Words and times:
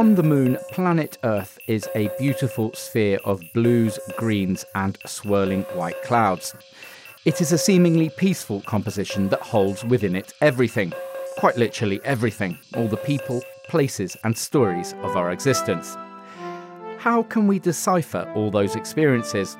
From 0.00 0.14
the 0.14 0.22
moon, 0.22 0.56
planet 0.70 1.18
Earth 1.24 1.58
is 1.66 1.86
a 1.94 2.08
beautiful 2.18 2.72
sphere 2.72 3.18
of 3.24 3.42
blues, 3.52 3.98
greens, 4.16 4.64
and 4.74 4.96
swirling 5.04 5.64
white 5.74 6.02
clouds. 6.04 6.54
It 7.26 7.42
is 7.42 7.52
a 7.52 7.58
seemingly 7.58 8.08
peaceful 8.08 8.62
composition 8.62 9.28
that 9.28 9.42
holds 9.42 9.84
within 9.84 10.16
it 10.16 10.32
everything. 10.40 10.94
Quite 11.36 11.58
literally 11.58 12.00
everything. 12.02 12.56
All 12.74 12.88
the 12.88 12.96
people, 12.96 13.42
places, 13.68 14.16
and 14.24 14.38
stories 14.38 14.94
of 15.02 15.18
our 15.18 15.32
existence. 15.32 15.98
How 16.96 17.22
can 17.24 17.46
we 17.46 17.58
decipher 17.58 18.26
all 18.34 18.50
those 18.50 18.76
experiences? 18.76 19.58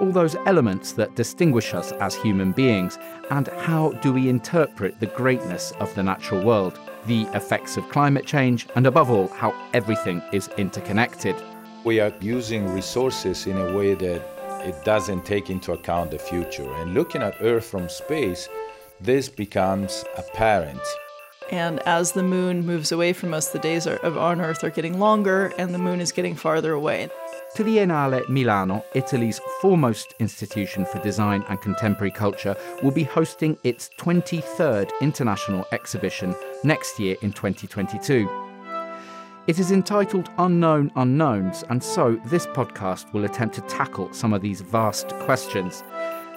all 0.00 0.12
those 0.12 0.36
elements 0.44 0.92
that 0.92 1.16
distinguish 1.16 1.72
us 1.72 1.92
as 1.92 2.14
human 2.14 2.52
beings, 2.52 2.98
and 3.30 3.48
how 3.48 3.92
do 4.02 4.12
we 4.12 4.28
interpret 4.28 5.00
the 5.00 5.06
greatness 5.06 5.72
of 5.80 5.94
the 5.94 6.02
natural 6.02 6.44
world, 6.44 6.78
the 7.06 7.22
effects 7.34 7.76
of 7.76 7.88
climate 7.88 8.26
change, 8.26 8.66
and 8.74 8.86
above 8.86 9.10
all, 9.10 9.28
how 9.28 9.54
everything 9.72 10.22
is 10.32 10.48
interconnected. 10.56 11.36
We 11.84 12.00
are 12.00 12.12
using 12.20 12.68
resources 12.72 13.46
in 13.46 13.56
a 13.56 13.76
way 13.76 13.94
that 13.94 14.22
it 14.66 14.84
doesn't 14.84 15.24
take 15.24 15.50
into 15.50 15.72
account 15.72 16.10
the 16.10 16.18
future. 16.18 16.70
And 16.74 16.94
looking 16.94 17.22
at 17.22 17.36
Earth 17.40 17.66
from 17.66 17.88
space, 17.88 18.48
this 19.00 19.28
becomes 19.28 20.04
apparent. 20.16 20.80
And 21.52 21.78
as 21.86 22.12
the 22.12 22.24
moon 22.24 22.66
moves 22.66 22.90
away 22.90 23.12
from 23.12 23.32
us, 23.32 23.50
the 23.50 23.60
days 23.60 23.86
are, 23.86 24.04
on 24.04 24.40
Earth 24.40 24.64
are 24.64 24.70
getting 24.70 24.98
longer 24.98 25.52
and 25.58 25.72
the 25.72 25.78
moon 25.78 26.00
is 26.00 26.10
getting 26.10 26.34
farther 26.34 26.72
away. 26.72 27.08
Triennale 27.56 28.28
Milano, 28.28 28.84
Italy's 28.92 29.40
foremost 29.62 30.12
institution 30.18 30.84
for 30.84 30.98
design 30.98 31.42
and 31.48 31.58
contemporary 31.58 32.10
culture, 32.10 32.54
will 32.82 32.90
be 32.90 33.02
hosting 33.02 33.56
its 33.64 33.88
23rd 33.98 34.90
international 35.00 35.64
exhibition 35.72 36.34
next 36.64 37.00
year 37.00 37.16
in 37.22 37.32
2022. 37.32 38.28
It 39.46 39.58
is 39.58 39.72
entitled 39.72 40.28
Unknown 40.36 40.92
Unknowns, 40.96 41.64
and 41.70 41.82
so 41.82 42.20
this 42.26 42.46
podcast 42.46 43.10
will 43.14 43.24
attempt 43.24 43.54
to 43.54 43.62
tackle 43.62 44.12
some 44.12 44.34
of 44.34 44.42
these 44.42 44.60
vast 44.60 45.08
questions, 45.20 45.82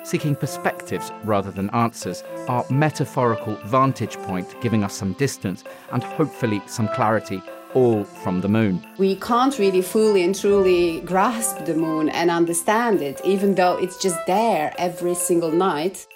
seeking 0.05 0.37
perspectives 0.37 1.11
rather 1.25 1.51
than 1.51 1.69
answers, 1.71 2.23
our 2.47 2.65
metaphorical 2.69 3.55
vantage 3.65 4.15
point 4.19 4.55
giving 4.61 4.85
us 4.85 4.93
some 4.93 5.11
distance 5.13 5.65
and 5.91 6.01
hopefully 6.01 6.61
some 6.65 6.87
clarity 6.87 7.41
all 7.73 8.03
from 8.03 8.41
the 8.41 8.47
moon. 8.47 8.85
We 8.97 9.15
can't 9.15 9.57
really 9.57 9.81
fully 9.81 10.23
and 10.23 10.33
truly 10.33 11.01
grasp 11.01 11.65
the 11.65 11.75
moon 11.75 12.09
and 12.09 12.29
understand 12.29 13.01
it, 13.01 13.21
even 13.23 13.55
though 13.55 13.77
it's 13.77 14.01
just 14.01 14.17
there 14.25 14.73
every 14.77 15.15
single 15.15 15.51
night. 15.51 16.07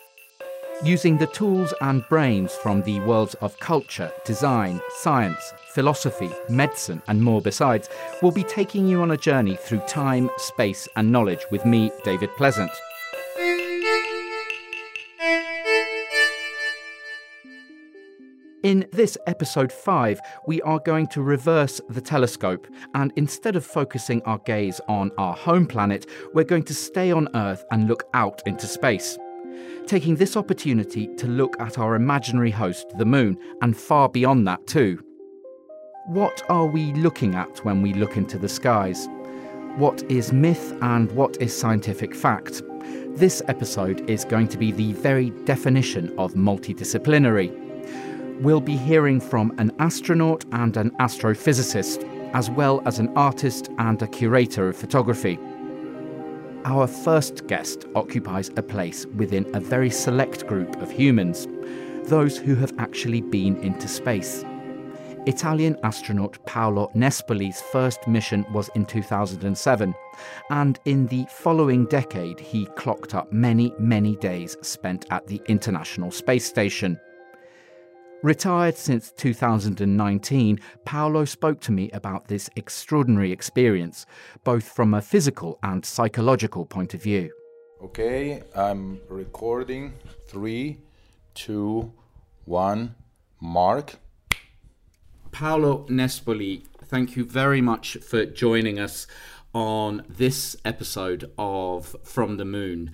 Using 0.84 1.18
the 1.18 1.28
tools 1.28 1.74
and 1.80 2.04
brains 2.10 2.54
from 2.54 2.82
the 2.82 3.00
worlds 3.02 3.36
of 3.36 3.58
culture, 3.60 4.12
design, 4.26 4.82
science, 4.98 5.54
philosophy, 5.74 6.30
medicine, 6.50 7.02
and 7.08 7.24
more 7.24 7.42
besides, 7.42 7.90
we'll 8.22 8.32
be 8.32 8.44
taking 8.44 8.88
you 8.88 9.02
on 9.02 9.12
a 9.12 9.18
journey 9.18 9.56
through 9.56 9.80
time, 9.88 10.30
space, 10.38 10.90
and 10.98 11.12
knowledge 11.12 11.46
with 11.52 11.66
me, 11.66 11.92
David 12.04 12.30
Pleasant. 12.36 12.72
In 18.64 18.88
this 18.94 19.18
episode 19.28 19.74
5, 19.74 20.22
we 20.48 20.62
are 20.62 20.80
going 20.80 21.08
to 21.08 21.22
reverse 21.22 21.82
the 21.90 22.00
telescope, 22.00 22.66
and 22.94 23.12
instead 23.18 23.58
of 23.58 23.66
focusing 23.66 24.22
our 24.22 24.38
gaze 24.38 24.80
on 24.88 25.12
our 25.18 25.36
home 25.36 25.68
planet, 25.68 26.06
we're 26.34 26.46
going 26.46 26.64
to 26.64 26.74
stay 26.74 27.12
on 27.12 27.28
Earth 27.36 27.66
and 27.72 27.90
look 27.90 28.06
out 28.14 28.42
into 28.46 28.66
space. 28.66 29.18
Taking 29.86 30.16
this 30.16 30.38
opportunity 30.38 31.14
to 31.18 31.28
look 31.28 31.60
at 31.60 31.78
our 31.78 31.96
imaginary 31.96 32.52
host, 32.52 32.88
the 32.98 33.04
Moon, 33.04 33.38
and 33.62 33.76
far 33.76 34.08
beyond 34.08 34.48
that 34.48 34.66
too. 34.66 34.98
What 36.06 36.42
are 36.48 36.66
we 36.66 36.94
looking 36.94 37.36
at 37.36 37.66
when 37.66 37.82
we 37.82 37.94
look 37.94 38.16
into 38.16 38.38
the 38.38 38.48
skies? 38.48 39.10
What 39.76 40.10
is 40.10 40.32
myth 40.32 40.74
and 40.82 41.12
what 41.12 41.36
is 41.42 41.54
scientific 41.54 42.16
fact? 42.16 42.62
This 43.10 43.42
episode 43.50 44.10
is 44.10 44.24
going 44.24 44.48
to 44.48 44.58
be 44.58 44.72
the 44.72 44.94
very 44.94 45.32
definition 45.44 46.18
of 46.18 46.36
multidisciplinary 46.36 47.63
we'll 48.42 48.62
be 48.62 48.78
hearing 48.78 49.20
from 49.20 49.54
an 49.58 49.72
astronaut 49.80 50.46
and 50.52 50.78
an 50.78 50.92
astrophysicist, 51.00 52.04
as 52.34 52.50
well 52.50 52.82
as 52.86 53.00
an 53.00 53.10
artist 53.16 53.70
and 53.78 54.02
a 54.02 54.08
curator 54.08 54.70
of 54.70 54.76
photography. 54.76 55.38
Our 56.66 56.88
first 56.88 57.46
guest 57.48 57.86
occupies 57.96 58.50
a 58.56 58.64
place 58.64 59.06
within 59.18 59.46
a 59.54 59.60
very 59.60 59.90
select 59.90 60.48
group 60.48 60.82
of 60.82 60.90
humans, 60.90 61.48
those 62.06 62.38
who 62.38 62.56
have 62.56 62.74
actually 62.80 63.22
been 63.22 63.58
into 63.58 63.88
space. 63.88 64.46
Italian 65.26 65.78
astronaut 65.84 66.38
Paolo 66.46 66.92
Nespoli's 66.94 67.62
first 67.62 68.06
mission 68.08 68.46
was 68.52 68.70
in 68.76 68.86
2007, 68.86 69.96
and 70.50 70.80
in 70.86 71.08
the 71.08 71.26
following 71.30 71.86
decade, 71.86 72.40
he 72.40 72.66
clocked 72.76 73.16
up 73.16 73.32
many, 73.32 73.74
many 73.80 74.18
days 74.18 74.58
spent 74.62 75.06
at 75.12 75.26
the 75.28 75.42
International 75.48 76.12
Space 76.12 76.46
Station. 76.46 77.00
Retired 78.24 78.78
since 78.78 79.12
2019, 79.12 80.58
Paolo 80.86 81.26
spoke 81.26 81.60
to 81.60 81.74
me 81.74 81.92
about 81.92 82.30
this 82.30 82.50
extraordinary 82.56 83.34
experience, 83.34 84.06
both 84.46 84.64
from 84.64 84.94
a 84.94 85.02
physical 85.02 85.60
and 85.62 85.86
psychological 85.86 86.66
point 86.66 86.94
of 86.94 87.04
view. 87.04 87.34
Okay, 87.84 88.42
I'm 88.56 89.02
recording. 89.10 89.92
Three, 90.30 90.78
two, 91.34 91.92
one, 92.46 92.96
mark. 93.42 93.96
Paolo 95.34 95.86
Nespoli, 95.90 96.64
thank 96.86 97.18
you 97.18 97.26
very 97.26 97.60
much 97.60 97.98
for 97.98 98.26
joining 98.26 98.80
us 98.80 99.06
on 99.54 100.06
this 100.08 100.56
episode 100.64 101.30
of 101.38 101.94
From 102.06 102.38
the 102.38 102.46
Moon 102.46 102.92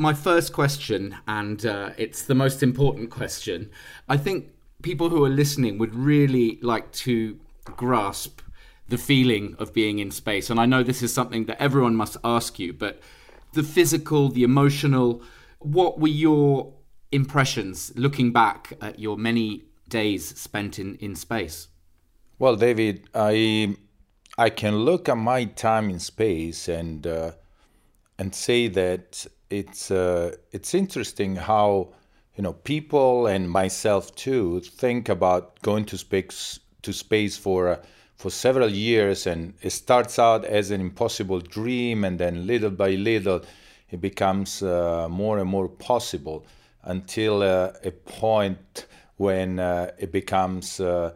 my 0.00 0.14
first 0.14 0.52
question, 0.54 1.14
and 1.28 1.66
uh, 1.66 1.90
it's 1.98 2.22
the 2.22 2.34
most 2.34 2.62
important 2.62 3.10
question. 3.10 3.70
I 4.08 4.16
think 4.16 4.48
people 4.82 5.10
who 5.10 5.22
are 5.24 5.28
listening 5.28 5.76
would 5.78 5.94
really 5.94 6.58
like 6.62 6.90
to 6.92 7.38
grasp 7.64 8.40
the 8.88 8.96
feeling 8.96 9.54
of 9.58 9.74
being 9.74 9.98
in 9.98 10.10
space. 10.10 10.48
And 10.48 10.58
I 10.58 10.64
know 10.64 10.82
this 10.82 11.02
is 11.02 11.12
something 11.12 11.44
that 11.44 11.62
everyone 11.62 11.94
must 11.94 12.16
ask 12.24 12.58
you, 12.58 12.72
but 12.72 13.00
the 13.52 13.62
physical, 13.62 14.30
the 14.30 14.42
emotional, 14.42 15.22
what 15.58 16.00
were 16.00 16.08
your 16.08 16.72
impressions 17.12 17.92
looking 17.94 18.32
back 18.32 18.72
at 18.80 18.98
your 18.98 19.18
many 19.18 19.64
days 19.88 20.38
spent 20.38 20.78
in, 20.78 20.96
in 20.96 21.14
space? 21.14 21.68
Well, 22.38 22.56
David, 22.56 23.06
I 23.14 23.76
I 24.38 24.48
can 24.48 24.76
look 24.78 25.10
at 25.10 25.18
my 25.18 25.44
time 25.44 25.90
in 25.90 25.98
space 25.98 26.68
and 26.68 27.06
uh, 27.06 27.32
and 28.18 28.34
say 28.34 28.68
that 28.68 29.26
it's 29.50 29.90
uh, 29.90 30.34
it's 30.52 30.74
interesting 30.74 31.34
how 31.36 31.88
you 32.36 32.42
know 32.42 32.52
people 32.52 33.26
and 33.26 33.50
myself 33.50 34.14
too 34.14 34.60
think 34.60 35.08
about 35.08 35.60
going 35.62 35.84
to 35.84 35.98
space 35.98 36.60
to 36.82 36.92
space 36.92 37.36
for 37.36 37.68
uh, 37.68 37.76
for 38.16 38.30
several 38.30 38.70
years 38.70 39.26
and 39.26 39.54
it 39.62 39.70
starts 39.70 40.18
out 40.18 40.44
as 40.44 40.70
an 40.70 40.80
impossible 40.80 41.40
dream 41.40 42.04
and 42.04 42.18
then 42.18 42.46
little 42.46 42.70
by 42.70 42.90
little 42.90 43.42
it 43.90 44.00
becomes 44.00 44.62
uh, 44.62 45.08
more 45.10 45.38
and 45.38 45.48
more 45.48 45.68
possible 45.68 46.46
until 46.84 47.42
uh, 47.42 47.72
a 47.82 47.90
point 47.90 48.86
when 49.16 49.58
uh, 49.58 49.90
it 49.98 50.12
becomes 50.12 50.80
uh, 50.80 51.12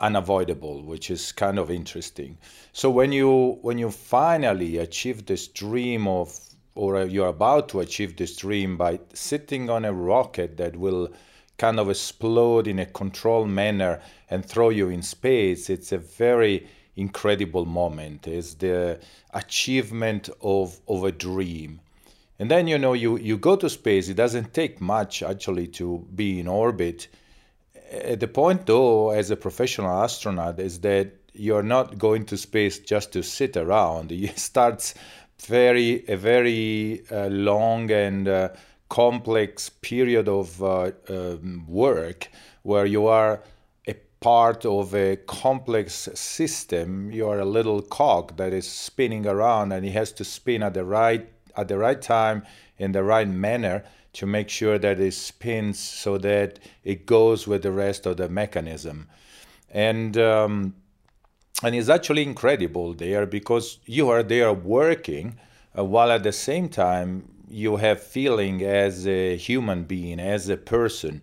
unavoidable 0.00 0.82
which 0.82 1.10
is 1.10 1.32
kind 1.32 1.58
of 1.58 1.70
interesting. 1.70 2.38
So 2.72 2.88
when 2.88 3.10
you 3.12 3.58
when 3.62 3.78
you 3.78 3.90
finally 3.90 4.78
achieve 4.78 5.26
this 5.26 5.48
dream 5.48 6.06
of 6.06 6.38
or 6.74 7.04
you're 7.04 7.28
about 7.28 7.68
to 7.70 7.80
achieve 7.80 8.16
this 8.16 8.36
dream 8.36 8.76
by 8.76 9.00
sitting 9.12 9.68
on 9.68 9.84
a 9.84 9.92
rocket 9.92 10.56
that 10.56 10.76
will 10.76 11.12
kind 11.58 11.78
of 11.78 11.90
explode 11.90 12.66
in 12.66 12.78
a 12.78 12.86
controlled 12.86 13.48
manner 13.48 14.00
and 14.30 14.44
throw 14.44 14.70
you 14.70 14.88
in 14.88 15.02
space, 15.02 15.70
it's 15.70 15.92
a 15.92 15.98
very 15.98 16.66
incredible 16.96 17.64
moment. 17.64 18.26
It's 18.26 18.54
the 18.54 19.00
achievement 19.32 20.28
of, 20.40 20.78
of 20.88 21.04
a 21.04 21.12
dream. 21.12 21.80
And 22.38 22.50
then, 22.50 22.66
you 22.66 22.78
know, 22.78 22.94
you, 22.94 23.18
you 23.18 23.38
go 23.38 23.56
to 23.56 23.70
space, 23.70 24.08
it 24.08 24.14
doesn't 24.14 24.52
take 24.52 24.80
much 24.80 25.22
actually 25.22 25.68
to 25.68 26.06
be 26.14 26.40
in 26.40 26.48
orbit. 26.48 27.08
At 27.92 28.20
the 28.20 28.28
point, 28.28 28.66
though, 28.66 29.10
as 29.10 29.30
a 29.30 29.36
professional 29.36 30.02
astronaut, 30.02 30.58
is 30.58 30.80
that 30.80 31.12
you're 31.34 31.62
not 31.62 31.98
going 31.98 32.24
to 32.26 32.36
space 32.36 32.78
just 32.78 33.12
to 33.12 33.22
sit 33.22 33.56
around. 33.56 34.10
It 34.12 34.38
starts 34.38 34.94
very 35.40 36.04
a 36.08 36.16
very 36.16 37.02
uh, 37.10 37.28
long 37.28 37.90
and 37.90 38.28
uh, 38.28 38.48
complex 38.88 39.70
period 39.70 40.28
of 40.28 40.62
uh, 40.62 40.90
um, 41.08 41.64
work 41.66 42.28
where 42.62 42.86
you 42.86 43.06
are 43.06 43.42
a 43.88 43.94
part 44.20 44.66
of 44.66 44.94
a 44.94 45.16
complex 45.26 46.08
system. 46.14 47.10
You 47.10 47.28
are 47.28 47.40
a 47.40 47.44
little 47.44 47.82
cog 47.82 48.36
that 48.36 48.52
is 48.52 48.68
spinning 48.68 49.26
around 49.26 49.72
and 49.72 49.86
it 49.86 49.92
has 49.92 50.12
to 50.12 50.24
spin 50.24 50.62
at 50.62 50.74
the 50.74 50.84
right 50.84 51.28
at 51.56 51.68
the 51.68 51.78
right 51.78 52.00
time 52.00 52.42
in 52.78 52.92
the 52.92 53.02
right 53.02 53.28
manner 53.28 53.84
to 54.12 54.26
make 54.26 54.48
sure 54.48 54.78
that 54.78 55.00
it 55.00 55.14
spins 55.14 55.78
so 55.78 56.18
that 56.18 56.58
it 56.84 57.06
goes 57.06 57.46
with 57.46 57.62
the 57.62 57.72
rest 57.72 58.06
of 58.06 58.18
the 58.18 58.28
mechanism. 58.28 59.08
And 59.70 60.18
um, 60.18 60.74
and 61.62 61.74
it's 61.74 61.88
actually 61.88 62.22
incredible 62.22 62.92
there 62.92 63.24
because 63.24 63.78
you 63.86 64.08
are 64.08 64.22
there 64.22 64.52
working 64.52 65.38
uh, 65.78 65.84
while 65.84 66.10
at 66.10 66.22
the 66.24 66.32
same 66.32 66.68
time 66.68 67.28
you 67.48 67.76
have 67.76 68.02
feeling 68.02 68.62
as 68.62 69.06
a 69.06 69.36
human 69.36 69.84
being 69.84 70.18
as 70.18 70.48
a 70.48 70.56
person. 70.56 71.22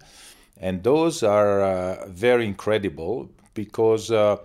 And 0.57 0.83
those 0.83 1.24
are 1.24 1.62
uh, 1.62 2.07
very 2.07 2.45
incredible 2.45 3.30
because 3.53 4.12
uh, 4.12 4.38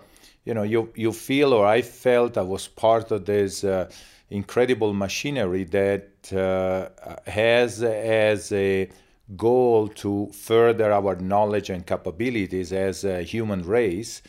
you 0.43 0.53
know 0.53 0.63
you 0.63 0.91
you 0.95 1.11
feel 1.11 1.53
or 1.53 1.65
I 1.65 1.81
felt 1.81 2.37
I 2.37 2.41
was 2.41 2.67
part 2.67 3.11
of 3.11 3.25
this 3.25 3.63
uh, 3.63 3.89
incredible 4.29 4.93
machinery 4.93 5.63
that 5.65 6.33
uh, 6.33 6.89
has 7.29 7.83
as 7.83 8.51
a 8.51 8.89
goal 9.37 9.87
to 9.87 10.29
further 10.33 10.91
our 10.91 11.15
knowledge 11.15 11.69
and 11.69 11.85
capabilities 11.85 12.71
as 12.71 13.03
a 13.03 13.23
human 13.23 13.63
race 13.63 14.21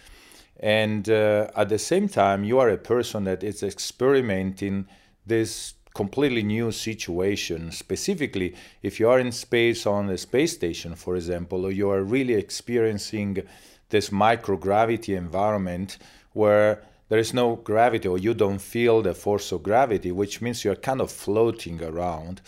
and 0.61 1.09
uh, 1.09 1.49
at 1.55 1.69
the 1.69 1.79
same 1.79 2.09
time 2.09 2.45
you 2.45 2.59
are 2.59 2.71
a 2.71 2.79
person 2.79 3.25
that 3.25 3.43
is 3.43 3.63
experimenting 3.63 4.87
this 5.27 5.75
completely 5.95 6.43
new 6.43 6.71
situation. 6.71 7.73
Specifically 7.73 8.55
if 8.83 9.01
you 9.01 9.09
are 9.09 9.19
in 9.19 9.33
space 9.33 9.87
on 9.87 10.11
a 10.11 10.19
space 10.19 10.53
station 10.53 10.95
for 10.95 11.17
example 11.17 11.65
or 11.65 11.73
you 11.73 11.91
are 11.91 12.03
really 12.03 12.35
experiencing 12.35 13.43
this 13.91 14.11
microgravity 14.11 15.17
environment 15.17 15.99
where 16.33 16.83
there 17.09 17.19
is 17.19 17.33
no 17.33 17.57
gravity 17.57 18.09
or 18.09 18.19
you 18.19 18.35
don't 18.35 18.61
feel 18.61 19.01
the 19.01 19.15
force 19.15 19.53
of 19.53 19.63
gravity 19.63 20.11
which 20.11 20.43
means 20.43 20.65
you're 20.65 20.75
kind 20.75 21.01
of 21.01 21.11
floating 21.11 21.83
around 21.83 22.43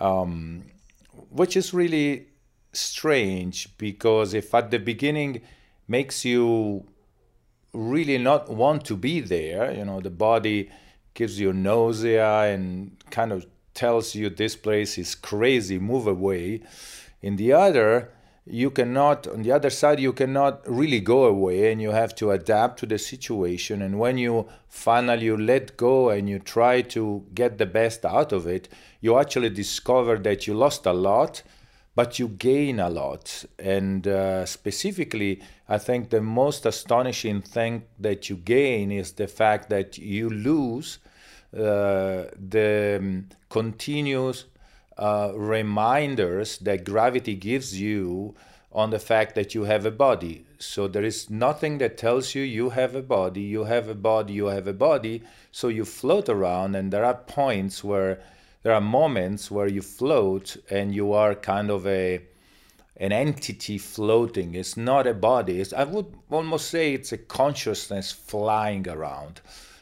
um, 0.00 0.64
which 1.30 1.56
is 1.56 1.72
really 1.72 2.26
strange 2.72 3.68
because 3.78 4.34
if 4.34 4.54
at 4.54 4.70
the 4.70 4.78
beginning 4.78 5.40
makes 5.86 6.24
you 6.24 6.84
really 7.72 8.18
not 8.18 8.48
want 8.48 8.84
to 8.86 8.96
be 8.96 9.20
there. 9.20 9.72
You 9.72 9.84
know, 9.84 10.00
the 10.00 10.10
body 10.10 10.70
gives 11.14 11.38
you 11.38 11.52
nausea 11.52 12.42
and 12.42 12.96
kind 13.10 13.32
of 13.32 13.46
tells 13.74 14.14
you 14.14 14.28
this 14.30 14.56
place 14.56 14.98
is 14.98 15.14
crazy, 15.14 15.78
move 15.78 16.06
away. 16.06 16.60
In 17.20 17.36
the 17.36 17.52
other, 17.52 18.10
you 18.44 18.70
cannot, 18.70 19.26
on 19.28 19.42
the 19.42 19.52
other 19.52 19.70
side, 19.70 20.00
you 20.00 20.12
cannot 20.12 20.68
really 20.68 21.00
go 21.00 21.24
away 21.24 21.70
and 21.70 21.80
you 21.80 21.90
have 21.90 22.14
to 22.16 22.32
adapt 22.32 22.78
to 22.80 22.86
the 22.86 22.98
situation. 22.98 23.80
And 23.80 23.98
when 23.98 24.18
you 24.18 24.48
finally 24.68 25.26
you 25.26 25.36
let 25.36 25.76
go 25.76 26.10
and 26.10 26.28
you 26.28 26.38
try 26.38 26.82
to 26.82 27.24
get 27.34 27.58
the 27.58 27.66
best 27.66 28.04
out 28.04 28.32
of 28.32 28.46
it, 28.46 28.68
you 29.00 29.18
actually 29.18 29.50
discover 29.50 30.18
that 30.18 30.46
you 30.46 30.54
lost 30.54 30.86
a 30.86 30.92
lot 30.92 31.42
but 31.94 32.18
you 32.18 32.28
gain 32.28 32.80
a 32.80 32.88
lot. 32.88 33.44
And 33.58 34.06
uh, 34.06 34.46
specifically, 34.46 35.42
I 35.68 35.78
think 35.78 36.10
the 36.10 36.22
most 36.22 36.66
astonishing 36.66 37.42
thing 37.42 37.84
that 37.98 38.30
you 38.30 38.36
gain 38.36 38.90
is 38.90 39.12
the 39.12 39.28
fact 39.28 39.68
that 39.70 39.98
you 39.98 40.30
lose 40.30 40.98
uh, 41.54 42.24
the 42.34 42.98
um, 42.98 43.28
continuous 43.50 44.46
uh, 44.96 45.32
reminders 45.34 46.58
that 46.58 46.84
gravity 46.84 47.34
gives 47.34 47.78
you 47.78 48.34
on 48.74 48.90
the 48.90 48.98
fact 48.98 49.34
that 49.34 49.54
you 49.54 49.64
have 49.64 49.84
a 49.84 49.90
body. 49.90 50.46
So 50.58 50.88
there 50.88 51.04
is 51.04 51.28
nothing 51.28 51.78
that 51.78 51.98
tells 51.98 52.34
you 52.34 52.42
you 52.42 52.70
have 52.70 52.94
a 52.94 53.02
body, 53.02 53.42
you 53.42 53.64
have 53.64 53.88
a 53.88 53.94
body, 53.94 54.32
you 54.32 54.46
have 54.46 54.66
a 54.66 54.72
body. 54.72 55.22
So 55.50 55.68
you 55.68 55.84
float 55.84 56.30
around, 56.30 56.74
and 56.74 56.90
there 56.90 57.04
are 57.04 57.14
points 57.14 57.84
where 57.84 58.22
there 58.62 58.74
are 58.74 58.80
moments 58.80 59.50
where 59.50 59.66
you 59.66 59.82
float 59.82 60.56
and 60.70 60.94
you 60.94 61.12
are 61.12 61.34
kind 61.34 61.70
of 61.70 61.86
a 61.86 62.20
an 62.98 63.10
entity 63.10 63.78
floating. 63.78 64.54
It's 64.54 64.76
not 64.76 65.06
a 65.06 65.14
body. 65.14 65.60
It's, 65.60 65.72
I 65.72 65.84
would 65.84 66.14
almost 66.30 66.68
say 66.68 66.94
it's 66.94 67.10
a 67.10 67.18
consciousness 67.18 68.12
flying 68.12 68.88
around, 68.88 69.40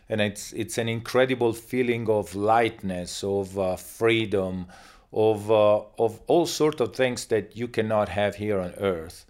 and 0.09 0.21
it's 0.21 0.53
it's 0.53 0.79
an 0.79 0.89
incredible 0.89 1.53
feeling 1.53 2.09
of 2.09 2.35
lightness, 2.35 3.23
of 3.23 3.59
uh, 3.59 3.77
freedom, 3.77 4.67
of 5.13 5.51
uh, 5.51 5.81
of 5.99 6.21
all 6.29 6.47
sorts 6.47 6.81
of 6.81 6.95
things 6.95 7.27
that 7.27 7.57
you 7.57 7.69
cannot 7.69 8.09
have 8.09 8.37
here 8.37 8.61
on 8.61 8.73
Earth. 8.79 9.27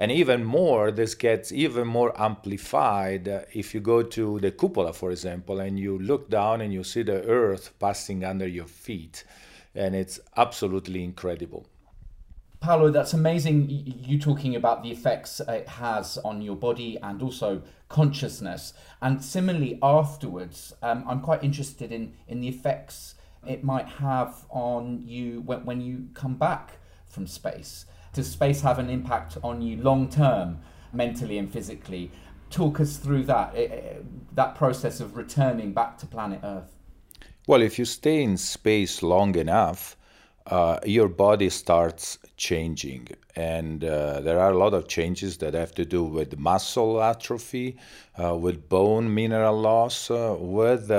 And 0.00 0.10
even 0.10 0.44
more, 0.44 0.90
this 0.90 1.14
gets 1.14 1.52
even 1.52 1.86
more 1.86 2.18
amplified 2.18 3.28
uh, 3.28 3.40
if 3.52 3.74
you 3.74 3.80
go 3.80 4.02
to 4.02 4.40
the 4.40 4.50
cupola, 4.50 4.94
for 4.94 5.10
example, 5.10 5.60
and 5.60 5.78
you 5.78 5.98
look 5.98 6.30
down 6.30 6.62
and 6.62 6.72
you 6.72 6.82
see 6.84 7.02
the 7.02 7.22
earth 7.24 7.74
passing 7.78 8.24
under 8.24 8.48
your 8.48 8.64
feet. 8.64 9.24
And 9.74 9.94
it's 9.94 10.18
absolutely 10.38 11.04
incredible. 11.04 11.66
Paolo, 12.60 12.90
that's 12.90 13.12
amazing. 13.12 13.68
You 13.68 14.18
talking 14.18 14.56
about 14.56 14.82
the 14.82 14.90
effects 14.90 15.40
it 15.46 15.68
has 15.68 16.16
on 16.24 16.40
your 16.40 16.56
body 16.56 16.98
and 17.02 17.20
also 17.20 17.62
consciousness. 17.90 18.72
And 19.02 19.22
similarly, 19.22 19.78
afterwards, 19.82 20.72
um, 20.82 21.04
I'm 21.06 21.20
quite 21.20 21.44
interested 21.44 21.92
in, 21.92 22.14
in 22.26 22.40
the 22.40 22.48
effects 22.48 23.16
it 23.46 23.62
might 23.62 23.88
have 23.88 24.46
on 24.48 25.02
you 25.06 25.42
when, 25.42 25.66
when 25.66 25.80
you 25.82 26.08
come 26.14 26.36
back 26.36 26.78
from 27.06 27.26
space 27.26 27.84
does 28.12 28.30
space 28.30 28.60
have 28.62 28.78
an 28.78 28.90
impact 28.90 29.38
on 29.42 29.62
you 29.62 29.76
long 29.76 30.08
term, 30.08 30.58
mentally 30.92 31.38
and 31.38 31.50
physically? 31.50 32.10
Talk 32.50 32.80
us 32.80 32.96
through 32.96 33.24
that 33.24 33.54
eh, 33.54 33.68
eh, 33.70 33.94
that 34.34 34.54
process 34.56 35.00
of 35.00 35.16
returning 35.16 35.72
back 35.72 35.98
to 35.98 36.06
planet 36.06 36.40
Earth. 36.42 36.76
Well, 37.46 37.62
if 37.62 37.78
you 37.78 37.84
stay 37.84 38.22
in 38.22 38.36
space 38.36 39.02
long 39.02 39.34
enough, 39.36 39.96
uh, 40.46 40.78
your 40.84 41.08
body 41.08 41.48
starts 41.48 42.18
changing, 42.36 43.08
and 43.36 43.84
uh, 43.84 44.20
there 44.20 44.40
are 44.40 44.50
a 44.50 44.58
lot 44.58 44.74
of 44.74 44.88
changes 44.88 45.38
that 45.38 45.54
have 45.54 45.74
to 45.76 45.84
do 45.84 46.02
with 46.02 46.38
muscle 46.38 47.00
atrophy, 47.00 47.76
uh, 48.22 48.36
with 48.36 48.68
bone 48.68 49.14
mineral 49.14 49.60
loss, 49.60 50.10
uh, 50.10 50.36
with 50.38 50.90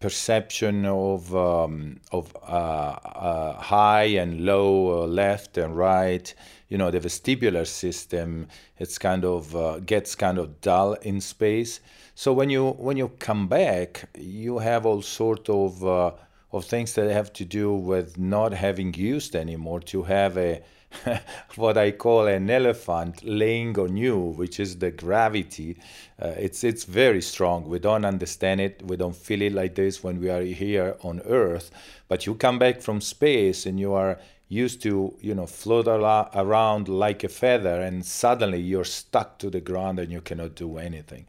perception 0.00 0.84
of 0.84 1.34
um, 1.34 2.00
of 2.12 2.36
uh, 2.42 2.48
uh, 2.48 3.52
high 3.54 4.04
and 4.04 4.44
low, 4.44 5.02
uh, 5.02 5.06
left 5.06 5.58
and 5.58 5.76
right. 5.76 6.34
You 6.68 6.78
know, 6.78 6.90
the 6.90 7.00
vestibular 7.00 7.66
system 7.66 8.48
it's 8.78 8.98
kind 8.98 9.24
of 9.24 9.54
uh, 9.56 9.80
gets 9.80 10.14
kind 10.14 10.38
of 10.38 10.60
dull 10.60 10.94
in 10.94 11.20
space. 11.20 11.80
So 12.14 12.32
when 12.32 12.50
you 12.50 12.70
when 12.72 12.96
you 12.96 13.08
come 13.18 13.48
back, 13.48 14.08
you 14.18 14.58
have 14.58 14.86
all 14.86 15.02
sort 15.02 15.48
of 15.48 15.84
uh, 15.84 16.12
of 16.52 16.64
things 16.64 16.94
that 16.94 17.10
have 17.10 17.32
to 17.34 17.44
do 17.44 17.74
with 17.74 18.18
not 18.18 18.52
having 18.52 18.94
used 18.94 19.34
anymore 19.34 19.80
to 19.80 20.02
have 20.02 20.36
a 20.36 20.62
what 21.56 21.76
I 21.76 21.90
call 21.92 22.26
an 22.26 22.50
elephant 22.50 23.24
laying 23.24 23.78
on 23.78 23.96
you, 23.96 24.16
which 24.16 24.60
is 24.60 24.78
the 24.78 24.90
gravity. 24.90 25.76
Uh, 26.20 26.34
it's 26.38 26.64
it's 26.64 26.84
very 26.84 27.22
strong. 27.22 27.68
We 27.68 27.78
don't 27.78 28.04
understand 28.04 28.60
it. 28.60 28.82
We 28.84 28.96
don't 28.96 29.16
feel 29.16 29.42
it 29.42 29.52
like 29.52 29.74
this 29.74 30.02
when 30.02 30.20
we 30.20 30.30
are 30.30 30.42
here 30.42 30.96
on 31.02 31.20
Earth. 31.26 31.70
But 32.08 32.26
you 32.26 32.34
come 32.34 32.58
back 32.58 32.80
from 32.80 33.00
space 33.00 33.66
and 33.66 33.78
you 33.78 33.92
are 33.94 34.18
used 34.48 34.80
to 34.82 35.14
you 35.20 35.34
know 35.34 35.46
float 35.46 35.88
around 35.88 36.88
like 36.88 37.24
a 37.24 37.28
feather, 37.28 37.80
and 37.82 38.04
suddenly 38.04 38.60
you're 38.60 38.84
stuck 38.84 39.38
to 39.38 39.50
the 39.50 39.60
ground 39.60 39.98
and 39.98 40.12
you 40.12 40.20
cannot 40.20 40.54
do 40.54 40.78
anything. 40.78 41.26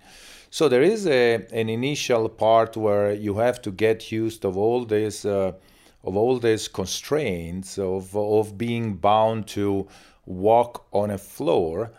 So 0.50 0.70
there 0.70 0.84
is 0.84 1.08
a 1.08 1.46
an 1.52 1.70
initial 1.70 2.30
part 2.30 2.78
where 2.78 3.14
you 3.14 3.36
have 3.38 3.62
to 3.64 3.72
get 3.72 4.12
used 4.12 4.46
of 4.46 4.58
all 4.58 4.86
this. 4.86 5.26
Uh, 5.26 5.54
of 6.04 6.16
all 6.16 6.40
these 6.40 6.68
constraints 6.68 7.78
of, 7.78 8.16
of 8.16 8.58
being 8.58 8.96
bound 8.96 9.48
to 9.48 9.88
walk 10.26 10.86
on 10.94 11.12
a 11.12 11.18
floor, 11.18 11.92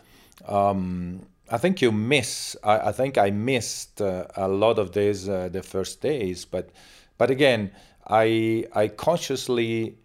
um, 0.47 1.25
I 1.51 1.57
think 1.57 1.81
you 1.81 1.91
miss. 1.91 2.55
I, 2.63 2.89
I 2.89 2.91
think 2.91 3.17
I 3.17 3.31
missed 3.31 4.01
uh, 4.01 4.25
a 4.35 4.47
lot 4.47 4.79
of 4.79 4.91
days 4.91 5.27
uh, 5.27 5.49
the 5.49 5.63
first 5.63 6.01
days, 6.01 6.45
but 6.45 6.69
but 7.17 7.29
again, 7.31 7.71
I 8.07 8.65
I 8.73 8.87
consciously 8.87 9.97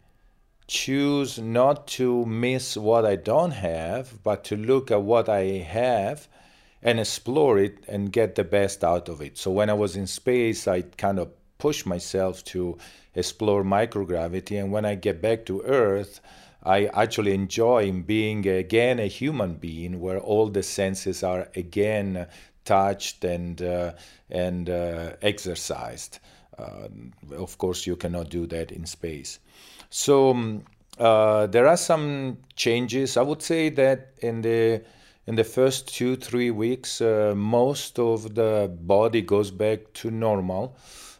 choose 0.66 1.38
not 1.38 1.86
to 1.86 2.24
miss 2.24 2.76
what 2.76 3.04
I 3.04 3.16
don't 3.16 3.50
have, 3.50 4.22
but 4.22 4.44
to 4.44 4.56
look 4.56 4.90
at 4.90 5.02
what 5.02 5.28
I 5.28 5.42
have 5.58 6.26
and 6.82 6.98
explore 6.98 7.58
it 7.58 7.84
and 7.88 8.12
get 8.12 8.34
the 8.34 8.44
best 8.44 8.82
out 8.82 9.08
of 9.08 9.20
it. 9.20 9.36
So 9.36 9.50
when 9.50 9.68
I 9.68 9.74
was 9.74 9.96
in 9.96 10.06
space, 10.06 10.66
I 10.66 10.82
kind 10.82 11.18
of 11.18 11.28
push 11.64 11.86
myself 11.86 12.44
to 12.44 12.76
explore 13.14 13.64
microgravity. 13.64 14.60
And 14.60 14.70
when 14.74 14.84
I 14.84 14.94
get 14.96 15.22
back 15.22 15.46
to 15.46 15.62
Earth, 15.62 16.20
I 16.62 16.78
actually 17.02 17.32
enjoy 17.32 17.90
being 17.92 18.46
again 18.46 18.98
a 18.98 19.06
human 19.20 19.54
being 19.54 19.92
where 20.04 20.20
all 20.30 20.48
the 20.50 20.62
senses 20.62 21.22
are 21.22 21.48
again 21.56 22.26
touched 22.64 23.24
and 23.24 23.62
uh, 23.62 23.92
and 24.30 24.68
uh, 24.68 25.12
exercised. 25.22 26.18
Uh, 26.58 26.88
of 27.44 27.56
course, 27.58 27.86
you 27.86 27.96
cannot 27.96 28.30
do 28.30 28.46
that 28.46 28.70
in 28.72 28.86
space. 28.86 29.38
So 29.90 30.30
um, 30.30 30.64
uh, 30.98 31.46
there 31.46 31.66
are 31.66 31.76
some 31.76 32.38
changes. 32.56 33.16
I 33.16 33.22
would 33.22 33.42
say 33.42 33.70
that 33.70 33.98
in 34.20 34.42
the 34.42 34.82
in 35.26 35.34
the 35.36 35.44
first 35.44 35.94
two 35.96 36.16
three 36.16 36.50
weeks, 36.50 37.00
uh, 37.00 37.34
most 37.36 37.98
of 37.98 38.34
the 38.34 38.70
body 38.80 39.22
goes 39.22 39.50
back 39.50 39.92
to 40.00 40.10
normal. 40.10 40.76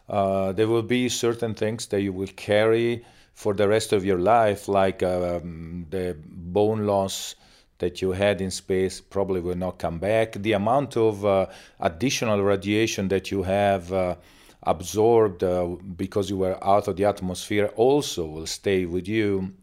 Uh, 0.07 0.51
there 0.51 0.67
will 0.67 0.83
be 0.83 1.09
certain 1.09 1.53
things 1.53 1.87
that 1.87 2.01
you 2.01 2.13
will 2.13 2.33
carry 2.35 3.03
for 3.33 3.53
the 3.53 3.67
rest 3.67 3.91
of 3.91 4.05
your 4.05 4.19
life, 4.19 4.67
like 4.67 5.03
um, 5.03 5.85
the 5.89 6.15
bone 6.19 6.85
loss 6.85 7.35
that 7.79 8.01
you 8.01 8.11
had 8.11 8.39
in 8.39 8.51
space 8.51 9.01
probably 9.01 9.41
will 9.41 9.57
not 9.57 9.77
come 9.77 9.99
back. 9.99 10.33
The 10.33 10.53
amount 10.53 10.95
of 10.95 11.25
uh, 11.25 11.47
additional 11.79 12.41
radiation 12.41 13.09
that 13.09 13.31
you 13.31 13.43
have 13.43 13.91
uh, 13.91 14.15
absorbed 14.63 15.43
uh, 15.43 15.65
because 15.97 16.29
you 16.29 16.37
were 16.37 16.57
out 16.63 16.87
of 16.87 16.95
the 16.95 17.05
atmosphere 17.05 17.71
also 17.75 18.25
will 18.25 18.45
stay 18.45 18.85
with 18.85 19.07
you. 19.07 19.53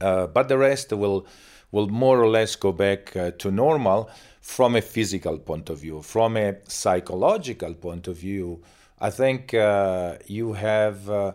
Uh, 0.00 0.26
but 0.26 0.48
the 0.48 0.58
rest 0.58 0.92
will 0.92 1.26
will 1.72 1.88
more 1.88 2.22
or 2.22 2.28
less 2.28 2.54
go 2.56 2.72
back 2.72 3.14
uh, 3.16 3.32
to 3.32 3.50
normal 3.50 4.08
from 4.40 4.76
a 4.76 4.80
physical 4.80 5.36
point 5.38 5.68
of 5.68 5.78
view. 5.78 6.00
From 6.00 6.36
a 6.36 6.56
psychological 6.68 7.74
point 7.74 8.06
of 8.06 8.16
view, 8.16 8.62
I 8.98 9.10
think 9.10 9.52
uh, 9.52 10.16
you 10.26 10.54
have 10.54 11.10
uh, 11.10 11.32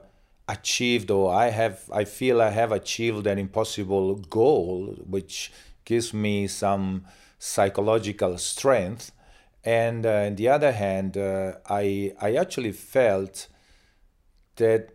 achieved, 0.48 1.12
or 1.12 1.34
I 1.34 1.50
have, 1.50 1.90
I 1.94 2.06
feel 2.06 2.42
I 2.42 2.50
have 2.50 2.72
achieved 2.72 3.28
an 3.28 3.38
impossible 3.38 4.16
goal, 4.16 4.96
which 5.06 5.52
gives 5.86 6.14
me 6.14 6.48
some 6.48 7.06
psychological 7.38 8.38
strength. 8.38 9.12
And 9.64 10.06
uh, 10.06 10.26
on 10.28 10.36
the 10.36 10.48
other 10.48 10.72
hand, 10.72 11.18
uh, 11.18 11.54
I, 11.70 12.14
I 12.20 12.36
actually 12.36 12.72
felt 12.72 13.48
that 14.56 14.90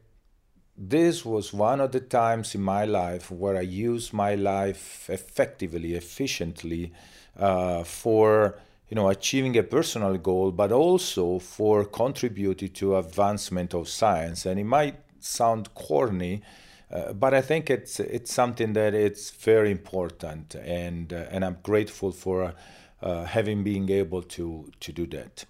this 0.76 1.24
was 1.24 1.52
one 1.52 1.80
of 1.80 1.92
the 1.92 2.00
times 2.00 2.54
in 2.54 2.60
my 2.60 2.84
life 2.84 3.30
where 3.30 3.56
I 3.56 3.62
used 3.62 4.12
my 4.12 4.34
life 4.34 5.08
effectively, 5.08 5.94
efficiently 5.94 6.92
uh, 7.38 7.84
for 7.84 8.58
you 8.88 8.94
know 8.94 9.08
achieving 9.08 9.56
a 9.56 9.62
personal 9.62 10.16
goal, 10.16 10.52
but 10.52 10.72
also 10.72 11.38
for 11.38 11.84
contributing 11.84 12.70
to 12.70 12.96
advancement 12.96 13.74
of 13.74 13.88
science. 13.88 14.46
And 14.46 14.60
it 14.60 14.64
might 14.64 14.96
sound 15.20 15.74
corny, 15.74 16.42
uh, 16.90 17.12
but 17.12 17.34
I 17.34 17.40
think 17.40 17.70
it's 17.70 18.00
it's 18.00 18.32
something 18.32 18.72
that 18.74 18.94
it's 18.94 19.30
very 19.30 19.70
important, 19.70 20.54
and 20.54 21.12
uh, 21.12 21.26
and 21.30 21.44
I'm 21.44 21.58
grateful 21.62 22.12
for 22.12 22.54
uh, 23.02 23.24
having 23.24 23.64
being 23.64 23.90
able 23.90 24.22
to 24.22 24.70
to 24.80 24.92
do 24.92 25.06
that 25.08 25.44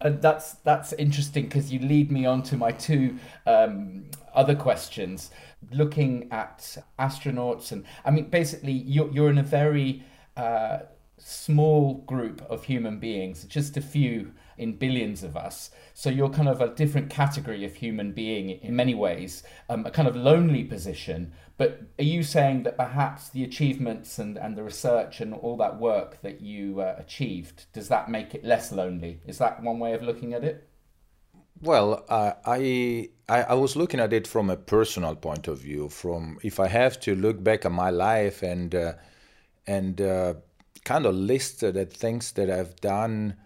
and 0.00 0.22
that's 0.22 0.54
that's 0.64 0.92
interesting 0.94 1.44
because 1.44 1.72
you 1.72 1.78
lead 1.80 2.10
me 2.10 2.24
on 2.24 2.42
to 2.42 2.56
my 2.56 2.72
two 2.72 3.18
um, 3.46 4.04
other 4.34 4.54
questions. 4.54 5.30
Looking 5.72 6.28
at 6.30 6.78
astronauts, 6.98 7.72
and 7.72 7.84
I 8.04 8.10
mean, 8.10 8.30
basically, 8.30 8.72
you're 8.72 9.10
you're 9.10 9.30
in 9.30 9.38
a 9.38 9.42
very 9.42 10.02
uh, 10.36 10.80
small 11.22 11.94
group 12.06 12.42
of 12.50 12.64
human 12.64 12.98
beings, 12.98 13.44
just 13.44 13.76
a 13.76 13.80
few 13.80 14.32
in 14.58 14.76
billions 14.76 15.22
of 15.22 15.36
us. 15.36 15.70
So 15.94 16.10
you're 16.10 16.30
kind 16.30 16.48
of 16.48 16.60
a 16.60 16.74
different 16.74 17.10
category 17.10 17.64
of 17.64 17.74
human 17.74 18.12
being 18.12 18.50
in 18.50 18.76
many 18.76 18.94
ways, 18.94 19.42
um, 19.68 19.86
a 19.86 19.90
kind 19.90 20.08
of 20.08 20.16
lonely 20.16 20.64
position. 20.64 21.32
But 21.56 21.82
are 21.98 22.04
you 22.04 22.22
saying 22.22 22.64
that 22.64 22.76
perhaps 22.76 23.28
the 23.28 23.44
achievements 23.44 24.18
and, 24.18 24.36
and 24.36 24.56
the 24.56 24.62
research 24.62 25.20
and 25.20 25.34
all 25.34 25.56
that 25.58 25.78
work 25.78 26.20
that 26.22 26.40
you 26.40 26.80
uh, 26.80 26.96
achieved, 26.98 27.66
does 27.72 27.88
that 27.88 28.10
make 28.10 28.34
it 28.34 28.44
less 28.44 28.72
lonely? 28.72 29.20
Is 29.26 29.38
that 29.38 29.62
one 29.62 29.78
way 29.78 29.92
of 29.94 30.02
looking 30.02 30.34
at 30.34 30.44
it? 30.44 30.68
Well, 31.62 32.04
uh, 32.08 32.32
I, 32.46 33.10
I, 33.28 33.42
I 33.42 33.54
was 33.54 33.76
looking 33.76 34.00
at 34.00 34.12
it 34.12 34.26
from 34.26 34.48
a 34.48 34.56
personal 34.56 35.14
point 35.14 35.46
of 35.46 35.58
view. 35.58 35.90
From 35.90 36.38
if 36.42 36.58
I 36.58 36.68
have 36.68 36.98
to 37.00 37.14
look 37.14 37.42
back 37.44 37.66
at 37.66 37.72
my 37.72 37.90
life 37.90 38.42
and 38.42 38.74
uh, 38.74 38.94
and 39.66 40.00
uh, 40.00 40.34
kind 40.84 41.06
of 41.06 41.14
list 41.14 41.60
the 41.60 41.84
things 41.84 42.32
that 42.32 42.50
I've 42.50 42.76
done 42.80 43.36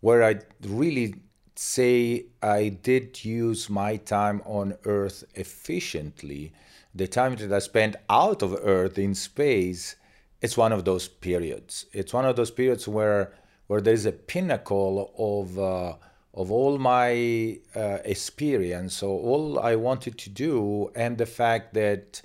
where 0.00 0.24
I 0.24 0.40
really 0.62 1.14
say 1.54 2.26
I 2.42 2.70
did 2.70 3.24
use 3.24 3.70
my 3.70 3.96
time 3.96 4.42
on 4.44 4.76
Earth 4.84 5.24
efficiently, 5.34 6.52
the 6.94 7.06
time 7.06 7.36
that 7.36 7.52
I 7.52 7.58
spent 7.60 7.96
out 8.10 8.42
of 8.42 8.52
Earth 8.62 8.98
in 8.98 9.14
space, 9.14 9.96
it's 10.40 10.56
one 10.56 10.72
of 10.72 10.84
those 10.84 11.08
periods. 11.08 11.86
It's 11.92 12.12
one 12.12 12.24
of 12.24 12.36
those 12.36 12.50
periods 12.50 12.88
where 12.88 13.32
where 13.68 13.80
there's 13.80 14.06
a 14.06 14.12
pinnacle 14.12 15.12
of 15.16 15.58
uh, 15.58 15.94
of 16.34 16.50
all 16.50 16.78
my 16.78 17.58
uh, 17.76 17.98
experience, 18.04 18.96
so 18.96 19.10
all 19.10 19.58
I 19.60 19.76
wanted 19.76 20.18
to 20.18 20.30
do, 20.30 20.90
and 20.94 21.16
the 21.16 21.26
fact 21.26 21.74
that 21.74 22.22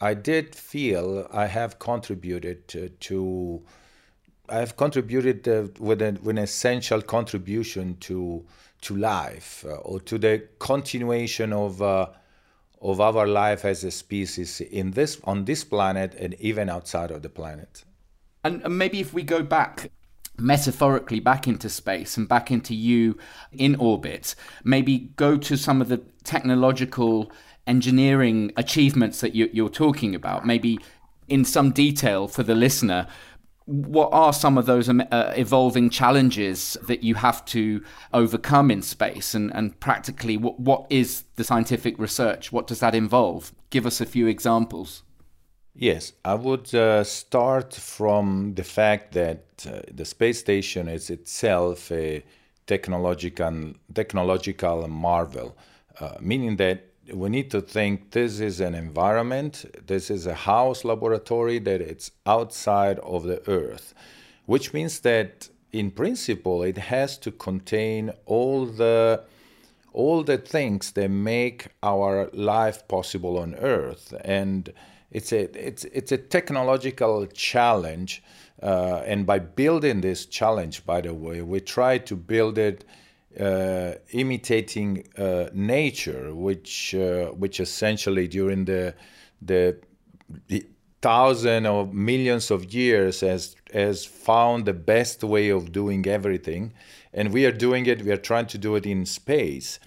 I 0.00 0.14
did 0.14 0.54
feel 0.54 1.26
I 1.32 1.46
have 1.46 1.78
contributed 1.78 2.68
to, 2.68 2.90
to 2.90 3.62
I 4.48 4.58
have 4.58 4.76
contributed 4.76 5.48
uh, 5.48 5.68
with, 5.78 6.02
an, 6.02 6.18
with, 6.22 6.38
an, 6.38 6.44
essential 6.44 7.02
contribution 7.02 7.96
to 8.00 8.44
to 8.82 8.96
life 8.96 9.64
uh, 9.66 9.74
or 9.76 10.00
to 10.00 10.18
the 10.18 10.48
continuation 10.58 11.52
of 11.52 11.82
uh, 11.82 12.06
of 12.80 13.00
our 13.00 13.26
life 13.26 13.64
as 13.64 13.84
a 13.84 13.90
species 13.90 14.60
in 14.60 14.92
this 14.92 15.20
on 15.24 15.44
this 15.44 15.64
planet 15.64 16.14
and 16.14 16.34
even 16.40 16.68
outside 16.68 17.10
of 17.10 17.22
the 17.22 17.28
planet. 17.28 17.84
And, 18.44 18.62
and 18.62 18.78
maybe 18.78 19.00
if 19.00 19.12
we 19.12 19.22
go 19.22 19.42
back 19.42 19.90
metaphorically 20.38 21.20
back 21.20 21.48
into 21.48 21.68
space 21.68 22.16
and 22.16 22.28
back 22.28 22.50
into 22.50 22.74
you 22.74 23.16
in 23.52 23.74
orbit, 23.76 24.34
maybe 24.64 25.10
go 25.16 25.36
to 25.38 25.56
some 25.56 25.80
of 25.80 25.88
the 25.88 25.98
technological 26.24 27.32
engineering 27.66 28.52
achievements 28.56 29.20
that 29.20 29.34
you, 29.34 29.48
you're 29.52 29.68
talking 29.68 30.14
about, 30.14 30.46
maybe 30.46 30.78
in 31.28 31.44
some 31.44 31.70
detail 31.72 32.28
for 32.28 32.42
the 32.42 32.54
listener 32.54 33.06
what 33.66 34.10
are 34.12 34.32
some 34.32 34.56
of 34.56 34.66
those 34.66 34.88
um, 34.88 35.02
uh, 35.10 35.32
evolving 35.36 35.90
challenges 35.90 36.76
that 36.86 37.02
you 37.02 37.16
have 37.16 37.44
to 37.46 37.82
overcome 38.12 38.70
in 38.70 38.80
space? 38.80 39.34
And, 39.34 39.52
and 39.54 39.78
practically 39.80 40.36
what, 40.36 40.58
what 40.58 40.86
is 40.88 41.24
the 41.34 41.44
scientific 41.44 41.98
research? 41.98 42.52
What 42.52 42.66
does 42.66 42.80
that 42.80 42.94
involve? 42.94 43.52
Give 43.70 43.84
us 43.84 44.00
a 44.00 44.06
few 44.06 44.26
examples. 44.26 45.02
Yes 45.78 46.14
i 46.24 46.34
would 46.34 46.74
uh, 46.74 47.04
start 47.04 47.74
from 47.74 48.54
the 48.54 48.64
fact 48.64 49.12
that 49.12 49.44
uh, 49.66 49.80
the 49.92 50.06
space 50.06 50.38
station 50.40 50.88
is 50.88 51.10
itself 51.10 51.92
a 51.92 52.24
technological 52.66 53.74
technological 53.92 54.88
marvel 54.88 55.54
uh, 56.00 56.16
meaning 56.20 56.56
that 56.56 56.85
we 57.12 57.28
need 57.28 57.50
to 57.50 57.60
think 57.60 58.10
this 58.10 58.40
is 58.40 58.60
an 58.60 58.74
environment, 58.74 59.64
this 59.86 60.10
is 60.10 60.26
a 60.26 60.34
house 60.34 60.84
laboratory 60.84 61.58
that 61.60 61.80
it's 61.80 62.10
outside 62.26 62.98
of 63.00 63.24
the 63.24 63.48
earth, 63.48 63.94
which 64.46 64.72
means 64.72 65.00
that 65.00 65.48
in 65.72 65.90
principle 65.90 66.62
it 66.62 66.78
has 66.78 67.18
to 67.18 67.30
contain 67.30 68.10
all 68.24 68.66
the 68.66 69.22
all 69.92 70.22
the 70.22 70.36
things 70.36 70.92
that 70.92 71.08
make 71.08 71.68
our 71.82 72.28
life 72.34 72.86
possible 72.86 73.38
on 73.38 73.54
earth. 73.54 74.12
And 74.24 74.72
it's 75.10 75.32
a 75.32 75.44
it's 75.66 75.84
it's 75.84 76.12
a 76.12 76.18
technological 76.18 77.26
challenge 77.26 78.22
uh, 78.62 79.02
and 79.06 79.26
by 79.26 79.38
building 79.38 80.00
this 80.00 80.26
challenge 80.26 80.84
by 80.84 81.00
the 81.00 81.14
way 81.14 81.42
we 81.42 81.60
try 81.60 81.98
to 81.98 82.16
build 82.16 82.58
it 82.58 82.84
uh, 83.38 83.92
imitating 84.12 85.06
uh, 85.18 85.46
nature, 85.52 86.34
which 86.34 86.94
uh, 86.94 87.26
which 87.26 87.60
essentially 87.60 88.28
during 88.28 88.64
the 88.64 88.94
the, 89.42 89.78
the 90.48 90.66
thousand 91.02 91.66
or 91.66 91.86
millions 91.86 92.50
of 92.50 92.72
years 92.72 93.20
has 93.20 93.56
has 93.72 94.04
found 94.04 94.64
the 94.64 94.72
best 94.72 95.22
way 95.22 95.50
of 95.50 95.70
doing 95.70 96.06
everything, 96.06 96.72
and 97.12 97.32
we 97.32 97.44
are 97.44 97.52
doing 97.52 97.86
it. 97.86 98.02
We 98.02 98.10
are 98.10 98.16
trying 98.16 98.46
to 98.46 98.58
do 98.58 98.74
it 98.76 98.86
in 98.86 99.04
space. 99.04 99.80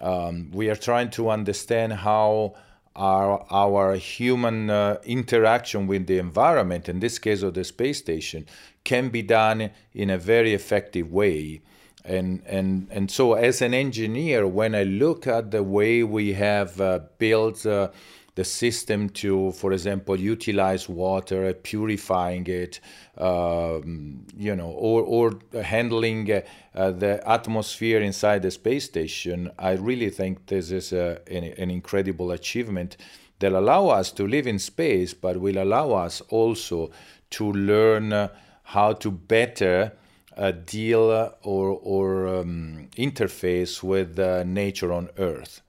Um, 0.00 0.50
we 0.52 0.70
are 0.70 0.76
trying 0.76 1.10
to 1.10 1.28
understand 1.28 1.92
how 1.92 2.54
our 2.96 3.44
our 3.50 3.96
human 3.96 4.70
uh, 4.70 4.98
interaction 5.04 5.86
with 5.86 6.06
the 6.06 6.18
environment, 6.18 6.88
in 6.88 7.00
this 7.00 7.18
case 7.18 7.42
of 7.42 7.52
the 7.52 7.64
space 7.64 7.98
station, 7.98 8.46
can 8.82 9.10
be 9.10 9.20
done 9.20 9.70
in 9.92 10.10
a 10.10 10.16
very 10.16 10.54
effective 10.54 11.12
way 11.12 11.60
and 12.04 12.42
and 12.46 12.86
and 12.90 13.10
so 13.10 13.32
as 13.34 13.62
an 13.62 13.72
engineer 13.72 14.46
when 14.46 14.74
i 14.74 14.82
look 14.82 15.26
at 15.26 15.50
the 15.50 15.62
way 15.62 16.02
we 16.02 16.34
have 16.34 16.78
uh, 16.80 17.00
built 17.18 17.64
uh, 17.64 17.88
the 18.34 18.44
system 18.44 19.08
to 19.08 19.52
for 19.52 19.72
example 19.72 20.18
utilize 20.18 20.88
water 20.88 21.52
purifying 21.54 22.46
it 22.46 22.80
um, 23.16 24.26
you 24.36 24.54
know 24.54 24.70
or 24.70 25.02
or 25.02 25.62
handling 25.62 26.30
uh, 26.30 26.40
uh 26.74 26.90
the 26.90 27.26
atmosphere 27.28 28.00
inside 28.00 28.42
the 28.42 28.50
space 28.50 28.84
station 28.84 29.50
i 29.58 29.72
really 29.72 30.10
think 30.10 30.44
this 30.46 30.70
is 30.70 30.92
a, 30.92 31.20
an, 31.30 31.44
an 31.44 31.70
incredible 31.70 32.32
achievement 32.32 32.98
that 33.38 33.52
allow 33.52 33.88
us 33.88 34.12
to 34.12 34.26
live 34.26 34.46
in 34.46 34.58
space 34.58 35.14
but 35.14 35.38
will 35.38 35.58
allow 35.58 35.92
us 35.92 36.20
also 36.28 36.90
to 37.30 37.50
learn 37.52 38.12
uh, 38.12 38.28
how 38.62 38.92
to 38.92 39.10
better 39.10 39.92
uh, 40.36 40.52
deal 40.52 41.34
or, 41.42 41.70
or 41.82 42.28
um, 42.28 42.88
interface 42.96 43.82
with 43.82 44.18
nature 44.46 44.92
on 44.92 45.10
Earth. 45.18 45.62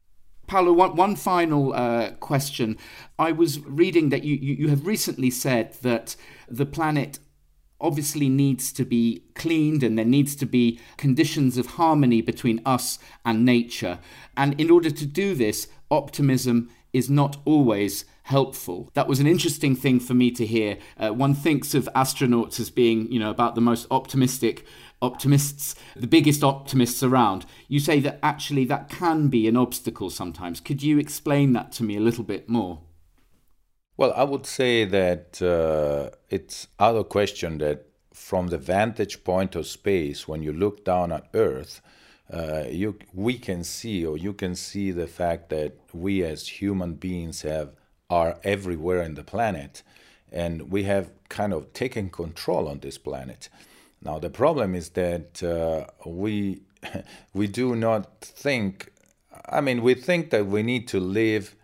Paolo, 0.47 0.73
one, 0.73 0.95
one 0.95 1.15
final 1.15 1.73
uh, 1.73 2.11
question. 2.19 2.77
I 3.17 3.31
was 3.31 3.59
reading 3.59 4.09
that 4.09 4.23
you, 4.23 4.35
you, 4.35 4.55
you 4.55 4.67
have 4.69 4.85
recently 4.85 5.31
said 5.31 5.73
that 5.81 6.15
the 6.47 6.65
planet 6.65 7.19
obviously 7.81 8.29
needs 8.29 8.71
to 8.73 8.85
be 8.85 9.23
cleaned 9.33 9.83
and 9.83 9.97
there 9.97 10.05
needs 10.05 10.35
to 10.35 10.45
be 10.45 10.79
conditions 10.97 11.57
of 11.57 11.65
harmony 11.65 12.21
between 12.21 12.61
us 12.65 12.99
and 13.25 13.43
nature. 13.45 13.99
And 14.37 14.59
in 14.59 14.69
order 14.69 14.89
to 14.89 15.05
do 15.05 15.35
this, 15.35 15.67
optimism 15.91 16.69
is 16.93 17.09
not 17.09 17.37
always 17.45 18.05
helpful. 18.25 18.89
That 18.95 19.07
was 19.07 19.19
an 19.19 19.27
interesting 19.27 19.75
thing 19.75 19.99
for 19.99 20.15
me 20.15 20.31
to 20.31 20.47
hear. 20.47 20.79
Uh, 20.97 21.11
one 21.11 21.35
thinks 21.35 21.75
of 21.75 21.87
astronauts 21.95 22.59
as 22.59 22.71
being, 22.71 23.11
you 23.11 23.19
know, 23.19 23.29
about 23.29 23.53
the 23.53 23.61
most 23.61 23.85
optimistic 23.91 24.65
optimists, 24.99 25.75
the 25.95 26.07
biggest 26.07 26.43
optimists 26.43 27.03
around. 27.03 27.45
You 27.67 27.79
say 27.79 27.99
that 27.99 28.17
actually 28.23 28.65
that 28.65 28.89
can 28.89 29.27
be 29.27 29.47
an 29.47 29.55
obstacle 29.55 30.09
sometimes. 30.09 30.59
Could 30.59 30.81
you 30.81 30.97
explain 30.97 31.53
that 31.53 31.71
to 31.73 31.83
me 31.83 31.97
a 31.97 31.99
little 31.99 32.23
bit 32.23 32.49
more? 32.49 32.81
Well, 33.95 34.11
I 34.15 34.23
would 34.23 34.47
say 34.47 34.85
that 34.85 35.39
uh, 35.39 36.15
it's 36.27 36.67
out 36.79 36.95
of 36.95 37.09
question 37.09 37.59
that 37.59 37.85
from 38.11 38.47
the 38.47 38.57
vantage 38.57 39.23
point 39.23 39.55
of 39.55 39.67
space, 39.67 40.27
when 40.27 40.41
you 40.41 40.51
look 40.51 40.83
down 40.83 41.11
at 41.11 41.29
Earth, 41.35 41.79
uh, 42.33 42.63
you, 42.69 42.97
we 43.13 43.37
can 43.37 43.63
see, 43.63 44.03
or 44.03 44.17
you 44.17 44.33
can 44.33 44.55
see 44.55 44.89
the 44.89 45.05
fact 45.05 45.49
that 45.49 45.77
we 45.93 46.23
as 46.23 46.47
human 46.47 46.95
beings 46.95 47.43
have 47.43 47.69
are 48.09 48.37
everywhere 48.43 49.01
in 49.01 49.15
the 49.15 49.23
planet, 49.23 49.83
and 50.31 50.71
we 50.71 50.83
have 50.83 51.09
kind 51.29 51.53
of 51.53 51.73
taken 51.73 52.09
control 52.09 52.67
on 52.67 52.79
this 52.79 52.97
planet. 52.97 53.49
Now 54.01 54.19
the 54.19 54.29
problem 54.29 54.75
is 54.75 54.89
that 54.89 55.43
uh, 55.43 55.85
we 56.05 56.61
we 57.33 57.47
do 57.47 57.75
not 57.75 58.21
think. 58.21 58.91
I 59.47 59.61
mean, 59.61 59.81
we 59.81 59.93
think 59.93 60.29
that 60.31 60.47
we 60.47 60.63
need 60.63 60.87
to 60.89 60.99
live 60.99 61.55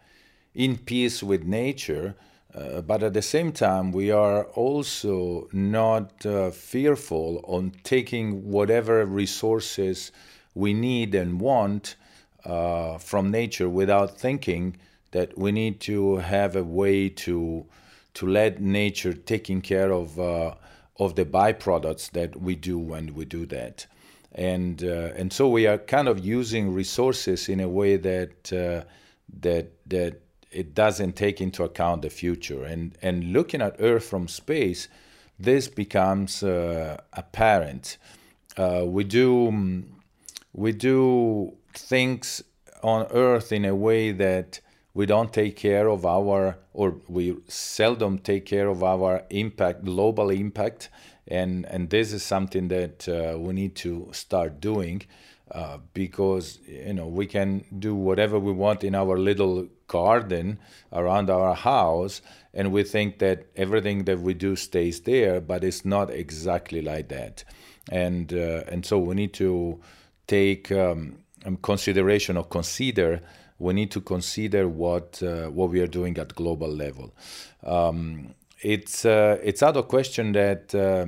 in 0.53 0.77
peace 0.77 1.23
with 1.23 1.43
nature, 1.43 2.15
uh, 2.53 2.81
but 2.81 3.01
at 3.01 3.13
the 3.13 3.21
same 3.21 3.51
time, 3.51 3.91
we 3.91 4.11
are 4.11 4.43
also 4.43 5.47
not 5.53 6.25
uh, 6.25 6.51
fearful 6.51 7.41
on 7.47 7.71
taking 7.83 8.51
whatever 8.51 9.05
resources 9.05 10.11
we 10.53 10.73
need 10.73 11.15
and 11.15 11.39
want 11.39 11.95
uh, 12.43 12.97
from 12.97 13.31
nature 13.31 13.69
without 13.69 14.19
thinking 14.19 14.75
that 15.11 15.37
we 15.37 15.51
need 15.51 15.79
to 15.81 16.17
have 16.17 16.55
a 16.55 16.63
way 16.63 17.09
to 17.09 17.65
to 18.13 18.27
let 18.27 18.61
nature 18.61 19.13
taking 19.13 19.61
care 19.61 19.91
of 19.91 20.19
uh, 20.19 20.55
of 20.97 21.15
the 21.15 21.25
byproducts 21.25 22.11
that 22.11 22.39
we 22.39 22.55
do 22.55 22.77
when 22.77 23.13
we 23.13 23.25
do 23.25 23.45
that. 23.47 23.85
And 24.33 24.83
uh, 24.83 25.11
and 25.15 25.31
so 25.31 25.47
we 25.47 25.67
are 25.67 25.77
kind 25.77 26.07
of 26.07 26.25
using 26.25 26.73
resources 26.73 27.49
in 27.49 27.59
a 27.59 27.67
way 27.67 27.97
that 27.97 28.53
uh, 28.53 28.83
that 29.41 29.71
that 29.87 30.21
it 30.51 30.73
doesn't 30.73 31.15
take 31.15 31.39
into 31.39 31.63
account 31.63 32.01
the 32.01 32.09
future. 32.09 32.63
And 32.63 32.97
and 33.01 33.33
looking 33.33 33.61
at 33.61 33.75
earth 33.79 34.05
from 34.05 34.27
space 34.27 34.87
this 35.41 35.67
becomes 35.67 36.43
uh, 36.43 36.97
apparent. 37.13 37.97
Uh, 38.57 38.83
we 38.85 39.03
do 39.03 39.83
we 40.53 40.71
do 40.71 41.53
things 41.73 42.43
on 42.83 43.07
earth 43.11 43.51
in 43.51 43.65
a 43.65 43.75
way 43.75 44.11
that 44.11 44.59
we 44.93 45.05
don't 45.05 45.31
take 45.31 45.55
care 45.55 45.87
of 45.87 46.05
our 46.05 46.57
or 46.73 46.97
we 47.07 47.37
seldom 47.47 48.17
take 48.19 48.45
care 48.45 48.67
of 48.67 48.83
our 48.83 49.23
impact 49.29 49.85
global 49.85 50.29
impact. 50.29 50.89
And 51.27 51.65
and 51.65 51.89
this 51.89 52.11
is 52.11 52.23
something 52.23 52.67
that 52.69 53.07
uh, 53.07 53.37
we 53.39 53.53
need 53.53 53.75
to 53.77 54.09
start 54.11 54.59
doing 54.59 55.03
uh, 55.51 55.77
because 55.93 56.59
you 56.65 56.93
know 56.93 57.07
we 57.07 57.25
can 57.25 57.63
do 57.77 57.95
whatever 57.95 58.39
we 58.39 58.51
want 58.51 58.83
in 58.83 58.95
our 58.95 59.17
little 59.17 59.67
garden 59.87 60.59
around 60.93 61.29
our 61.29 61.53
house 61.53 62.21
and 62.53 62.71
we 62.71 62.83
think 62.83 63.19
that 63.19 63.45
everything 63.57 64.05
that 64.05 64.19
we 64.19 64.33
do 64.33 64.55
stays 64.55 65.01
there 65.01 65.41
but 65.41 65.63
it's 65.63 65.85
not 65.85 66.09
exactly 66.09 66.81
like 66.81 67.07
that. 67.09 67.43
And 67.89 68.33
uh, 68.33 68.63
and 68.67 68.85
so 68.85 68.97
we 68.99 69.15
need 69.15 69.33
to 69.33 69.79
take 70.27 70.71
um, 70.71 71.17
consideration 71.61 72.37
or 72.37 72.43
consider 72.43 73.21
we 73.61 73.73
need 73.73 73.91
to 73.91 74.01
consider 74.01 74.67
what 74.67 75.21
uh, 75.21 75.47
what 75.57 75.69
we 75.69 75.79
are 75.79 75.91
doing 75.99 76.17
at 76.17 76.35
global 76.35 76.69
level. 76.69 77.13
Um, 77.63 78.33
it's 78.61 79.05
uh, 79.05 79.37
it's 79.43 79.61
out 79.61 79.77
of 79.77 79.87
question 79.87 80.33
that 80.33 80.73
uh, 80.73 81.05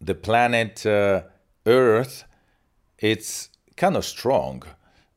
the 0.00 0.14
planet 0.14 0.86
uh, 0.86 1.22
Earth 1.66 2.24
it's 2.98 3.50
kind 3.76 3.96
of 3.96 4.04
strong. 4.04 4.62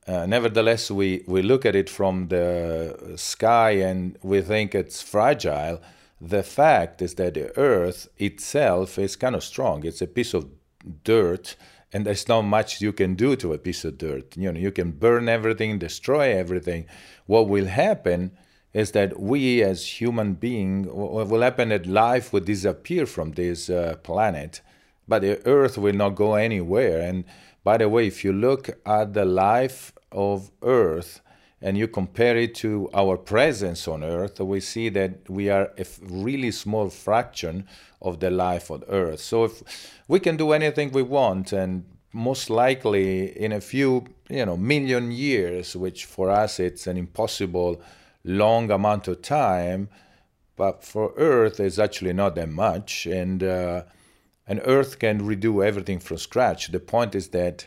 Uh, 0.07 0.25
nevertheless, 0.25 0.91
we, 0.91 1.23
we 1.27 1.41
look 1.41 1.65
at 1.65 1.75
it 1.75 1.89
from 1.89 2.27
the 2.27 3.13
sky 3.15 3.71
and 3.71 4.17
we 4.23 4.41
think 4.41 4.75
it's 4.75 5.01
fragile. 5.01 5.81
The 6.19 6.43
fact 6.43 7.01
is 7.01 7.15
that 7.15 7.35
the 7.35 7.57
Earth 7.57 8.07
itself 8.17 8.99
is 8.99 9.15
kind 9.15 9.35
of 9.35 9.43
strong. 9.43 9.85
It's 9.85 10.01
a 10.01 10.07
piece 10.07 10.33
of 10.33 10.47
dirt 11.03 11.55
and 11.95 12.05
there's 12.05 12.27
not 12.27 12.41
much 12.41 12.81
you 12.81 12.91
can 12.91 13.15
do 13.15 13.37
to 13.37 13.53
a 13.53 13.57
piece 13.57 13.85
of 13.85 13.97
dirt. 13.97 14.35
You 14.35 14.51
know, 14.51 14.59
you 14.59 14.69
can 14.69 14.91
burn 14.91 15.29
everything, 15.29 15.79
destroy 15.79 16.37
everything. 16.37 16.87
What 17.25 17.47
will 17.47 17.67
happen 17.67 18.31
is 18.73 18.91
that 18.91 19.17
we, 19.17 19.63
as 19.63 20.01
human 20.01 20.33
beings, 20.33 20.87
what 20.91 21.29
will 21.29 21.39
happen 21.39 21.69
that 21.69 21.85
life 21.85 22.33
will 22.33 22.41
disappear 22.41 23.05
from 23.05 23.31
this 23.31 23.69
uh, 23.69 23.95
planet, 24.03 24.59
but 25.07 25.21
the 25.21 25.39
Earth 25.47 25.77
will 25.77 25.95
not 25.95 26.15
go 26.15 26.33
anywhere. 26.35 26.99
And 26.99 27.23
by 27.63 27.77
the 27.77 27.87
way, 27.87 28.07
if 28.07 28.25
you 28.25 28.33
look 28.33 28.71
at 28.85 29.13
the 29.13 29.23
life 29.23 29.93
of 30.11 30.51
Earth 30.61 31.21
and 31.65 31.79
you 31.79 31.87
compare 31.87 32.37
it 32.37 32.53
to 32.53 32.87
our 32.93 33.17
presence 33.17 33.87
on 33.87 34.03
Earth, 34.03 34.39
we 34.39 34.59
see 34.59 34.87
that 34.89 35.27
we 35.27 35.49
are 35.49 35.71
a 35.79 35.85
really 36.03 36.51
small 36.51 36.89
fraction 36.89 37.67
of 38.03 38.19
the 38.19 38.29
life 38.29 38.69
on 38.69 38.83
Earth. 38.87 39.19
So 39.19 39.45
if 39.45 39.63
we 40.07 40.19
can 40.19 40.37
do 40.37 40.51
anything 40.51 40.91
we 40.91 41.01
want, 41.01 41.51
and 41.53 41.83
most 42.13 42.51
likely 42.51 43.35
in 43.35 43.51
a 43.51 43.59
few 43.59 44.05
you 44.29 44.45
know 44.45 44.55
million 44.55 45.11
years, 45.11 45.75
which 45.75 46.05
for 46.05 46.29
us 46.29 46.59
it's 46.59 46.85
an 46.85 46.97
impossible 46.97 47.81
long 48.23 48.69
amount 48.69 49.07
of 49.07 49.23
time, 49.23 49.89
but 50.55 50.83
for 50.83 51.13
Earth 51.17 51.59
it's 51.59 51.79
actually 51.79 52.13
not 52.13 52.35
that 52.35 52.49
much, 52.49 53.07
and 53.07 53.41
uh, 53.41 53.81
and 54.45 54.61
Earth 54.65 54.99
can 54.99 55.21
redo 55.21 55.65
everything 55.65 55.97
from 55.97 56.17
scratch. 56.17 56.67
The 56.67 56.79
point 56.79 57.15
is 57.15 57.29
that 57.29 57.65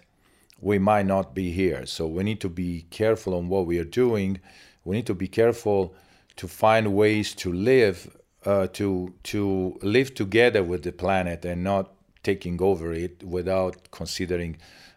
we 0.61 0.79
might 0.79 1.07
not 1.07 1.35
be 1.35 1.51
here, 1.53 1.87
so 1.87 2.07
we 2.07 2.23
need 2.25 2.41
to 2.41 2.49
be 2.49 2.87
careful 2.91 3.35
on 3.35 3.49
what 3.49 3.67
we 3.67 3.79
are 3.79 3.85
doing. 3.85 4.41
We 4.85 4.97
need 4.97 5.07
to 5.07 5.15
be 5.15 5.29
careful 5.29 5.95
to 6.37 6.49
find 6.49 6.95
ways 6.95 7.35
to 7.37 7.53
live 7.53 8.17
uh, 8.45 8.69
to 8.69 9.15
to 9.25 9.79
live 9.83 10.15
together 10.15 10.63
with 10.63 10.83
the 10.83 10.93
planet 10.93 11.45
and 11.45 11.63
not 11.63 11.93
taking 12.23 12.61
over 12.63 12.93
it 12.93 13.23
without 13.23 13.91
considering 13.91 14.57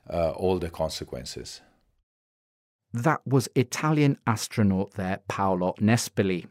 uh, 0.09 0.31
all 0.31 0.57
the 0.59 0.69
consequences. 0.69 1.61
That 2.93 3.21
was 3.25 3.47
Italian 3.55 4.17
astronaut 4.27 4.93
there, 4.93 5.19
Paolo 5.27 5.75
Nespoli. 5.79 6.47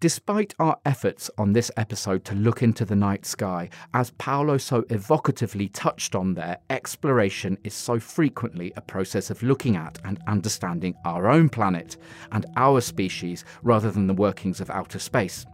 Despite 0.00 0.54
our 0.58 0.76
efforts 0.84 1.30
on 1.38 1.52
this 1.52 1.70
episode 1.76 2.24
to 2.26 2.34
look 2.34 2.62
into 2.62 2.84
the 2.84 2.96
night 2.96 3.26
sky, 3.26 3.70
as 3.92 4.10
Paolo 4.12 4.58
so 4.58 4.82
evocatively 4.82 5.68
touched 5.72 6.14
on 6.14 6.34
there, 6.34 6.58
exploration 6.70 7.58
is 7.64 7.74
so 7.74 7.98
frequently 7.98 8.72
a 8.76 8.80
process 8.80 9.30
of 9.30 9.42
looking 9.42 9.76
at 9.76 9.98
and 10.04 10.20
understanding 10.26 10.94
our 11.04 11.28
own 11.28 11.48
planet 11.48 11.96
and 12.32 12.46
our 12.56 12.80
species 12.80 13.44
rather 13.62 13.90
than 13.90 14.06
the 14.06 14.14
workings 14.14 14.60
of 14.60 14.70
outer 14.70 14.98
space. 14.98 15.46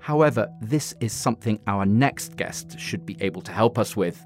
However, 0.00 0.48
this 0.60 0.94
is 1.00 1.12
something 1.12 1.58
our 1.66 1.86
next 1.86 2.36
guest 2.36 2.78
should 2.78 3.06
be 3.06 3.16
able 3.20 3.40
to 3.42 3.52
help 3.52 3.78
us 3.78 3.96
with. 3.96 4.22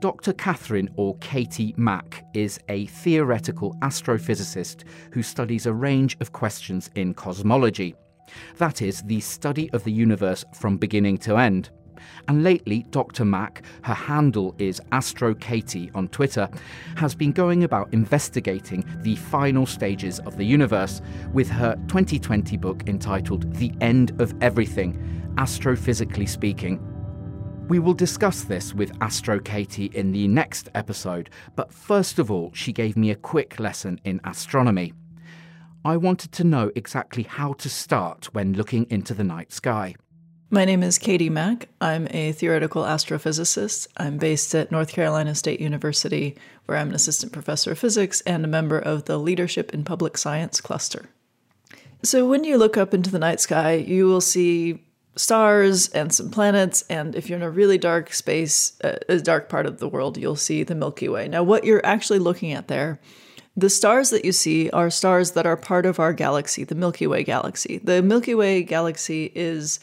Dr. 0.00 0.32
Catherine 0.32 0.88
or 0.94 1.16
Katie 1.16 1.74
Mack 1.76 2.24
is 2.32 2.60
a 2.68 2.86
theoretical 2.86 3.74
astrophysicist 3.82 4.84
who 5.12 5.24
studies 5.24 5.66
a 5.66 5.72
range 5.72 6.16
of 6.20 6.32
questions 6.32 6.88
in 6.94 7.12
cosmology. 7.14 7.96
That 8.58 8.80
is, 8.80 9.02
the 9.02 9.18
study 9.18 9.68
of 9.72 9.82
the 9.82 9.90
universe 9.90 10.44
from 10.54 10.76
beginning 10.76 11.18
to 11.18 11.36
end. 11.36 11.70
And 12.28 12.44
lately, 12.44 12.86
Dr. 12.90 13.24
Mack, 13.24 13.64
her 13.82 13.94
handle 13.94 14.54
is 14.58 14.80
AstroKatie 14.92 15.90
on 15.96 16.06
Twitter, 16.08 16.48
has 16.96 17.16
been 17.16 17.32
going 17.32 17.64
about 17.64 17.92
investigating 17.92 18.84
the 19.02 19.16
final 19.16 19.66
stages 19.66 20.20
of 20.20 20.36
the 20.36 20.44
universe 20.44 21.02
with 21.32 21.48
her 21.48 21.74
2020 21.88 22.56
book 22.56 22.84
entitled 22.86 23.52
The 23.54 23.72
End 23.80 24.12
of 24.20 24.32
Everything, 24.40 25.34
Astrophysically 25.38 26.28
Speaking. 26.28 26.97
We 27.68 27.80
will 27.80 27.92
discuss 27.92 28.44
this 28.44 28.72
with 28.72 28.96
Astro 29.02 29.40
Katie 29.40 29.90
in 29.92 30.12
the 30.12 30.26
next 30.26 30.70
episode, 30.74 31.28
but 31.54 31.70
first 31.70 32.18
of 32.18 32.30
all, 32.30 32.50
she 32.54 32.72
gave 32.72 32.96
me 32.96 33.10
a 33.10 33.14
quick 33.14 33.60
lesson 33.60 34.00
in 34.04 34.22
astronomy. 34.24 34.94
I 35.84 35.98
wanted 35.98 36.32
to 36.32 36.44
know 36.44 36.72
exactly 36.74 37.24
how 37.24 37.52
to 37.52 37.68
start 37.68 38.32
when 38.32 38.54
looking 38.54 38.86
into 38.88 39.12
the 39.12 39.22
night 39.22 39.52
sky. 39.52 39.96
My 40.48 40.64
name 40.64 40.82
is 40.82 40.96
Katie 40.96 41.28
Mack. 41.28 41.68
I'm 41.78 42.08
a 42.10 42.32
theoretical 42.32 42.84
astrophysicist. 42.84 43.86
I'm 43.98 44.16
based 44.16 44.54
at 44.54 44.72
North 44.72 44.90
Carolina 44.90 45.34
State 45.34 45.60
University, 45.60 46.38
where 46.64 46.78
I'm 46.78 46.88
an 46.88 46.94
assistant 46.94 47.34
professor 47.34 47.72
of 47.72 47.78
physics 47.78 48.22
and 48.22 48.46
a 48.46 48.48
member 48.48 48.78
of 48.78 49.04
the 49.04 49.18
Leadership 49.18 49.74
in 49.74 49.84
Public 49.84 50.16
Science 50.16 50.62
cluster. 50.62 51.10
So, 52.02 52.26
when 52.26 52.44
you 52.44 52.56
look 52.56 52.78
up 52.78 52.94
into 52.94 53.10
the 53.10 53.18
night 53.18 53.40
sky, 53.40 53.74
you 53.74 54.06
will 54.06 54.22
see 54.22 54.87
stars 55.18 55.88
and 55.90 56.12
some 56.12 56.30
planets. 56.30 56.84
And 56.88 57.14
if 57.14 57.28
you're 57.28 57.38
in 57.38 57.42
a 57.42 57.50
really 57.50 57.78
dark 57.78 58.14
space, 58.14 58.78
uh, 58.82 58.96
a 59.08 59.18
dark 59.18 59.48
part 59.48 59.66
of 59.66 59.78
the 59.78 59.88
world, 59.88 60.16
you'll 60.16 60.36
see 60.36 60.62
the 60.62 60.74
Milky 60.74 61.08
Way. 61.08 61.28
Now, 61.28 61.42
what 61.42 61.64
you're 61.64 61.84
actually 61.84 62.18
looking 62.18 62.52
at 62.52 62.68
there 62.68 63.00
the 63.58 63.68
stars 63.68 64.10
that 64.10 64.24
you 64.24 64.30
see 64.30 64.70
are 64.70 64.88
stars 64.88 65.32
that 65.32 65.44
are 65.44 65.56
part 65.56 65.84
of 65.84 65.98
our 65.98 66.12
galaxy, 66.12 66.62
the 66.62 66.76
Milky 66.76 67.08
Way 67.08 67.24
galaxy. 67.24 67.78
The 67.78 68.02
Milky 68.02 68.32
Way 68.32 68.62
galaxy 68.62 69.32
is 69.34 69.80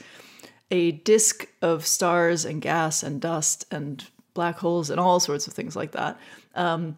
a 0.72 0.92
disk 0.92 1.46
of 1.62 1.86
stars 1.86 2.46
and 2.46 2.62
gas 2.62 3.04
and 3.04 3.20
dust 3.20 3.66
and 3.72 4.02
black 4.34 4.60
holes 4.60 4.90
and 4.90 4.98
all 4.98 5.20
sorts 5.20 5.46
of 5.46 5.54
things 5.54 5.76
like 5.76 5.92
that. 5.92 6.18
Um, 6.56 6.96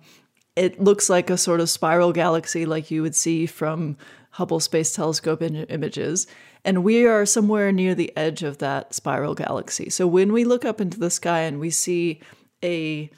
it 0.56 0.80
looks 0.80 1.10
like 1.10 1.32
a 1.32 1.38
sort 1.38 1.62
of 1.62 1.70
spiral 1.70 2.14
galaxy 2.14 2.68
like 2.68 2.92
you 2.92 3.02
would 3.02 3.16
see 3.16 3.48
from 3.48 3.98
Hubble 4.30 4.60
Space 4.60 4.94
Telescope 4.94 5.42
in- 5.42 5.56
images. 5.56 6.28
And 6.68 6.84
we 6.84 7.06
are 7.06 7.26
somewhere 7.26 7.72
near 7.72 7.96
the 7.96 8.12
edge 8.18 8.44
of 8.44 8.58
that 8.58 8.94
spiral 8.94 9.36
galaxy. 9.36 9.90
So 9.90 10.06
when 10.06 10.34
we 10.34 10.44
look 10.44 10.66
up 10.66 10.82
into 10.82 11.00
the 11.00 11.10
sky 11.10 11.44
and 11.44 11.62
we 11.62 11.70
see 11.70 12.20
a 12.62 13.10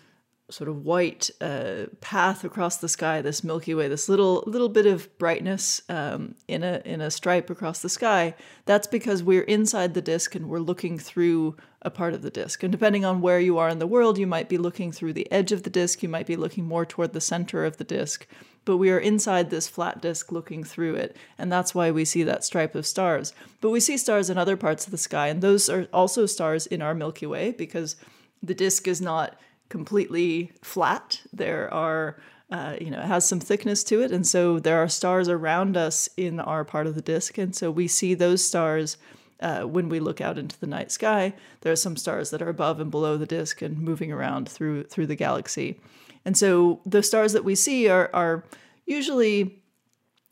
sort 0.51 0.69
of 0.69 0.85
white 0.85 1.31
uh, 1.41 1.85
path 1.99 2.43
across 2.43 2.77
the 2.77 2.87
sky, 2.87 3.23
this 3.23 3.43
Milky 3.43 3.73
Way, 3.73 3.87
this 3.87 4.07
little 4.07 4.43
little 4.45 4.69
bit 4.69 4.85
of 4.85 5.17
brightness 5.17 5.81
um, 5.89 6.35
in 6.47 6.63
a 6.63 6.83
in 6.85 7.01
a 7.01 7.09
stripe 7.09 7.49
across 7.49 7.81
the 7.81 7.89
sky. 7.89 8.35
That's 8.65 8.85
because 8.85 9.23
we're 9.23 9.41
inside 9.41 9.95
the 9.95 10.01
disk 10.01 10.35
and 10.35 10.47
we're 10.47 10.59
looking 10.59 10.99
through 10.99 11.57
a 11.81 11.89
part 11.89 12.13
of 12.13 12.21
the 12.21 12.29
disk. 12.29 12.61
And 12.61 12.71
depending 12.71 13.03
on 13.03 13.19
where 13.19 13.39
you 13.39 13.57
are 13.57 13.69
in 13.69 13.79
the 13.79 13.87
world, 13.87 14.19
you 14.19 14.27
might 14.27 14.47
be 14.47 14.59
looking 14.59 14.91
through 14.91 15.13
the 15.13 15.31
edge 15.31 15.51
of 15.51 15.63
the 15.63 15.71
disk. 15.71 16.03
You 16.03 16.09
might 16.09 16.27
be 16.27 16.35
looking 16.35 16.65
more 16.65 16.85
toward 16.85 17.13
the 17.13 17.21
center 17.21 17.65
of 17.65 17.77
the 17.77 17.83
disk. 17.83 18.27
But 18.65 18.77
we 18.77 18.91
are 18.91 18.99
inside 18.99 19.49
this 19.49 19.67
flat 19.67 20.01
disk 20.01 20.31
looking 20.31 20.63
through 20.63 20.95
it, 20.95 21.15
and 21.37 21.51
that's 21.51 21.73
why 21.73 21.91
we 21.91 22.05
see 22.05 22.23
that 22.23 22.43
stripe 22.43 22.75
of 22.75 22.85
stars. 22.85 23.33
But 23.61 23.71
we 23.71 23.79
see 23.79 23.97
stars 23.97 24.29
in 24.29 24.37
other 24.37 24.57
parts 24.57 24.85
of 24.85 24.91
the 24.91 24.97
sky, 24.97 25.27
and 25.27 25.41
those 25.41 25.69
are 25.69 25.87
also 25.93 26.25
stars 26.25 26.67
in 26.67 26.81
our 26.81 26.93
Milky 26.93 27.25
Way 27.25 27.51
because 27.51 27.95
the 28.43 28.53
disk 28.53 28.87
is 28.87 29.01
not 29.01 29.37
completely 29.69 30.51
flat. 30.61 31.21
There 31.31 31.71
are, 31.73 32.19
uh, 32.51 32.75
you 32.81 32.89
know, 32.89 32.99
it 32.99 33.05
has 33.05 33.27
some 33.27 33.39
thickness 33.39 33.83
to 33.85 34.01
it. 34.01 34.11
And 34.11 34.27
so 34.27 34.59
there 34.59 34.81
are 34.81 34.89
stars 34.89 35.29
around 35.29 35.77
us 35.77 36.09
in 36.17 36.39
our 36.39 36.65
part 36.65 36.87
of 36.87 36.95
the 36.95 37.01
disk. 37.01 37.37
And 37.37 37.55
so 37.55 37.71
we 37.71 37.87
see 37.87 38.13
those 38.13 38.43
stars 38.43 38.97
uh, 39.41 39.61
when 39.61 39.87
we 39.87 39.99
look 39.99 40.19
out 40.19 40.37
into 40.37 40.59
the 40.59 40.67
night 40.67 40.91
sky. 40.91 41.33
There 41.61 41.71
are 41.71 41.77
some 41.77 41.95
stars 41.95 42.31
that 42.31 42.41
are 42.41 42.49
above 42.49 42.79
and 42.79 42.91
below 42.91 43.15
the 43.17 43.25
disk 43.25 43.61
and 43.61 43.79
moving 43.79 44.11
around 44.11 44.49
through 44.49 44.83
through 44.85 45.07
the 45.07 45.15
galaxy. 45.15 45.79
And 46.25 46.37
so 46.37 46.81
the 46.85 47.03
stars 47.03 47.33
that 47.33 47.43
we 47.43 47.55
see 47.55 47.87
are, 47.87 48.09
are 48.13 48.43
usually 48.85 49.63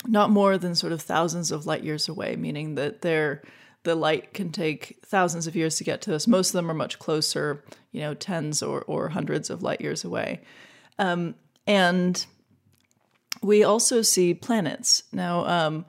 not 0.06 0.30
more 0.30 0.58
than 0.58 0.76
sort 0.76 0.94
of 0.94 1.02
thousands 1.02 1.52
of 1.52 1.66
light 1.66 1.84
years 1.84 2.08
away, 2.08 2.36
meaning 2.36 2.76
that 2.76 3.02
they're 3.02 3.42
the 3.84 3.96
light 3.96 4.34
can 4.34 4.52
take 4.52 4.98
thousands 5.06 5.48
of 5.48 5.56
years 5.56 5.78
to 5.78 5.84
get 5.84 6.02
to 6.02 6.14
us. 6.14 6.28
Most 6.28 6.50
of 6.50 6.54
them 6.54 6.70
are 6.70 6.74
much 6.74 7.00
closer, 7.00 7.64
you 7.92 8.02
know, 8.02 8.14
tens 8.14 8.62
or, 8.62 8.82
or 8.82 9.08
hundreds 9.08 9.50
of 9.50 9.64
light 9.64 9.80
years 9.80 10.04
away. 10.04 10.42
Um, 11.00 11.36
and 11.66 12.26
we 13.42 13.64
also 13.64 14.02
see 14.02 14.34
planets. 14.34 15.04
Now, 15.14 15.46
um, 15.46 15.86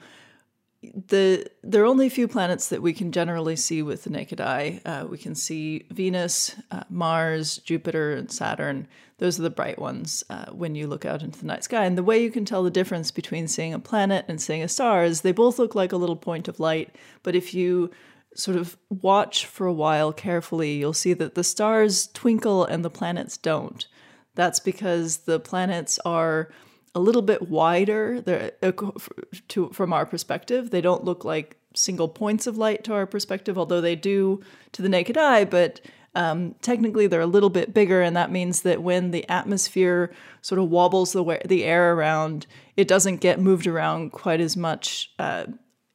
the 0.83 1.45
there 1.62 1.83
are 1.83 1.87
only 1.87 2.07
a 2.07 2.11
few 2.11 2.29
planets 2.29 2.69
that 2.69 2.83
we 2.83 2.93
can 2.93 3.11
generally 3.11 3.57
see 3.57 3.83
with 3.83 4.05
the 4.05 4.11
naked 4.11 4.41
eye. 4.41 4.81
Uh, 4.85 5.07
we 5.09 5.19
can 5.19 5.35
see 5.35 5.87
Venus, 5.91 6.55
uh, 6.71 6.85
Mars, 6.88 7.59
Jupiter, 7.59 8.12
and 8.12 8.31
Saturn. 8.31 8.87
Those 9.19 9.41
are 9.41 9.43
the 9.43 9.51
bright 9.51 9.81
ones 9.81 10.23
uh, 10.31 10.47
when 10.53 10.77
you 10.77 10.87
look 10.87 11.05
out 11.05 11.23
into 11.23 11.41
the 11.41 11.47
night 11.47 11.64
sky. 11.64 11.85
And 11.85 11.99
the 11.99 12.05
way 12.05 12.23
you 12.23 12.31
can 12.31 12.45
tell 12.45 12.62
the 12.62 12.71
difference 12.71 13.11
between 13.11 13.49
seeing 13.49 13.75
a 13.75 13.81
planet 13.81 14.25
and 14.29 14.41
seeing 14.41 14.62
a 14.62 14.69
star 14.69 15.03
is 15.05 15.23
they 15.23 15.33
both 15.33 15.59
look 15.59 15.75
like 15.75 15.91
a 15.91 15.97
little 15.97 16.17
point 16.17 16.47
of 16.47 16.61
light. 16.61 16.95
But 17.25 17.35
if 17.35 17.53
you 17.53 17.91
sort 18.37 18.57
of 18.57 18.77
watch 18.88 19.47
for 19.47 19.67
a 19.67 19.73
while 19.73 20.12
carefully, 20.12 20.75
you'll 20.75 20.93
see 20.93 21.14
that 21.14 21.35
the 21.35 21.43
stars 21.43 22.07
twinkle 22.07 22.64
and 22.64 22.85
the 22.85 22.91
planets 22.91 23.37
don't. 23.37 23.88
That's 24.37 24.61
because 24.61 25.19
the 25.19 25.41
planets 25.41 25.99
are 26.05 26.51
a 26.94 27.01
little 27.01 27.22
bit 27.22 27.48
wider 27.48 28.51
uh, 28.62 28.72
to, 29.48 29.68
from 29.70 29.92
our 29.92 30.07
perspective. 30.07 30.70
They 30.70 30.81
don't 30.81 31.05
look 31.05 31.24
like 31.24 31.57
single 31.74 32.09
points 32.09 32.46
of 32.46 32.57
light 32.59 32.85
to 32.85 32.94
our 32.94 33.07
perspective, 33.07 33.59
although 33.59 33.81
they 33.81 33.96
do 33.96 34.40
to 34.72 34.83
the 34.83 34.88
naked 34.88 35.16
eye, 35.16 35.44
but 35.44 35.81
um, 36.14 36.55
technically 36.62 37.07
they're 37.07 37.20
a 37.20 37.27
little 37.27 37.51
bit 37.51 37.74
bigger, 37.74 38.03
and 38.03 38.16
that 38.16 38.33
means 38.33 38.62
that 38.62 38.83
when 38.83 39.11
the 39.11 39.29
atmosphere 39.29 40.12
sort 40.40 40.59
of 40.59 40.70
wobbles 40.70 41.12
the, 41.12 41.40
the 41.44 41.64
air 41.64 41.94
around, 41.94 42.46
it 42.77 42.88
doesn't 42.88 43.18
get 43.18 43.38
moved 43.38 43.66
around 43.66 44.11
quite 44.11 44.40
as 44.40 44.57
much 44.57 45.12
uh, 45.18 45.46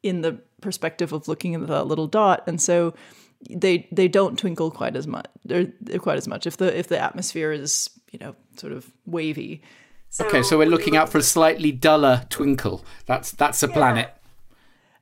in 0.02 0.22
the 0.22 0.40
perspective 0.62 1.12
of 1.12 1.28
looking 1.28 1.56
at 1.56 1.68
the 1.68 1.84
little 1.84 2.08
dot. 2.08 2.44
And 2.48 2.62
so 2.62 2.94
they 3.50 3.88
they 3.92 4.08
don't 4.08 4.40
twinkle 4.40 4.72
quite 4.72 4.96
as 4.96 5.08
much. 5.08 5.28
They're, 5.44 5.68
they're 5.82 6.00
quite 6.00 6.18
as 6.18 6.28
much 6.28 6.48
if 6.48 6.58
the 6.58 6.78
if 6.78 6.88
the 6.88 7.00
atmosphere 7.00 7.52
is 7.52 7.90
you 8.12 8.20
know 8.20 8.36
sort 8.56 8.74
of 8.74 8.90
wavy. 9.06 9.62
So 10.14 10.28
okay, 10.28 10.44
so 10.44 10.60
we're 10.60 10.68
looking 10.68 10.96
out 10.96 11.10
for 11.10 11.18
a 11.18 11.24
slightly 11.24 11.72
duller 11.72 12.28
twinkle. 12.30 12.86
That's 13.08 13.32
that's 13.32 13.64
a 13.64 13.68
yeah. 13.68 13.74
planet. 13.74 14.14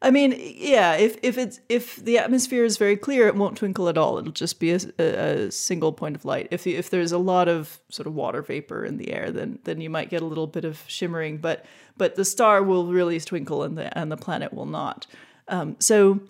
I 0.02 0.10
mean, 0.10 0.34
yeah. 0.40 0.94
If 0.94 1.18
if 1.22 1.38
it's 1.38 1.60
if 1.68 1.98
the 1.98 2.18
atmosphere 2.18 2.64
is 2.64 2.78
very 2.78 2.96
clear, 2.96 3.28
it 3.28 3.36
won't 3.36 3.58
twinkle 3.58 3.90
at 3.90 3.98
all. 3.98 4.20
It'll 4.20 4.32
just 4.32 4.58
be 4.58 4.72
a, 4.72 4.80
a, 4.98 5.52
single 5.52 5.92
point 5.92 6.16
of 6.16 6.24
light. 6.24 6.48
If 6.50 6.66
if 6.66 6.90
there's 6.90 7.12
a 7.12 7.18
lot 7.18 7.50
of 7.50 7.82
sort 7.90 8.08
of 8.08 8.16
water 8.16 8.42
vapor 8.42 8.86
in 8.86 8.96
the 8.96 9.12
air, 9.12 9.32
then 9.32 9.60
then 9.66 9.82
you 9.82 9.90
might 9.90 10.10
get 10.10 10.22
a 10.22 10.26
little 10.26 10.48
bit 10.48 10.64
of 10.64 10.82
shimmering. 10.88 11.40
But 11.40 11.66
but 11.98 12.16
the 12.16 12.24
star 12.24 12.64
will 12.64 12.88
really 12.88 13.20
twinkle, 13.20 13.64
and 13.64 13.78
the 13.78 13.96
and 13.98 14.10
the 14.10 14.18
planet 14.18 14.54
will 14.54 14.66
not. 14.66 15.08
Um, 15.50 15.76
so 15.80 16.22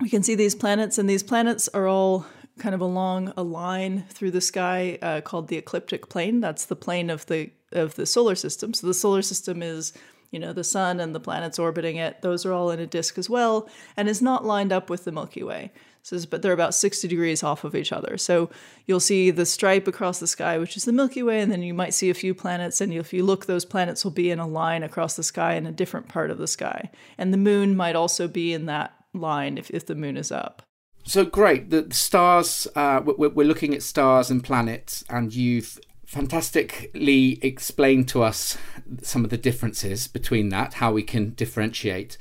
we 0.00 0.08
can 0.08 0.22
see 0.22 0.36
these 0.36 0.54
planets, 0.54 0.96
and 0.96 1.10
these 1.10 1.24
planets 1.24 1.66
are 1.74 1.88
all 1.88 2.24
kind 2.60 2.72
of 2.72 2.80
along 2.80 3.32
a 3.36 3.42
line 3.42 4.04
through 4.10 4.30
the 4.30 4.40
sky 4.40 4.96
uh, 5.02 5.22
called 5.22 5.48
the 5.48 5.56
ecliptic 5.56 6.08
plane. 6.08 6.40
That's 6.40 6.66
the 6.66 6.76
plane 6.76 7.10
of 7.10 7.26
the 7.26 7.50
of 7.76 7.94
the 7.94 8.06
solar 8.06 8.34
system. 8.34 8.74
So 8.74 8.86
the 8.86 8.94
solar 8.94 9.22
system 9.22 9.62
is, 9.62 9.92
you 10.30 10.38
know, 10.38 10.52
the 10.52 10.64
sun 10.64 11.00
and 11.00 11.14
the 11.14 11.20
planets 11.20 11.58
orbiting 11.58 11.96
it. 11.96 12.22
Those 12.22 12.44
are 12.44 12.52
all 12.52 12.70
in 12.70 12.80
a 12.80 12.86
disk 12.86 13.18
as 13.18 13.30
well, 13.30 13.68
and 13.96 14.08
is 14.08 14.22
not 14.22 14.44
lined 14.44 14.72
up 14.72 14.90
with 14.90 15.04
the 15.04 15.12
Milky 15.12 15.42
Way. 15.42 15.72
So, 16.06 16.20
but 16.30 16.40
they're 16.40 16.52
about 16.52 16.72
60 16.72 17.08
degrees 17.08 17.42
off 17.42 17.64
of 17.64 17.74
each 17.74 17.92
other. 17.92 18.16
So 18.16 18.48
you'll 18.86 19.00
see 19.00 19.32
the 19.32 19.44
stripe 19.44 19.88
across 19.88 20.20
the 20.20 20.28
sky, 20.28 20.56
which 20.56 20.76
is 20.76 20.84
the 20.84 20.92
Milky 20.92 21.20
Way, 21.20 21.40
and 21.40 21.50
then 21.50 21.62
you 21.62 21.74
might 21.74 21.94
see 21.94 22.10
a 22.10 22.14
few 22.14 22.32
planets. 22.32 22.80
And 22.80 22.92
if 22.92 23.12
you 23.12 23.24
look, 23.24 23.46
those 23.46 23.64
planets 23.64 24.04
will 24.04 24.12
be 24.12 24.30
in 24.30 24.38
a 24.38 24.46
line 24.46 24.84
across 24.84 25.16
the 25.16 25.24
sky 25.24 25.54
in 25.54 25.66
a 25.66 25.72
different 25.72 26.06
part 26.06 26.30
of 26.30 26.38
the 26.38 26.46
sky. 26.46 26.90
And 27.18 27.32
the 27.32 27.38
moon 27.38 27.76
might 27.76 27.96
also 27.96 28.28
be 28.28 28.52
in 28.52 28.66
that 28.66 28.94
line 29.12 29.58
if, 29.58 29.68
if 29.70 29.86
the 29.86 29.96
moon 29.96 30.16
is 30.16 30.30
up. 30.30 30.62
So 31.02 31.24
great. 31.24 31.70
The 31.70 31.88
stars, 31.90 32.68
uh, 32.76 33.00
we're 33.04 33.46
looking 33.46 33.74
at 33.74 33.82
stars 33.82 34.30
and 34.30 34.44
planets, 34.44 35.02
and 35.08 35.34
you've 35.34 35.80
fantastically 36.06 37.38
explained 37.42 38.08
to 38.08 38.22
us 38.22 38.56
some 39.02 39.24
of 39.24 39.30
the 39.30 39.36
differences 39.36 40.06
between 40.06 40.48
that, 40.50 40.74
how 40.74 40.92
we 40.92 41.02
can 41.02 41.34
differentiate. 41.34 42.16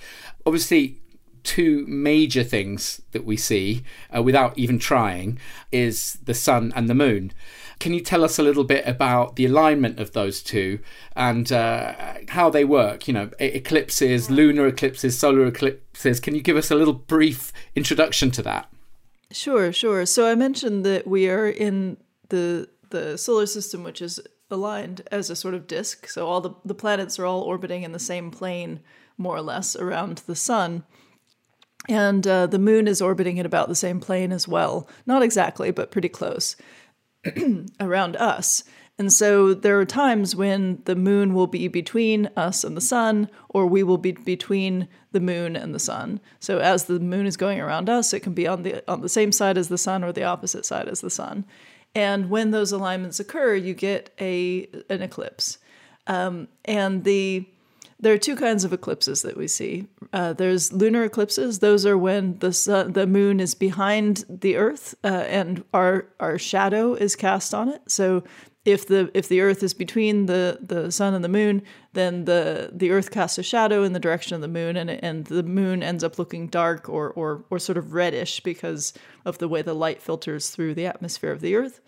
Obviously, 0.45 0.99
two 1.43 1.85
major 1.87 2.43
things 2.43 3.01
that 3.11 3.23
we 3.23 3.37
see 3.37 3.83
uh, 4.15 4.21
without 4.21 4.57
even 4.57 4.79
trying 4.79 5.37
is 5.71 6.17
the 6.25 6.33
sun 6.33 6.73
and 6.75 6.89
the 6.89 6.95
moon. 6.95 7.31
Can 7.79 7.93
you 7.93 7.99
tell 7.99 8.23
us 8.23 8.39
a 8.39 8.43
little 8.43 8.63
bit 8.63 8.87
about 8.87 9.35
the 9.35 9.45
alignment 9.45 9.99
of 9.99 10.13
those 10.13 10.41
two 10.41 10.79
and 11.15 11.51
uh, 11.51 11.93
how 12.29 12.49
they 12.49 12.65
work? 12.65 13.07
You 13.07 13.13
know, 13.13 13.29
eclipses, 13.39 14.31
lunar 14.31 14.65
eclipses, 14.67 15.19
solar 15.19 15.45
eclipses. 15.45 16.19
Can 16.19 16.33
you 16.33 16.41
give 16.41 16.57
us 16.57 16.71
a 16.71 16.75
little 16.75 16.93
brief 16.93 17.53
introduction 17.75 18.31
to 18.31 18.41
that? 18.41 18.71
Sure, 19.31 19.71
sure. 19.71 20.05
So 20.05 20.27
I 20.27 20.35
mentioned 20.35 20.85
that 20.85 21.05
we 21.05 21.29
are 21.29 21.47
in 21.47 21.97
the 22.29 22.69
the 22.89 23.17
solar 23.17 23.45
system, 23.45 23.83
which 23.83 24.01
is 24.01 24.19
aligned 24.49 25.01
as 25.11 25.29
a 25.29 25.35
sort 25.35 25.53
of 25.53 25.67
disk. 25.67 26.07
So 26.07 26.27
all 26.27 26.41
the, 26.41 26.51
the 26.63 26.75
planets 26.75 27.17
are 27.19 27.25
all 27.25 27.41
orbiting 27.41 27.83
in 27.83 27.91
the 27.91 27.99
same 27.99 28.31
plane, 28.31 28.79
more 29.17 29.35
or 29.35 29.41
less, 29.41 29.75
around 29.75 30.19
the 30.19 30.35
sun. 30.35 30.83
And 31.87 32.25
uh, 32.27 32.47
the 32.47 32.59
moon 32.59 32.87
is 32.87 33.01
orbiting 33.01 33.37
in 33.37 33.45
about 33.45 33.67
the 33.67 33.75
same 33.75 33.99
plane 33.99 34.31
as 34.31 34.47
well. 34.47 34.87
Not 35.05 35.23
exactly, 35.23 35.71
but 35.71 35.91
pretty 35.91 36.09
close 36.09 36.55
around 37.79 38.15
us. 38.15 38.63
And 38.97 39.11
so 39.11 39.53
there 39.53 39.77
are 39.79 39.85
times 39.85 40.35
when 40.35 40.81
the 40.85 40.95
moon 40.95 41.33
will 41.33 41.47
be 41.47 41.67
between 41.67 42.29
us 42.37 42.63
and 42.63 42.77
the 42.77 42.81
sun, 42.81 43.29
or 43.49 43.67
we 43.67 43.83
will 43.83 43.97
be 43.97 44.13
between 44.13 44.87
the 45.11 45.19
moon 45.19 45.57
and 45.57 45.75
the 45.75 45.79
sun. 45.79 46.21
So 46.39 46.59
as 46.59 46.85
the 46.85 46.99
moon 46.99 47.25
is 47.25 47.35
going 47.35 47.59
around 47.59 47.89
us, 47.89 48.13
it 48.13 48.21
can 48.21 48.33
be 48.33 48.47
on 48.47 48.63
the 48.63 48.89
on 48.89 49.01
the 49.01 49.09
same 49.09 49.33
side 49.33 49.57
as 49.57 49.67
the 49.67 49.77
sun 49.77 50.03
or 50.03 50.13
the 50.13 50.23
opposite 50.23 50.65
side 50.65 50.87
as 50.87 51.01
the 51.01 51.09
sun. 51.09 51.43
And 51.95 52.29
when 52.29 52.51
those 52.51 52.73
alignments 52.73 53.19
occur, 53.19 53.55
you 53.55 53.73
get 53.73 54.11
a 54.19 54.67
an 54.89 55.01
eclipse. 55.01 55.57
Um, 56.07 56.49
and 56.65 57.03
the 57.03 57.47
there 57.97 58.13
are 58.13 58.17
two 58.17 58.35
kinds 58.35 58.65
of 58.65 58.73
eclipses 58.73 59.21
that 59.21 59.37
we 59.37 59.47
see. 59.47 59.87
Uh, 60.11 60.33
there's 60.33 60.73
lunar 60.73 61.05
eclipses; 61.05 61.59
those 61.59 61.85
are 61.85 61.97
when 61.97 62.37
the 62.39 62.51
sun, 62.51 62.91
the 62.91 63.07
moon 63.07 63.39
is 63.39 63.55
behind 63.55 64.25
the 64.27 64.57
Earth, 64.57 64.93
uh, 65.03 65.07
and 65.07 65.63
our 65.73 66.07
our 66.19 66.37
shadow 66.37 66.93
is 66.93 67.15
cast 67.15 67.53
on 67.53 67.69
it. 67.69 67.81
So 67.87 68.23
if 68.65 68.87
the 68.87 69.11
if 69.13 69.27
the 69.27 69.41
Earth 69.41 69.61
is 69.61 69.75
between 69.75 70.25
the, 70.25 70.57
the 70.59 70.91
sun 70.91 71.13
and 71.13 71.23
the 71.23 71.29
moon, 71.29 71.61
then 71.93 72.25
the 72.25 72.71
the 72.73 72.89
Earth 72.89 73.11
casts 73.11 73.37
a 73.37 73.43
shadow 73.43 73.83
in 73.83 73.93
the 73.93 73.99
direction 73.99 74.33
of 74.35 74.41
the 74.41 74.47
moon, 74.47 74.75
and 74.75 74.89
and 74.89 75.25
the 75.25 75.43
moon 75.43 75.83
ends 75.83 76.03
up 76.03 76.17
looking 76.17 76.47
dark 76.47 76.89
or 76.89 77.11
or 77.11 77.45
or 77.51 77.59
sort 77.59 77.77
of 77.77 77.93
reddish 77.93 78.41
because 78.41 78.93
of 79.23 79.37
the 79.37 79.47
way 79.47 79.61
the 79.61 79.75
light 79.75 80.01
filters 80.01 80.49
through 80.49 80.73
the 80.73 80.87
atmosphere 80.87 81.31
of 81.31 81.41
the 81.41 81.55
Earth. 81.55 81.79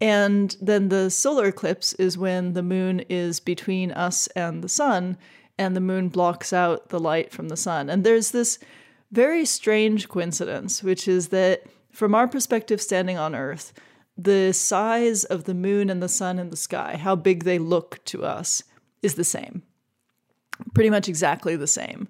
And 0.00 0.56
then 0.60 0.88
the 0.88 1.10
solar 1.10 1.46
eclipse 1.46 1.92
is 1.94 2.18
when 2.18 2.52
the 2.52 2.62
moon 2.62 3.00
is 3.08 3.40
between 3.40 3.90
us 3.92 4.26
and 4.28 4.62
the 4.62 4.68
sun, 4.68 5.16
and 5.56 5.74
the 5.74 5.80
moon 5.80 6.08
blocks 6.08 6.52
out 6.52 6.88
the 6.88 7.00
light 7.00 7.32
from 7.32 7.48
the 7.48 7.56
sun. 7.56 7.88
And 7.88 8.04
there's 8.04 8.32
this 8.32 8.58
very 9.10 9.44
strange 9.44 10.08
coincidence, 10.08 10.82
which 10.82 11.08
is 11.08 11.28
that 11.28 11.64
from 11.92 12.14
our 12.14 12.28
perspective, 12.28 12.80
standing 12.80 13.18
on 13.18 13.34
Earth, 13.34 13.72
the 14.18 14.52
size 14.52 15.22
of 15.24 15.44
the 15.44 15.54
moon 15.54 15.88
and 15.88 16.02
the 16.02 16.08
sun 16.08 16.40
in 16.40 16.50
the 16.50 16.56
sky, 16.56 16.96
how 16.96 17.14
big 17.14 17.44
they 17.44 17.58
look 17.58 18.04
to 18.06 18.24
us, 18.24 18.64
is 19.00 19.14
the 19.14 19.24
same. 19.24 19.62
Pretty 20.74 20.90
much 20.90 21.08
exactly 21.08 21.54
the 21.54 21.68
same. 21.68 22.08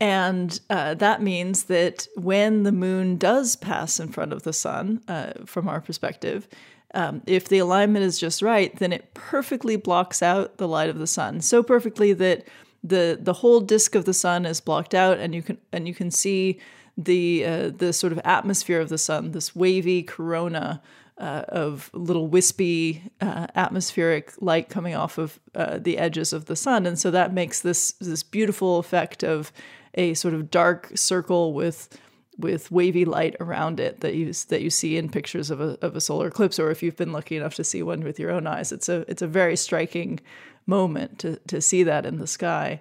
And 0.00 0.58
uh, 0.70 0.94
that 0.94 1.20
means 1.20 1.64
that 1.64 2.08
when 2.16 2.62
the 2.62 2.72
moon 2.72 3.18
does 3.18 3.56
pass 3.56 4.00
in 4.00 4.08
front 4.08 4.32
of 4.32 4.44
the 4.44 4.54
sun, 4.54 5.02
uh, 5.06 5.32
from 5.44 5.68
our 5.68 5.82
perspective, 5.82 6.48
um, 6.94 7.20
if 7.26 7.48
the 7.48 7.58
alignment 7.58 8.06
is 8.06 8.18
just 8.18 8.40
right, 8.40 8.74
then 8.78 8.94
it 8.94 9.12
perfectly 9.12 9.76
blocks 9.76 10.22
out 10.22 10.56
the 10.56 10.66
light 10.66 10.88
of 10.88 10.98
the 10.98 11.06
sun. 11.06 11.42
So 11.42 11.62
perfectly 11.62 12.14
that 12.14 12.48
the 12.82 13.18
the 13.20 13.34
whole 13.34 13.60
disk 13.60 13.94
of 13.94 14.06
the 14.06 14.14
sun 14.14 14.46
is 14.46 14.62
blocked 14.62 14.94
out, 14.94 15.18
and 15.18 15.34
you 15.34 15.42
can 15.42 15.58
and 15.70 15.86
you 15.86 15.94
can 15.94 16.10
see 16.10 16.58
the 16.96 17.44
uh, 17.44 17.70
the 17.76 17.92
sort 17.92 18.12
of 18.12 18.20
atmosphere 18.24 18.80
of 18.80 18.88
the 18.88 18.98
sun, 18.98 19.32
this 19.32 19.54
wavy 19.54 20.02
corona 20.02 20.82
uh, 21.20 21.44
of 21.48 21.90
little 21.92 22.26
wispy 22.26 23.02
uh, 23.20 23.46
atmospheric 23.54 24.32
light 24.40 24.68
coming 24.68 24.94
off 24.94 25.18
of 25.18 25.38
uh, 25.54 25.78
the 25.78 25.98
edges 25.98 26.32
of 26.32 26.46
the 26.46 26.56
sun, 26.56 26.86
and 26.86 26.98
so 26.98 27.10
that 27.10 27.32
makes 27.32 27.60
this 27.60 27.92
this 27.92 28.22
beautiful 28.22 28.78
effect 28.78 29.22
of 29.22 29.52
a 29.94 30.14
sort 30.14 30.34
of 30.34 30.50
dark 30.50 30.90
circle 30.94 31.52
with 31.52 31.98
with 32.38 32.70
wavy 32.70 33.04
light 33.04 33.36
around 33.38 33.78
it 33.78 34.00
that 34.00 34.14
you 34.14 34.32
that 34.48 34.62
you 34.62 34.70
see 34.70 34.96
in 34.96 35.10
pictures 35.10 35.50
of 35.50 35.60
a 35.60 35.78
of 35.82 35.94
a 35.94 36.00
solar 36.00 36.28
eclipse, 36.28 36.58
or 36.58 36.70
if 36.70 36.82
you've 36.82 36.96
been 36.96 37.12
lucky 37.12 37.36
enough 37.36 37.54
to 37.54 37.64
see 37.64 37.82
one 37.82 38.02
with 38.02 38.18
your 38.18 38.30
own 38.30 38.46
eyes. 38.46 38.72
It's 38.72 38.88
a 38.88 39.04
it's 39.08 39.22
a 39.22 39.26
very 39.26 39.56
striking 39.56 40.20
moment 40.66 41.18
to 41.18 41.36
to 41.48 41.60
see 41.60 41.82
that 41.82 42.06
in 42.06 42.18
the 42.18 42.26
sky, 42.26 42.80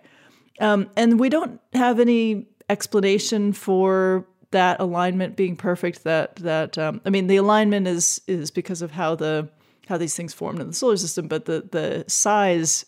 um, 0.61 0.89
and 0.95 1.19
we 1.19 1.27
don't 1.29 1.59
have 1.73 1.99
any 1.99 2.47
explanation 2.69 3.51
for 3.51 4.25
that 4.51 4.79
alignment 4.79 5.35
being 5.35 5.55
perfect. 5.55 6.03
That 6.03 6.37
that 6.37 6.77
um, 6.77 7.01
I 7.05 7.09
mean, 7.09 7.27
the 7.27 7.37
alignment 7.37 7.87
is 7.87 8.21
is 8.27 8.51
because 8.51 8.81
of 8.81 8.91
how 8.91 9.15
the 9.15 9.49
how 9.87 9.97
these 9.97 10.15
things 10.15 10.33
formed 10.33 10.59
in 10.59 10.67
the 10.67 10.73
solar 10.73 10.97
system, 10.97 11.27
but 11.27 11.45
the 11.45 11.67
the 11.71 12.05
size 12.07 12.85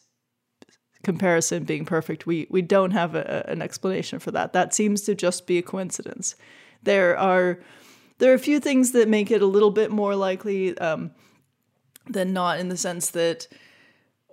comparison 1.04 1.64
being 1.64 1.86
perfect, 1.86 2.26
we 2.26 2.48
we 2.50 2.62
don't 2.62 2.92
have 2.92 3.16
a, 3.16 3.46
an 3.48 3.62
explanation 3.62 4.20
for 4.20 4.32
that. 4.32 4.54
That 4.54 4.74
seems 4.74 5.02
to 5.04 5.16
just 5.16 5.48
be 5.48 5.58
a 5.58 5.64
coincidence. 5.64 6.36
There 6.84 7.18
are 7.18 7.60
there 8.20 8.32
are 8.32 8.36
a 8.36 8.40
few 8.40 8.60
things 8.60 8.92
that 8.92 9.10
make 9.10 9.32
it 9.32 9.42
a 9.42 9.48
little 9.48 9.72
bit 9.72 9.92
more 9.92 10.16
likely 10.16 10.78
um, 10.78 11.12
than 12.08 12.34
not, 12.34 12.60
in 12.60 12.70
the 12.70 12.78
sense 12.78 13.12
that 13.12 13.48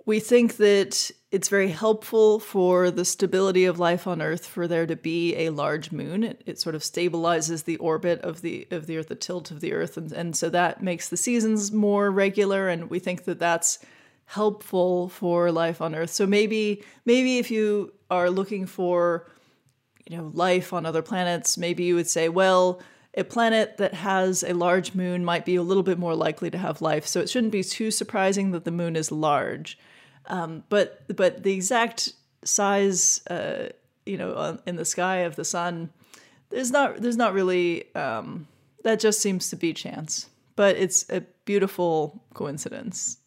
we 0.09 0.19
think 0.19 0.57
that 0.57 1.11
it's 1.29 1.49
very 1.49 1.69
helpful 1.69 2.39
for 2.39 2.89
the 2.89 3.05
stability 3.05 3.65
of 3.65 3.77
life 3.77 4.07
on 4.07 4.23
Earth 4.23 4.43
for 4.43 4.67
there 4.67 4.87
to 4.87 4.95
be 4.95 5.35
a 5.35 5.51
large 5.51 5.91
moon. 5.91 6.23
It, 6.23 6.41
it 6.47 6.59
sort 6.59 6.73
of 6.73 6.81
stabilizes 6.81 7.65
the 7.65 7.77
orbit 7.77 8.19
of 8.21 8.41
the 8.41 8.67
of 8.71 8.87
the 8.87 8.97
Earth, 8.97 9.09
the 9.09 9.13
tilt 9.13 9.51
of 9.51 9.61
the 9.61 9.71
Earth, 9.71 9.97
and, 9.97 10.11
and 10.11 10.35
so 10.35 10.49
that 10.49 10.81
makes 10.81 11.09
the 11.09 11.15
seasons 11.15 11.71
more 11.71 12.09
regular. 12.09 12.69
And 12.69 12.89
we 12.89 12.97
think 12.97 13.25
that 13.25 13.37
that's 13.37 13.77
helpful 14.25 15.09
for 15.09 15.51
life 15.51 15.79
on 15.79 15.93
Earth. 15.93 16.09
So 16.09 16.25
maybe 16.25 16.83
maybe 17.05 17.37
if 17.37 17.51
you 17.51 17.93
are 18.09 18.31
looking 18.31 18.65
for 18.65 19.29
you 20.07 20.17
know 20.17 20.31
life 20.33 20.73
on 20.73 20.87
other 20.87 21.03
planets, 21.03 21.55
maybe 21.55 21.83
you 21.83 21.93
would 21.93 22.09
say, 22.09 22.29
well, 22.29 22.81
a 23.13 23.23
planet 23.23 23.77
that 23.77 23.93
has 23.93 24.41
a 24.41 24.53
large 24.53 24.95
moon 24.95 25.23
might 25.23 25.45
be 25.45 25.55
a 25.55 25.61
little 25.61 25.83
bit 25.83 25.99
more 25.99 26.15
likely 26.15 26.49
to 26.49 26.57
have 26.57 26.81
life. 26.81 27.05
So 27.05 27.19
it 27.19 27.29
shouldn't 27.29 27.51
be 27.51 27.63
too 27.63 27.91
surprising 27.91 28.49
that 28.53 28.65
the 28.65 28.71
moon 28.71 28.95
is 28.95 29.11
large. 29.11 29.77
Um, 30.29 30.63
but 30.69 31.03
but 31.15 31.43
the 31.43 31.53
exact 31.53 32.13
size, 32.43 33.25
uh, 33.27 33.69
you 34.05 34.17
know, 34.17 34.59
in 34.65 34.75
the 34.75 34.85
sky 34.85 35.17
of 35.17 35.35
the 35.35 35.45
sun, 35.45 35.89
there's 36.49 36.71
not 36.71 37.01
there's 37.01 37.17
not 37.17 37.33
really 37.33 37.93
um, 37.95 38.47
that 38.83 38.99
just 38.99 39.21
seems 39.21 39.49
to 39.49 39.55
be 39.55 39.73
chance. 39.73 40.29
But 40.55 40.75
it's 40.75 41.09
a 41.09 41.21
beautiful 41.45 42.21
coincidence. 42.33 43.17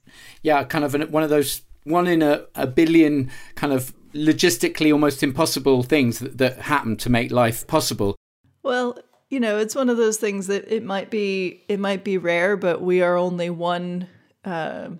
Yeah, 0.42 0.64
kind 0.64 0.84
of 0.84 0.94
an, 0.94 1.10
one 1.10 1.22
of 1.22 1.30
those 1.30 1.62
one 1.84 2.06
in 2.06 2.22
a, 2.22 2.44
a 2.54 2.66
billion 2.66 3.30
kind 3.54 3.72
of 3.72 3.92
logistically 4.14 4.92
almost 4.92 5.22
impossible 5.22 5.82
things 5.82 6.18
that, 6.18 6.38
that 6.38 6.58
happen 6.58 6.96
to 6.98 7.10
make 7.10 7.32
life 7.32 7.66
possible. 7.66 8.14
Well, 8.62 8.98
you 9.30 9.40
know, 9.40 9.58
it's 9.58 9.74
one 9.74 9.88
of 9.88 9.96
those 9.96 10.18
things 10.18 10.46
that 10.48 10.70
it 10.70 10.84
might 10.84 11.10
be 11.10 11.64
it 11.68 11.80
might 11.80 12.04
be 12.04 12.18
rare, 12.18 12.56
but 12.56 12.82
we 12.82 13.02
are 13.02 13.16
only 13.16 13.50
one 13.50 14.06
uh, 14.44 14.90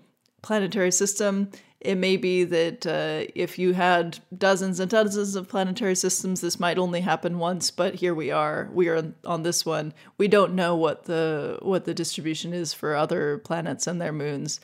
planetary 0.41 0.91
system 0.91 1.51
it 1.83 1.95
may 1.95 2.17
be 2.17 2.45
that 2.45 2.87
uh, 2.87 3.29
if 3.35 3.59
you 3.59 3.73
had 3.73 4.19
dozens 4.35 4.79
and 4.79 4.89
dozens 4.89 5.35
of 5.35 5.49
planetary 5.49 5.95
systems, 5.95 6.41
this 6.41 6.59
might 6.59 6.77
only 6.77 7.01
happen 7.01 7.39
once. 7.39 7.71
But 7.71 7.95
here 7.95 8.15
we 8.15 8.31
are. 8.31 8.69
We 8.73 8.87
are 8.87 9.13
on 9.25 9.43
this 9.43 9.65
one. 9.65 9.93
We 10.17 10.27
don't 10.27 10.55
know 10.55 10.75
what 10.75 11.05
the 11.05 11.59
what 11.61 11.85
the 11.85 11.93
distribution 11.93 12.53
is 12.53 12.73
for 12.73 12.95
other 12.95 13.39
planets 13.39 13.85
and 13.85 14.01
their 14.01 14.13
moons. 14.13 14.61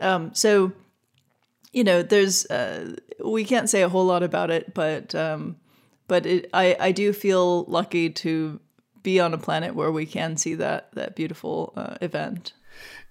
Um, 0.00 0.34
so, 0.34 0.72
you 1.72 1.84
know, 1.84 2.02
there's 2.02 2.44
uh, 2.46 2.96
we 3.24 3.44
can't 3.44 3.70
say 3.70 3.82
a 3.82 3.88
whole 3.88 4.04
lot 4.04 4.22
about 4.22 4.50
it, 4.50 4.74
but 4.74 5.14
um, 5.14 5.56
but 6.06 6.26
it, 6.26 6.50
I 6.52 6.76
I 6.78 6.92
do 6.92 7.12
feel 7.12 7.64
lucky 7.64 8.10
to 8.10 8.60
be 9.02 9.20
on 9.20 9.32
a 9.32 9.38
planet 9.38 9.74
where 9.74 9.90
we 9.90 10.04
can 10.04 10.36
see 10.36 10.54
that 10.56 10.92
that 10.92 11.16
beautiful 11.16 11.72
uh, 11.76 11.96
event 12.02 12.52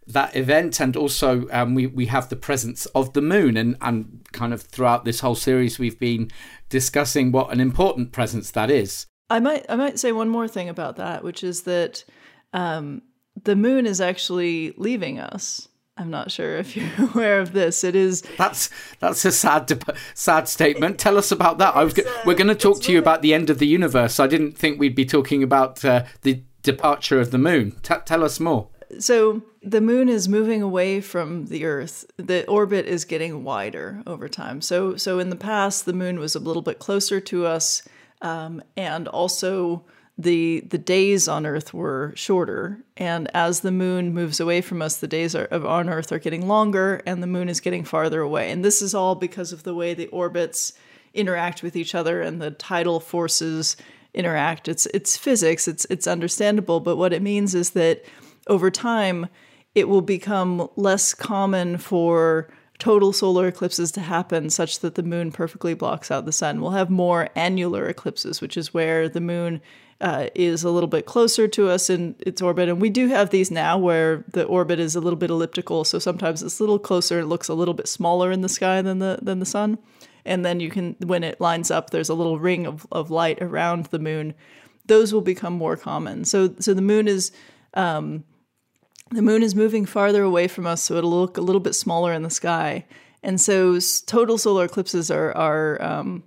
that 0.07 0.35
event 0.35 0.79
and 0.79 0.95
also 0.95 1.47
um, 1.51 1.75
we, 1.75 1.85
we 1.85 2.05
have 2.07 2.29
the 2.29 2.35
presence 2.35 2.85
of 2.87 3.13
the 3.13 3.21
moon 3.21 3.57
and, 3.57 3.75
and 3.81 4.25
kind 4.31 4.53
of 4.53 4.61
throughout 4.61 5.05
this 5.05 5.19
whole 5.19 5.35
series 5.35 5.77
we've 5.77 5.99
been 5.99 6.31
discussing 6.69 7.31
what 7.31 7.51
an 7.51 7.59
important 7.59 8.11
presence 8.11 8.51
that 8.51 8.71
is. 8.71 9.05
I 9.29 9.39
might 9.41 9.65
i 9.67 9.75
might 9.75 9.99
say 9.99 10.13
one 10.13 10.29
more 10.29 10.47
thing 10.47 10.69
about 10.69 10.95
that 10.95 11.23
which 11.23 11.43
is 11.43 11.63
that 11.63 12.05
um, 12.53 13.01
the 13.43 13.55
moon 13.55 13.85
is 13.85 13.99
actually 13.99 14.73
leaving 14.77 15.19
us. 15.19 15.67
I'm 15.97 16.09
not 16.09 16.31
sure 16.31 16.57
if 16.57 16.77
you're 16.77 16.87
aware 17.13 17.41
of 17.41 17.51
this. 17.51 17.83
It 17.83 17.95
is 17.95 18.21
that's 18.37 18.69
that's 18.99 19.25
a 19.25 19.31
sad 19.31 19.83
sad 20.13 20.47
statement. 20.47 20.99
Tell 20.99 21.17
us 21.17 21.31
about 21.31 21.57
that. 21.57 21.75
I 21.75 21.83
was 21.83 21.99
we're 22.25 22.35
going 22.35 22.47
to 22.47 22.55
talk 22.55 22.81
to 22.83 22.91
you 22.91 22.99
about 22.99 23.21
the 23.21 23.33
end 23.33 23.49
of 23.49 23.59
the 23.59 23.67
universe. 23.67 24.19
I 24.19 24.27
didn't 24.27 24.57
think 24.57 24.79
we'd 24.79 24.95
be 24.95 25.05
talking 25.05 25.43
about 25.43 25.83
uh, 25.83 26.05
the 26.21 26.43
departure 26.61 27.19
of 27.19 27.31
the 27.31 27.37
moon. 27.37 27.71
T- 27.83 27.95
tell 28.05 28.23
us 28.23 28.39
more 28.39 28.69
so 28.99 29.41
the 29.61 29.81
moon 29.81 30.09
is 30.09 30.29
moving 30.29 30.61
away 30.61 31.01
from 31.01 31.47
the 31.47 31.65
earth. 31.65 32.05
The 32.17 32.47
orbit 32.47 32.85
is 32.85 33.05
getting 33.05 33.43
wider 33.43 34.01
over 34.07 34.27
time. 34.29 34.61
So 34.61 34.95
so 34.95 35.19
in 35.19 35.29
the 35.29 35.35
past 35.35 35.85
the 35.85 35.93
moon 35.93 36.19
was 36.19 36.35
a 36.35 36.39
little 36.39 36.61
bit 36.61 36.79
closer 36.79 37.19
to 37.21 37.45
us 37.45 37.83
um, 38.21 38.61
and 38.75 39.07
also 39.07 39.83
the 40.17 40.61
the 40.61 40.77
days 40.77 41.27
on 41.27 41.45
earth 41.45 41.73
were 41.73 42.13
shorter. 42.15 42.79
And 42.95 43.29
as 43.33 43.59
the 43.59 43.71
moon 43.71 44.13
moves 44.13 44.39
away 44.39 44.61
from 44.61 44.81
us 44.81 44.97
the 44.97 45.07
days 45.07 45.35
are, 45.35 45.45
of 45.45 45.65
on 45.65 45.89
earth 45.89 46.11
are 46.11 46.19
getting 46.19 46.47
longer 46.47 47.01
and 47.05 47.21
the 47.21 47.27
moon 47.27 47.49
is 47.49 47.59
getting 47.59 47.83
farther 47.83 48.21
away. 48.21 48.51
And 48.51 48.63
this 48.63 48.81
is 48.81 48.95
all 48.95 49.15
because 49.15 49.51
of 49.51 49.63
the 49.63 49.75
way 49.75 49.93
the 49.93 50.07
orbits 50.07 50.73
interact 51.13 51.61
with 51.63 51.75
each 51.75 51.93
other 51.93 52.21
and 52.21 52.41
the 52.41 52.51
tidal 52.51 52.99
forces 52.99 53.75
interact. 54.13 54.67
It's 54.67 54.85
it's 54.87 55.17
physics. 55.17 55.67
It's 55.67 55.85
it's 55.89 56.07
understandable. 56.07 56.79
But 56.79 56.97
what 56.97 57.13
it 57.13 57.21
means 57.21 57.53
is 57.53 57.71
that 57.71 58.03
over 58.47 58.71
time, 58.71 59.27
it 59.75 59.87
will 59.87 60.01
become 60.01 60.69
less 60.75 61.13
common 61.13 61.77
for 61.77 62.49
total 62.79 63.11
solar 63.11 63.47
eclipses 63.47 63.91
to 63.91 64.01
happen 64.01 64.49
such 64.49 64.79
that 64.79 64.95
the 64.95 65.03
moon 65.03 65.31
perfectly 65.31 65.73
blocks 65.73 66.11
out 66.11 66.25
the 66.25 66.31
sun. 66.31 66.61
We'll 66.61 66.71
have 66.71 66.89
more 66.89 67.29
annular 67.35 67.87
eclipses, 67.87 68.39
which 68.39 68.55
is 68.55 68.73
where 68.73 69.09
the 69.09 69.21
moon 69.21 69.61
uh, 69.99 70.27
is 70.35 70.63
a 70.63 70.69
little 70.69 70.87
bit 70.87 71.05
closer 71.05 71.47
to 71.47 71.69
us 71.69 71.89
in 71.89 72.15
its 72.19 72.41
orbit. 72.41 72.69
And 72.69 72.79
we 72.79 72.89
do 72.89 73.07
have 73.07 73.31
these 73.31 73.49
now 73.49 73.77
where 73.77 74.23
the 74.31 74.43
orbit 74.43 74.79
is 74.79 74.95
a 74.95 74.99
little 74.99 75.17
bit 75.17 75.31
elliptical. 75.31 75.83
So 75.83 75.97
sometimes 75.97 76.43
it's 76.43 76.59
a 76.59 76.63
little 76.63 76.77
closer, 76.77 77.19
it 77.19 77.25
looks 77.25 77.47
a 77.47 77.55
little 77.55 77.73
bit 77.73 77.87
smaller 77.87 78.31
in 78.31 78.41
the 78.41 78.49
sky 78.49 78.81
than 78.81 78.99
the 78.99 79.19
than 79.21 79.39
the 79.39 79.45
sun. 79.45 79.79
And 80.23 80.45
then 80.45 80.59
you 80.59 80.69
can 80.69 80.95
when 81.03 81.23
it 81.23 81.41
lines 81.41 81.71
up, 81.71 81.89
there's 81.89 82.09
a 82.09 82.13
little 82.13 82.37
ring 82.37 82.67
of, 82.67 82.85
of 82.91 83.09
light 83.09 83.41
around 83.41 83.85
the 83.87 83.99
moon. 83.99 84.35
Those 84.85 85.13
will 85.13 85.21
become 85.21 85.53
more 85.53 85.77
common. 85.77 86.25
So 86.25 86.53
so 86.59 86.75
the 86.75 86.81
moon 86.81 87.07
is 87.07 87.31
um, 87.73 88.23
the 89.11 89.21
moon 89.21 89.43
is 89.43 89.55
moving 89.55 89.85
farther 89.85 90.23
away 90.23 90.47
from 90.47 90.67
us, 90.67 90.83
so 90.83 90.95
it'll 90.95 91.11
look 91.11 91.37
a 91.37 91.41
little 91.41 91.61
bit 91.61 91.73
smaller 91.73 92.13
in 92.13 92.23
the 92.23 92.29
sky. 92.29 92.85
And 93.23 93.39
so 93.41 93.79
total 94.05 94.37
solar 94.37 94.65
eclipses 94.65 95.09
are, 95.09 95.35
are 95.35 95.81
um, 95.81 96.23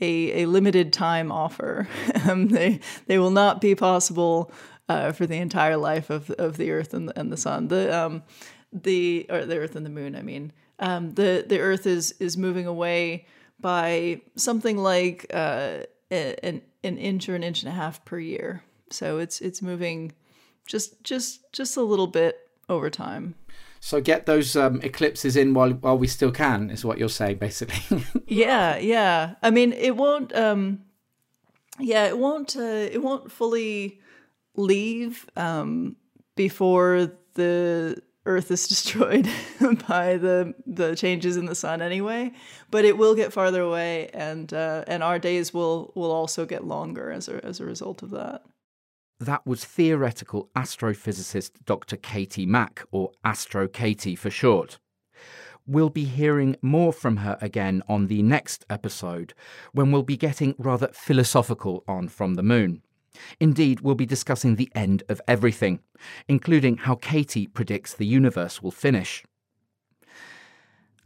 a, 0.00 0.42
a 0.42 0.46
limited 0.46 0.92
time 0.92 1.32
offer. 1.32 1.88
um, 2.28 2.48
they, 2.48 2.80
they 3.06 3.18
will 3.18 3.30
not 3.30 3.60
be 3.60 3.74
possible 3.74 4.52
uh, 4.88 5.12
for 5.12 5.26
the 5.26 5.38
entire 5.38 5.76
life 5.76 6.10
of, 6.10 6.30
of 6.32 6.56
the 6.56 6.70
Earth 6.70 6.94
and 6.94 7.08
the, 7.08 7.18
and 7.18 7.32
the 7.32 7.36
Sun. 7.36 7.68
The, 7.68 7.96
um, 7.96 8.22
the, 8.72 9.26
or 9.30 9.46
the 9.46 9.58
Earth 9.58 9.76
and 9.76 9.86
the 9.86 9.90
Moon, 9.90 10.14
I 10.14 10.22
mean. 10.22 10.52
Um, 10.78 11.14
the, 11.14 11.44
the 11.46 11.60
Earth 11.60 11.86
is, 11.86 12.12
is 12.18 12.36
moving 12.36 12.66
away 12.66 13.26
by 13.60 14.20
something 14.36 14.76
like 14.76 15.26
uh, 15.32 15.78
an, 16.10 16.60
an 16.82 16.98
inch 16.98 17.28
or 17.28 17.34
an 17.34 17.44
inch 17.44 17.62
and 17.62 17.72
a 17.72 17.74
half 17.74 18.04
per 18.04 18.18
year. 18.18 18.62
So 18.90 19.18
it's, 19.18 19.40
it's 19.40 19.62
moving 19.62 20.12
just 20.66 21.02
just 21.04 21.52
just 21.52 21.76
a 21.76 21.82
little 21.82 22.06
bit 22.06 22.48
over 22.68 22.90
time. 22.90 23.34
So 23.80 24.00
get 24.00 24.24
those 24.24 24.56
um, 24.56 24.80
eclipses 24.82 25.36
in 25.36 25.52
while 25.52 25.72
while 25.72 25.98
we 25.98 26.06
still 26.06 26.32
can 26.32 26.70
is 26.70 26.84
what 26.84 26.98
you're 26.98 27.08
saying, 27.10 27.36
basically. 27.36 28.02
yeah, 28.26 28.78
yeah. 28.78 29.34
I 29.42 29.50
mean, 29.50 29.72
it 29.72 29.96
won't. 29.96 30.34
Um, 30.34 30.80
yeah, 31.78 32.06
it 32.06 32.18
won't. 32.18 32.56
Uh, 32.56 32.88
it 32.90 33.02
won't 33.02 33.30
fully 33.30 34.00
leave 34.56 35.28
um, 35.36 35.96
before 36.34 37.10
the 37.34 38.00
Earth 38.26 38.50
is 38.50 38.66
destroyed 38.68 39.28
by 39.88 40.16
the 40.16 40.54
the 40.66 40.94
changes 40.94 41.36
in 41.36 41.44
the 41.44 41.54
sun 41.54 41.82
anyway. 41.82 42.32
But 42.70 42.86
it 42.86 42.96
will 42.96 43.14
get 43.14 43.32
farther 43.32 43.60
away, 43.60 44.08
and 44.14 44.52
uh, 44.52 44.84
and 44.86 45.02
our 45.02 45.18
days 45.18 45.52
will 45.52 45.92
will 45.94 46.10
also 46.10 46.46
get 46.46 46.64
longer 46.64 47.10
as 47.12 47.28
a 47.28 47.44
as 47.44 47.60
a 47.60 47.66
result 47.66 48.02
of 48.02 48.10
that. 48.10 48.44
That 49.20 49.46
was 49.46 49.64
theoretical 49.64 50.50
astrophysicist 50.56 51.64
Dr. 51.64 51.96
Katie 51.96 52.46
Mack, 52.46 52.84
or 52.90 53.12
Astro 53.24 53.68
Katie 53.68 54.16
for 54.16 54.28
short. 54.28 54.78
We'll 55.66 55.88
be 55.88 56.04
hearing 56.04 56.56
more 56.60 56.92
from 56.92 57.18
her 57.18 57.38
again 57.40 57.82
on 57.88 58.08
the 58.08 58.22
next 58.22 58.66
episode, 58.68 59.32
when 59.72 59.92
we'll 59.92 60.02
be 60.02 60.16
getting 60.16 60.56
rather 60.58 60.88
philosophical 60.88 61.84
on 61.86 62.08
From 62.08 62.34
the 62.34 62.42
Moon. 62.42 62.82
Indeed, 63.38 63.80
we'll 63.80 63.94
be 63.94 64.04
discussing 64.04 64.56
the 64.56 64.70
end 64.74 65.04
of 65.08 65.22
everything, 65.28 65.78
including 66.28 66.78
how 66.78 66.96
Katie 66.96 67.46
predicts 67.46 67.94
the 67.94 68.06
universe 68.06 68.62
will 68.62 68.72
finish. 68.72 69.24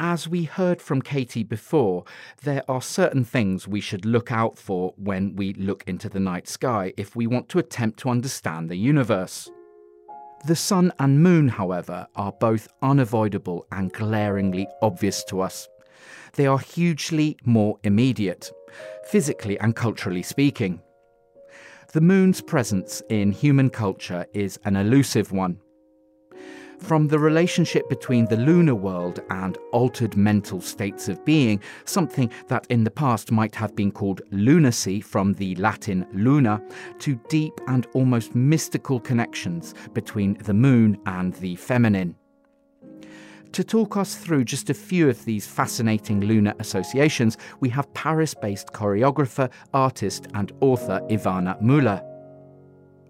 As 0.00 0.28
we 0.28 0.44
heard 0.44 0.80
from 0.80 1.02
Katie 1.02 1.42
before, 1.42 2.04
there 2.44 2.62
are 2.68 2.80
certain 2.80 3.24
things 3.24 3.66
we 3.66 3.80
should 3.80 4.04
look 4.04 4.30
out 4.30 4.56
for 4.56 4.94
when 4.96 5.34
we 5.34 5.54
look 5.54 5.82
into 5.88 6.08
the 6.08 6.20
night 6.20 6.46
sky 6.46 6.92
if 6.96 7.16
we 7.16 7.26
want 7.26 7.48
to 7.48 7.58
attempt 7.58 7.98
to 8.00 8.08
understand 8.08 8.68
the 8.68 8.76
universe. 8.76 9.50
The 10.46 10.54
sun 10.54 10.92
and 11.00 11.20
moon, 11.20 11.48
however, 11.48 12.06
are 12.14 12.30
both 12.30 12.68
unavoidable 12.80 13.66
and 13.72 13.92
glaringly 13.92 14.68
obvious 14.82 15.24
to 15.24 15.40
us. 15.40 15.66
They 16.34 16.46
are 16.46 16.61
hugely 16.61 17.37
more 17.44 17.76
immediate, 17.82 18.52
physically 19.06 19.58
and 19.58 19.74
culturally 19.74 20.22
speaking. 20.22 20.80
The 21.92 22.00
moon's 22.00 22.40
presence 22.40 23.02
in 23.08 23.32
human 23.32 23.68
culture 23.68 24.26
is 24.32 24.61
an 24.64 24.76
elusive 24.76 25.32
one 25.32 25.58
from 26.80 27.08
the 27.08 27.18
relationship 27.18 27.88
between 27.88 28.24
the 28.26 28.36
lunar 28.36 28.74
world 28.74 29.20
and 29.30 29.58
altered 29.72 30.16
mental 30.16 30.60
states 30.60 31.08
of 31.08 31.24
being, 31.24 31.60
something 31.84 32.30
that 32.48 32.66
in 32.70 32.84
the 32.84 32.90
past 32.90 33.30
might 33.30 33.54
have 33.54 33.74
been 33.76 33.92
called 33.92 34.22
lunacy 34.30 35.00
from 35.00 35.34
the 35.34 35.54
Latin 35.56 36.06
luna, 36.12 36.62
to 36.98 37.20
deep 37.28 37.54
and 37.66 37.86
almost 37.94 38.34
mystical 38.34 39.00
connections 39.00 39.74
between 39.92 40.34
the 40.44 40.54
moon 40.54 40.98
and 41.06 41.34
the 41.34 41.56
feminine. 41.56 42.14
To 43.52 43.64
talk 43.64 43.96
us 43.96 44.14
through 44.14 44.44
just 44.44 44.70
a 44.70 44.74
few 44.74 45.08
of 45.08 45.24
these 45.24 45.46
fascinating 45.46 46.20
lunar 46.20 46.54
associations, 46.58 47.38
we 47.60 47.68
have 47.70 47.92
Paris 47.94 48.34
based 48.34 48.68
choreographer, 48.68 49.50
artist, 49.72 50.26
and 50.34 50.52
author 50.60 51.00
Ivana 51.10 51.60
Müller. 51.62 52.04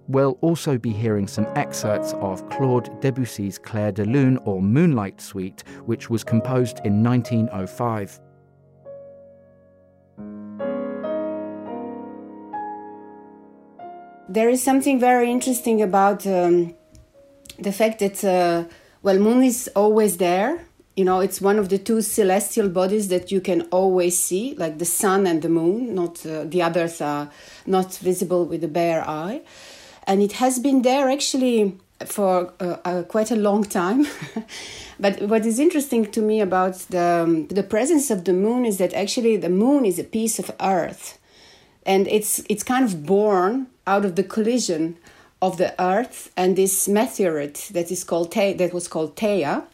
We'll 0.09 0.39
also 0.41 0.79
be 0.79 0.91
hearing 0.91 1.27
some 1.29 1.47
excerpts 1.55 2.15
of 2.15 2.49
Claude 2.49 2.89
Debussy's 3.03 3.59
Clair 3.59 3.93
de 3.93 4.07
Lune 4.07 4.39
or 4.39 4.63
Moonlight 4.63 5.21
Suite, 5.21 5.65
which 5.85 6.09
was 6.09 6.25
composed 6.25 6.81
in 6.83 7.03
1905. 7.05 8.19
There 14.31 14.49
is 14.49 14.63
something 14.63 14.99
very 14.99 15.31
interesting 15.31 15.83
about 15.83 16.27
um, 16.27 16.75
the 17.59 17.73
fact 17.73 17.99
that, 17.99 18.25
uh, 18.25 18.65
well, 19.03 19.19
moon 19.19 19.43
is 19.43 19.69
always 19.77 20.17
there. 20.17 20.65
You 20.97 21.05
know, 21.05 21.21
it's 21.21 21.43
one 21.43 21.59
of 21.59 21.69
the 21.69 21.79
two 21.79 22.01
celestial 22.01 22.71
bodies 22.71 23.09
that 23.09 23.31
you 23.31 23.43
can 23.43 23.63
always 23.71 24.19
see, 24.19 24.55
like 24.55 24.79
the 24.79 24.87
sun 24.87 25.27
and 25.27 25.43
the 25.43 25.51
moon. 25.51 25.95
Not 25.95 26.25
uh, 26.25 26.45
the 26.45 26.63
others 26.63 27.03
are 27.03 27.31
not 27.67 27.95
visible 27.97 28.47
with 28.47 28.63
the 28.63 28.69
bare 28.69 29.07
eye 29.07 29.43
and 30.09 30.23
it 30.23 30.33
has 30.33 30.59
been 30.59 30.83
there 30.83 31.09
actually 31.11 31.79
for 32.07 32.53
uh, 32.61 32.77
uh, 32.85 33.03
quite 33.03 33.31
a 33.31 33.37
long 33.37 33.63
time. 33.63 34.07
but 35.01 35.21
what 35.23 35.45
is 35.45 35.59
interesting 35.59 36.11
to 36.11 36.23
me 36.23 36.41
about 36.41 36.75
the, 36.91 37.25
um, 37.25 37.47
the 37.49 37.63
presence 37.63 38.11
of 38.11 38.25
the 38.25 38.33
moon 38.33 38.65
is 38.65 38.79
that 38.79 38.95
actually 38.95 39.37
the 39.37 39.51
moon 39.51 39.85
is 39.85 39.99
a 39.99 40.05
piece 40.05 40.39
of 40.39 40.51
Earth, 40.61 41.19
and 41.85 42.09
it's 42.09 42.43
it's 42.49 42.63
kind 42.63 42.85
of 42.85 43.05
born 43.07 43.67
out 43.87 44.05
of 44.05 44.17
the 44.17 44.25
collision 44.25 44.97
of 45.41 45.59
the 45.59 45.75
Earth 45.81 46.33
and 46.37 46.57
this 46.57 46.89
meteorite 46.89 47.71
that 47.73 47.91
is 47.91 48.03
called 48.03 48.33
that 48.33 48.73
was 48.73 48.89
called 48.89 49.15
Theia, 49.15 49.65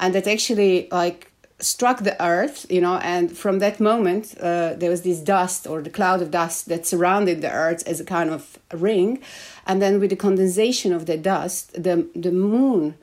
and 0.00 0.14
that 0.14 0.26
actually 0.26 0.88
like 0.90 1.30
struck 1.60 2.00
the 2.00 2.22
earth, 2.22 2.66
you 2.68 2.80
know, 2.80 2.98
and 2.98 3.36
from 3.36 3.58
that 3.60 3.80
moment, 3.80 4.34
uh, 4.40 4.74
there 4.74 4.90
was 4.90 5.02
this 5.02 5.20
dust 5.20 5.66
or 5.66 5.80
the 5.80 5.90
cloud 5.90 6.20
of 6.20 6.30
dust 6.30 6.68
that 6.68 6.86
surrounded 6.86 7.40
the 7.40 7.50
earth 7.50 7.82
as 7.86 8.00
a 8.00 8.04
kind 8.04 8.30
of 8.30 8.58
ring. 8.72 9.20
And 9.66 9.80
then 9.80 10.00
with 10.00 10.10
the 10.10 10.16
condensation 10.16 10.92
of 10.92 11.06
the 11.06 11.16
dust, 11.16 11.72
the, 11.72 12.06
the 12.14 12.32
moon 12.32 12.96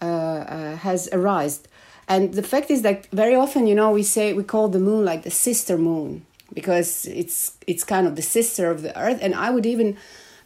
uh, 0.00 0.04
uh, 0.04 0.76
has 0.76 1.08
arisen. 1.12 1.64
And 2.08 2.34
the 2.34 2.42
fact 2.42 2.70
is 2.70 2.82
that 2.82 3.06
very 3.06 3.34
often, 3.34 3.66
you 3.66 3.74
know, 3.74 3.90
we 3.90 4.02
say 4.02 4.32
we 4.32 4.42
call 4.42 4.68
the 4.68 4.78
moon 4.78 5.04
like 5.04 5.22
the 5.22 5.30
sister 5.30 5.76
moon 5.76 6.24
because 6.54 7.04
it's 7.06 7.52
it's 7.66 7.84
kind 7.84 8.06
of 8.06 8.16
the 8.16 8.22
sister 8.22 8.70
of 8.70 8.80
the 8.80 8.98
earth. 8.98 9.18
And 9.20 9.34
I 9.34 9.50
would 9.50 9.66
even 9.66 9.98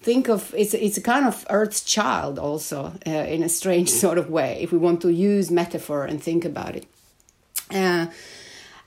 think 0.02 0.28
of 0.28 0.52
it's 0.56 0.74
it's 0.74 0.96
a 0.96 1.00
kind 1.00 1.26
of 1.26 1.46
Earth's 1.48 1.82
child 1.84 2.38
also 2.38 2.92
uh, 3.06 3.10
in 3.10 3.42
a 3.42 3.48
strange 3.48 3.90
sort 4.04 4.18
of 4.18 4.28
way 4.28 4.58
if 4.60 4.72
we 4.72 4.78
want 4.78 5.00
to 5.02 5.10
use 5.10 5.50
metaphor 5.50 6.04
and 6.04 6.22
think 6.22 6.44
about 6.44 6.74
it. 6.74 6.86
Uh, 7.70 8.06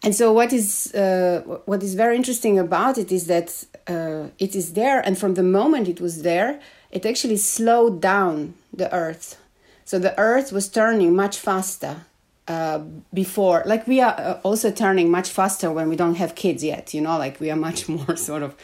and 0.04 0.13
so 0.13 0.32
what 0.32 0.54
is 0.54 0.93
uh, 0.93 1.41
what 1.65 1.82
is 1.82 1.95
very 1.95 2.15
interesting 2.15 2.60
about 2.60 2.98
it 2.98 3.12
is 3.12 3.28
that 3.28 3.65
uh, 3.88 4.28
it 4.38 4.56
is 4.56 4.74
there, 4.74 5.00
and 5.00 5.17
from 5.17 5.34
the 5.36 5.43
moment 5.43 5.88
it 5.88 6.02
was 6.02 6.21
there, 6.21 6.60
it 6.96 7.06
actually 7.06 7.38
slowed 7.38 8.02
down 8.02 8.56
the 8.74 8.92
Earth. 8.94 9.38
So 9.84 10.00
the 10.00 10.18
Earth 10.18 10.52
was 10.52 10.70
turning 10.70 11.16
much 11.16 11.38
faster 11.38 12.06
uh, 12.48 12.80
before. 13.14 13.64
Like 13.66 13.86
we 13.86 14.00
are 14.02 14.16
uh, 14.18 14.40
also 14.44 14.72
turning 14.72 15.12
much 15.12 15.30
faster 15.30 15.72
when 15.72 15.90
we 15.90 15.96
don't 15.96 16.16
have 16.16 16.36
kids 16.36 16.64
yet. 16.64 16.94
You 16.94 17.02
know, 17.02 17.18
like 17.18 17.40
we 17.40 17.52
are 17.52 17.58
much 17.58 17.90
more 18.00 18.16
sort 18.16 18.44
of 18.44 18.56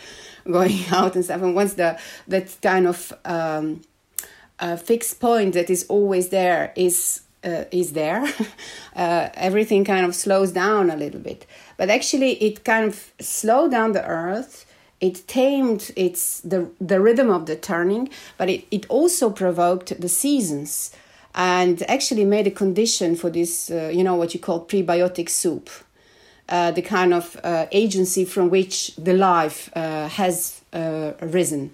going 0.50 0.80
out 0.92 1.16
and 1.16 1.26
stuff. 1.26 1.42
And 1.42 1.54
once 1.54 1.74
the 1.74 2.00
that 2.30 2.58
kind 2.62 2.88
of 2.88 3.14
um, 3.26 3.82
fixed 4.78 5.20
point 5.20 5.54
that 5.54 5.70
is 5.70 5.86
always 5.90 6.30
there 6.30 6.72
is 6.76 7.22
uh, 7.44 7.66
is 7.72 7.94
there, 7.94 8.24
uh, 8.96 9.30
everything 9.34 9.84
kind 9.84 10.06
of 10.06 10.16
slows 10.16 10.52
down 10.52 10.90
a 10.90 10.96
little 10.96 11.20
bit. 11.20 11.46
But 11.76 11.90
actually, 11.90 12.34
it 12.34 12.64
kind 12.64 12.86
of 12.86 13.12
slowed 13.20 13.72
down 13.72 13.92
the 13.92 14.06
earth. 14.06 14.66
It 15.02 15.28
tamed 15.28 15.92
its 15.96 16.42
the 16.42 16.70
the 16.80 17.02
rhythm 17.02 17.30
of 17.30 17.46
the 17.46 17.56
turning, 17.56 18.10
but 18.38 18.50
it, 18.50 18.66
it 18.72 18.86
also 18.90 19.30
provoked 19.30 20.00
the 20.00 20.10
seasons, 20.10 20.92
and 21.34 21.84
actually 21.90 22.26
made 22.26 22.48
a 22.48 22.52
condition 22.52 23.16
for 23.16 23.30
this. 23.30 23.70
Uh, 23.72 23.92
you 23.94 24.04
know 24.04 24.16
what 24.16 24.34
you 24.34 24.40
call 24.40 24.66
prebiotic 24.66 25.30
soup, 25.30 25.70
uh, 26.50 26.72
the 26.72 26.82
kind 26.82 27.14
of 27.14 27.36
uh, 27.44 27.66
agency 27.72 28.26
from 28.26 28.50
which 28.50 28.96
the 28.96 29.14
life 29.14 29.70
uh, 29.76 30.08
has 30.08 30.62
arisen. 30.74 31.72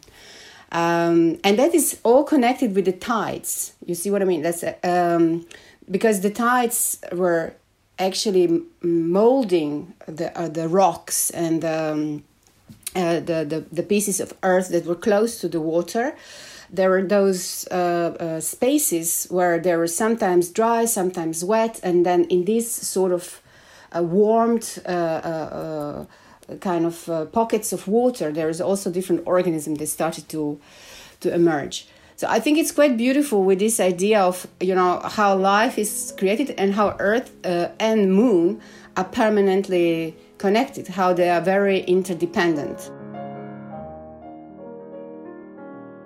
Um, 0.71 1.39
and 1.43 1.57
that 1.59 1.73
is 1.73 1.99
all 2.03 2.23
connected 2.23 2.75
with 2.75 2.85
the 2.85 2.91
tides. 2.91 3.73
You 3.85 3.95
see 3.95 4.11
what 4.11 4.21
I 4.21 4.25
mean? 4.25 4.41
That's 4.41 4.63
um, 4.83 5.45
because 5.89 6.21
the 6.21 6.29
tides 6.29 6.99
were 7.13 7.53
actually 7.99 8.61
molding 8.81 9.93
the 10.07 10.37
uh, 10.37 10.49
the 10.49 10.67
rocks 10.67 11.29
and 11.31 11.63
um, 11.63 12.23
uh, 12.97 13.19
the, 13.19 13.45
the 13.45 13.65
the 13.71 13.83
pieces 13.83 14.19
of 14.19 14.33
earth 14.41 14.69
that 14.69 14.85
were 14.85 14.95
close 14.95 15.39
to 15.41 15.47
the 15.47 15.61
water. 15.61 16.15
There 16.69 16.89
were 16.89 17.03
those 17.03 17.67
uh, 17.71 17.75
uh 18.19 18.39
spaces 18.41 19.27
where 19.29 19.59
they 19.59 19.75
were 19.75 19.87
sometimes 19.87 20.49
dry, 20.49 20.85
sometimes 20.85 21.45
wet, 21.45 21.79
and 21.83 22.05
then 22.05 22.25
in 22.25 22.45
these 22.45 22.69
sort 22.69 23.11
of 23.11 23.41
uh, 23.95 24.03
warmed 24.03 24.79
uh, 24.85 26.05
kind 26.59 26.85
of 26.85 27.31
pockets 27.31 27.71
of 27.71 27.87
water, 27.87 28.31
there 28.31 28.49
is 28.49 28.59
also 28.59 28.89
different 28.91 29.21
organisms 29.25 29.77
that 29.79 29.87
started 29.87 30.27
to 30.29 30.59
to 31.19 31.33
emerge. 31.33 31.87
So 32.15 32.27
I 32.27 32.39
think 32.39 32.57
it's 32.57 32.71
quite 32.71 32.97
beautiful 32.97 33.43
with 33.43 33.59
this 33.59 33.79
idea 33.79 34.21
of 34.21 34.47
you 34.59 34.73
know 34.73 35.01
how 35.03 35.35
life 35.37 35.77
is 35.77 36.13
created 36.17 36.55
and 36.57 36.73
how 36.73 36.95
Earth 36.99 37.29
and 37.79 38.11
Moon 38.11 38.59
are 38.95 39.05
permanently 39.05 40.15
connected, 40.37 40.87
how 40.87 41.13
they 41.13 41.29
are 41.29 41.41
very 41.41 41.81
interdependent. 41.81 42.91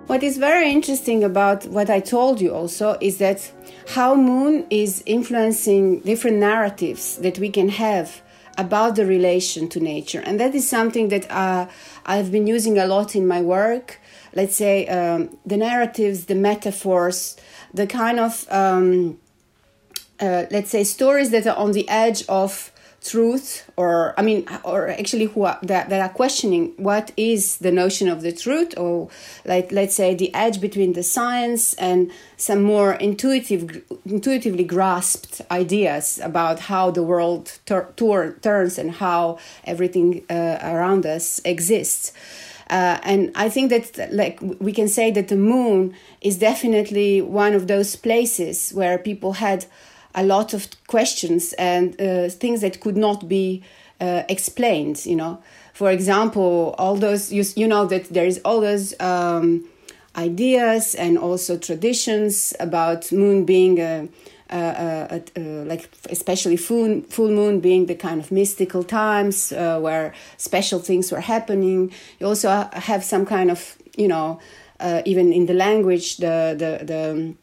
What 0.06 0.22
is 0.22 0.36
very 0.36 0.70
interesting 0.70 1.22
about 1.24 1.66
what 1.66 1.88
I 1.88 2.00
told 2.00 2.40
you 2.40 2.52
also 2.52 2.98
is 3.00 3.18
that 3.18 3.50
how 3.94 4.14
Moon 4.14 4.66
is 4.68 5.02
influencing 5.06 6.00
different 6.00 6.38
narratives 6.38 7.16
that 7.18 7.38
we 7.38 7.48
can 7.48 7.68
have 7.68 8.20
about 8.58 8.96
the 8.96 9.06
relation 9.06 9.68
to 9.70 9.80
nature. 9.80 10.20
And 10.20 10.38
that 10.40 10.54
is 10.54 10.68
something 10.68 11.08
that 11.08 11.30
uh, 11.30 11.68
I've 12.04 12.30
been 12.30 12.46
using 12.46 12.78
a 12.78 12.86
lot 12.86 13.14
in 13.14 13.26
my 13.26 13.40
work. 13.40 14.00
Let's 14.34 14.56
say 14.56 14.86
um, 14.88 15.38
the 15.46 15.56
narratives, 15.56 16.26
the 16.26 16.34
metaphors, 16.34 17.36
the 17.72 17.86
kind 17.86 18.20
of 18.20 18.46
um, 18.50 19.18
uh, 20.20 20.46
let's 20.50 20.70
say 20.70 20.84
stories 20.84 21.30
that 21.30 21.46
are 21.46 21.56
on 21.56 21.72
the 21.72 21.88
edge 21.88 22.24
of 22.28 22.71
truth 23.04 23.70
or 23.76 24.14
i 24.16 24.22
mean 24.22 24.46
or 24.64 24.88
actually 24.88 25.24
who 25.24 25.42
are 25.42 25.58
that, 25.62 25.88
that 25.88 26.00
are 26.00 26.14
questioning 26.14 26.72
what 26.76 27.10
is 27.16 27.58
the 27.58 27.72
notion 27.72 28.08
of 28.08 28.22
the 28.22 28.32
truth 28.32 28.76
or 28.78 29.08
like 29.44 29.72
let's 29.72 29.94
say 29.94 30.14
the 30.14 30.32
edge 30.34 30.60
between 30.60 30.92
the 30.92 31.02
science 31.02 31.74
and 31.74 32.10
some 32.36 32.62
more 32.62 32.94
intuitive 32.94 33.82
intuitively 34.06 34.64
grasped 34.64 35.40
ideas 35.50 36.20
about 36.22 36.60
how 36.60 36.90
the 36.90 37.02
world 37.02 37.58
tur- 37.66 37.92
tur- 37.96 38.36
turns 38.40 38.78
and 38.78 38.92
how 38.92 39.38
everything 39.64 40.24
uh, 40.30 40.58
around 40.62 41.06
us 41.06 41.40
exists. 41.44 42.12
Uh, 42.70 42.98
and 43.02 43.30
I 43.34 43.48
think 43.48 43.70
that 43.70 44.12
like 44.12 44.40
we 44.40 44.72
can 44.72 44.88
say 44.88 45.10
that 45.10 45.28
the 45.28 45.36
moon 45.36 45.94
is 46.20 46.38
definitely 46.38 47.20
one 47.20 47.52
of 47.52 47.66
those 47.66 47.96
places 47.96 48.72
where 48.72 48.96
people 48.98 49.34
had 49.34 49.66
a 50.14 50.22
lot 50.22 50.54
of 50.54 50.68
questions 50.86 51.52
and 51.54 52.00
uh, 52.00 52.28
things 52.28 52.60
that 52.60 52.80
could 52.80 52.96
not 52.96 53.28
be 53.28 53.62
uh, 54.00 54.22
explained. 54.28 55.04
You 55.06 55.16
know, 55.16 55.42
for 55.72 55.90
example, 55.90 56.74
all 56.78 56.96
those 56.96 57.32
you 57.32 57.44
you 57.56 57.68
know 57.68 57.86
that 57.86 58.04
there 58.10 58.26
is 58.26 58.40
all 58.44 58.60
those. 58.60 58.98
Um, 59.00 59.68
ideas 60.16 60.94
and 60.94 61.18
also 61.18 61.56
traditions 61.56 62.54
about 62.60 63.10
moon 63.12 63.44
being 63.44 63.80
a, 63.80 64.08
a, 64.50 65.22
a, 65.36 65.40
like 65.64 65.88
especially 66.10 66.56
full 66.56 67.00
full 67.02 67.30
moon 67.30 67.60
being 67.60 67.86
the 67.86 67.94
kind 67.94 68.20
of 68.20 68.30
mystical 68.30 68.84
times 68.84 69.52
uh, 69.52 69.78
where 69.80 70.12
special 70.36 70.78
things 70.78 71.10
were 71.10 71.20
happening. 71.20 71.90
You 72.20 72.26
also 72.26 72.68
have 72.72 73.04
some 73.04 73.24
kind 73.24 73.50
of 73.50 73.76
you 73.96 74.08
know 74.08 74.40
uh, 74.80 75.02
even 75.04 75.32
in 75.32 75.46
the 75.46 75.54
language 75.54 76.18
the 76.18 76.54
the 76.58 76.84
the 76.84 77.34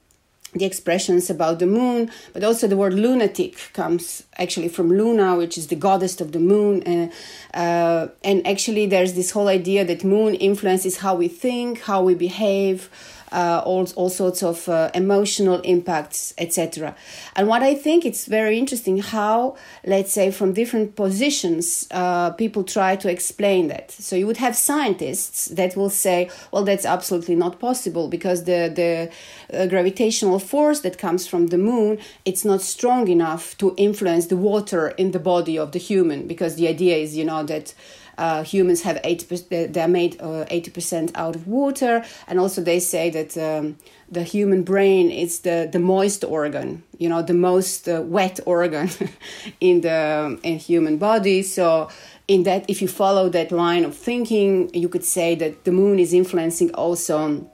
the 0.54 0.66
expressions 0.66 1.30
about 1.30 1.60
the 1.60 1.66
moon, 1.66 2.12
but 2.34 2.44
also 2.44 2.68
the 2.68 2.78
word 2.78 2.94
lunatic 2.94 3.72
comes 3.74 4.24
actually 4.38 4.70
from 4.70 4.90
Luna, 4.90 5.36
which 5.36 5.58
is 5.58 5.68
the 5.68 5.76
goddess 5.76 6.20
of 6.22 6.32
the 6.32 6.40
moon. 6.40 6.84
Uh, 6.84 7.58
uh, 7.58 8.08
and 8.24 8.46
actually, 8.48 8.86
there's 8.86 9.14
this 9.14 9.32
whole 9.32 9.48
idea 9.48 9.86
that 9.86 10.04
moon 10.04 10.36
influences 10.36 10.98
how 10.98 11.16
we 11.16 11.28
think, 11.28 11.82
how 11.82 12.02
we 12.02 12.16
behave, 12.16 12.90
uh, 13.32 13.62
all, 13.66 13.88
all 13.96 14.10
sorts 14.10 14.44
of 14.44 14.68
uh, 14.70 14.90
emotional 14.94 15.60
impacts, 15.62 16.34
etc. 16.38 16.96
And 17.36 17.48
what 17.48 17.64
I 17.64 17.76
think 17.76 18.06
it's 18.06 18.26
very 18.26 18.58
interesting 18.58 19.00
how, 19.00 19.56
let's 19.86 20.12
say, 20.12 20.32
from 20.32 20.54
different 20.54 20.96
positions, 20.96 21.88
uh, 21.92 22.32
people 22.32 22.64
try 22.64 22.96
to 22.98 23.10
explain 23.10 23.68
that. 23.68 23.92
So 23.92 24.16
you 24.16 24.28
would 24.28 24.38
have 24.38 24.56
scientists 24.56 25.46
that 25.48 25.76
will 25.76 25.90
say, 25.90 26.30
well, 26.52 26.64
that's 26.64 26.86
absolutely 26.86 27.36
not 27.36 27.60
possible 27.60 28.08
because 28.08 28.46
the, 28.46 28.72
the 28.74 29.12
uh, 29.58 29.68
gravitational 29.68 30.40
force 30.40 30.82
that 30.82 30.98
comes 30.98 31.28
from 31.28 31.48
the 31.48 31.58
moon, 31.58 32.00
it's 32.26 32.46
not 32.46 32.62
strong 32.62 33.08
enough 33.08 33.58
to 33.58 33.74
influence 33.78 34.28
the 34.28 34.38
water 34.38 34.90
in 34.90 35.12
the 35.12 35.20
body 35.20 35.58
of 35.58 35.72
the 35.72 35.80
human 35.80 36.28
because 36.28 36.56
the 36.56 36.68
idea 36.68 36.98
is, 36.98 37.16
you 37.16 37.26
know, 37.26 37.44
that 37.44 37.74
uh, 38.20 38.44
humans 38.44 38.82
have 38.82 38.98
80%, 39.02 39.74
they're 39.74 39.88
made 39.88 40.20
uh, 40.20 40.46
80% 40.52 41.12
out 41.16 41.36
of 41.36 41.48
water. 41.48 42.04
And 42.28 42.38
also 42.40 42.62
they 42.62 42.80
say 42.80 43.10
that 43.10 43.38
um, 43.38 43.78
the 44.12 44.24
human 44.24 44.64
brain 44.64 45.10
is 45.10 45.40
the, 45.40 45.70
the 45.72 45.80
moist 45.80 46.26
organ, 46.26 46.84
you 46.98 47.08
know, 47.08 47.22
the 47.22 47.34
most 47.34 47.88
uh, 47.88 48.02
wet 48.02 48.42
organ 48.46 48.90
in 49.62 49.82
the 49.82 50.38
in 50.44 50.60
human 50.60 50.98
body. 50.98 51.42
So 51.44 51.90
in 52.28 52.44
that, 52.44 52.66
if 52.68 52.82
you 52.82 52.90
follow 52.90 53.30
that 53.30 53.52
line 53.54 53.86
of 53.86 53.96
thinking, 53.96 54.70
you 54.74 54.90
could 54.90 55.06
say 55.06 55.36
that 55.36 55.64
the 55.64 55.72
moon 55.72 55.98
is 55.98 56.14
influencing 56.14 56.74
also 56.76 57.50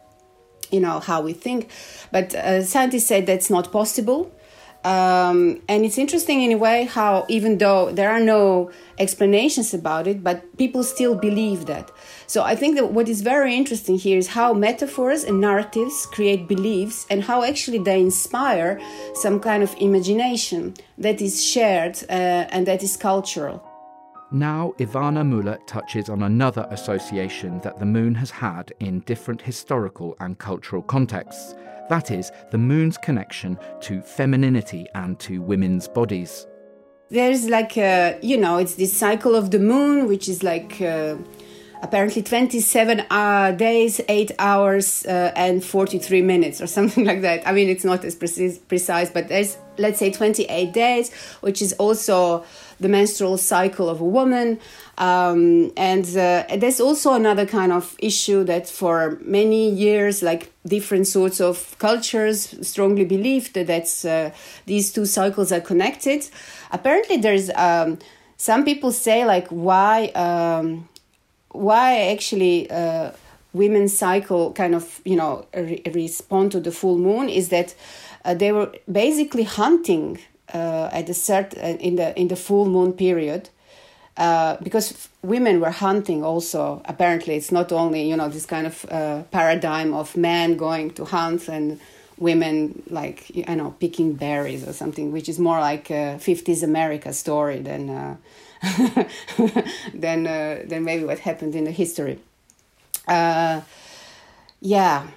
you 0.71 0.79
know 0.79 0.99
how 0.99 1.21
we 1.21 1.31
think 1.31 1.69
but 2.11 2.33
uh, 2.33 2.63
scientists 2.63 3.05
say 3.05 3.21
that's 3.21 3.51
not 3.51 3.71
possible 3.71 4.31
um, 4.85 5.61
and 5.67 5.83
it's 5.83 5.97
interesting 5.97 6.43
in 6.43 6.51
a 6.51 6.57
way 6.57 6.85
how, 6.85 7.25
even 7.27 7.57
though 7.57 7.91
there 7.91 8.11
are 8.11 8.19
no 8.19 8.69
explanations 8.99 9.73
about 9.73 10.05
it, 10.05 10.23
but 10.23 10.55
people 10.57 10.83
still 10.83 11.15
believe 11.15 11.65
that. 11.65 11.89
So 12.27 12.43
I 12.43 12.55
think 12.55 12.75
that 12.75 12.91
what 12.91 13.09
is 13.09 13.21
very 13.21 13.55
interesting 13.55 13.97
here 13.97 14.19
is 14.19 14.27
how 14.27 14.53
metaphors 14.53 15.23
and 15.23 15.41
narratives 15.41 16.05
create 16.05 16.47
beliefs 16.47 17.07
and 17.09 17.23
how 17.23 17.43
actually 17.43 17.79
they 17.79 17.99
inspire 17.99 18.79
some 19.15 19.39
kind 19.39 19.63
of 19.63 19.73
imagination 19.79 20.75
that 20.99 21.19
is 21.19 21.43
shared 21.43 21.97
uh, 22.07 22.45
and 22.53 22.67
that 22.67 22.83
is 22.83 22.95
cultural. 22.95 23.74
Now, 24.31 24.73
Ivana 24.79 25.25
Muller 25.25 25.59
touches 25.67 26.09
on 26.09 26.23
another 26.23 26.67
association 26.71 27.59
that 27.61 27.79
the 27.79 27.85
moon 27.85 28.15
has 28.15 28.31
had 28.31 28.73
in 28.79 29.01
different 29.01 29.41
historical 29.41 30.15
and 30.19 30.37
cultural 30.37 30.81
contexts 30.81 31.55
that 31.89 32.11
is, 32.11 32.31
the 32.51 32.57
moon's 32.57 32.97
connection 32.97 33.57
to 33.81 34.01
femininity 34.01 34.87
and 34.95 35.19
to 35.19 35.41
women's 35.41 35.87
bodies. 35.87 36.47
There's 37.09 37.47
like, 37.47 37.77
a, 37.77 38.17
you 38.21 38.37
know, 38.37 38.57
it's 38.57 38.75
this 38.75 38.95
cycle 38.95 39.35
of 39.35 39.51
the 39.51 39.59
moon, 39.59 40.07
which 40.07 40.27
is 40.27 40.41
like 40.41 40.81
uh, 40.81 41.15
apparently 41.83 42.23
27 42.23 43.05
uh, 43.11 43.51
days, 43.51 44.01
8 44.09 44.31
hours, 44.39 45.05
uh, 45.05 45.31
and 45.35 45.63
43 45.63 46.23
minutes, 46.23 46.59
or 46.59 46.67
something 46.77 47.05
like 47.05 47.21
that. 47.21 47.47
I 47.47 47.51
mean, 47.51 47.69
it's 47.69 47.85
not 47.85 48.03
as 48.03 48.15
precise, 48.15 48.57
precise, 48.57 49.11
but 49.11 49.27
there's, 49.27 49.57
let's 49.77 49.99
say, 49.99 50.11
28 50.11 50.73
days, 50.73 51.13
which 51.41 51.61
is 51.61 51.73
also 51.73 52.43
the 52.79 52.89
menstrual 52.89 53.37
cycle 53.37 53.89
of 53.89 54.01
a 54.01 54.05
woman. 54.05 54.59
Um, 54.97 55.71
and 55.77 56.05
uh, 56.17 56.45
there's 56.57 56.79
also 56.79 57.13
another 57.13 57.45
kind 57.45 57.71
of 57.71 57.95
issue 57.99 58.43
that 58.45 58.67
for 58.67 59.19
many 59.21 59.69
years, 59.69 60.23
like 60.23 60.51
different 60.65 61.07
sorts 61.07 61.41
of 61.41 61.77
cultures 61.79 62.55
strongly 62.67 63.05
believed 63.05 63.53
that 63.53 63.67
that's, 63.67 64.05
uh, 64.05 64.31
these 64.65 64.91
two 64.91 65.05
cycles 65.05 65.51
are 65.51 65.61
connected. 65.61 66.27
Apparently, 66.71 67.17
there's 67.17 67.49
um, 67.55 67.99
some 68.37 68.65
people 68.65 68.91
say 68.91 69.25
like 69.25 69.47
why 69.47 70.07
um, 70.07 70.87
why 71.49 72.09
actually 72.11 72.69
uh, 72.69 73.11
women's 73.53 73.97
cycle 73.97 74.51
kind 74.53 74.75
of 74.75 75.01
you 75.05 75.15
know 75.15 75.45
re- 75.53 75.81
respond 75.93 76.51
to 76.51 76.59
the 76.59 76.71
full 76.71 76.97
moon 76.97 77.29
is 77.29 77.49
that 77.49 77.73
uh, 78.25 78.33
they 78.33 78.51
were 78.51 78.71
basically 78.91 79.43
hunting 79.43 80.19
uh, 80.55 80.89
at 80.99 81.09
a 81.09 81.13
certain 81.13 81.59
uh, 81.59 81.77
in 81.79 81.95
the 81.95 82.07
in 82.19 82.27
the 82.27 82.35
full 82.35 82.65
moon 82.65 82.93
period 82.93 83.49
uh, 84.17 84.55
because 84.63 85.09
women 85.21 85.59
were 85.59 85.71
hunting 85.71 86.23
also 86.23 86.81
apparently. 86.85 87.35
It's 87.35 87.51
not 87.51 87.71
only 87.71 88.09
you 88.09 88.15
know 88.15 88.29
this 88.29 88.45
kind 88.45 88.67
of 88.67 88.85
uh, 88.89 89.23
paradigm 89.31 89.93
of 89.93 90.15
men 90.15 90.57
going 90.57 90.91
to 90.91 91.05
hunt 91.05 91.49
and 91.49 91.79
women 92.17 92.81
like 92.89 93.29
you 93.35 93.55
know 93.55 93.75
picking 93.79 94.13
berries 94.13 94.65
or 94.65 94.71
something 94.71 95.11
which 95.11 95.27
is 95.27 95.37
more 95.37 95.59
like 95.59 95.89
a 95.89 96.15
50s 96.17 96.63
america 96.63 97.11
story 97.11 97.59
than 97.59 97.89
uh, 97.89 98.15
than 99.93 100.25
uh, 100.25 100.61
than 100.65 100.85
maybe 100.85 101.03
what 101.03 101.19
happened 101.19 101.53
in 101.55 101.65
the 101.65 101.71
history. 101.71 102.17
Uh, 103.07 103.61
yeah 104.61 105.07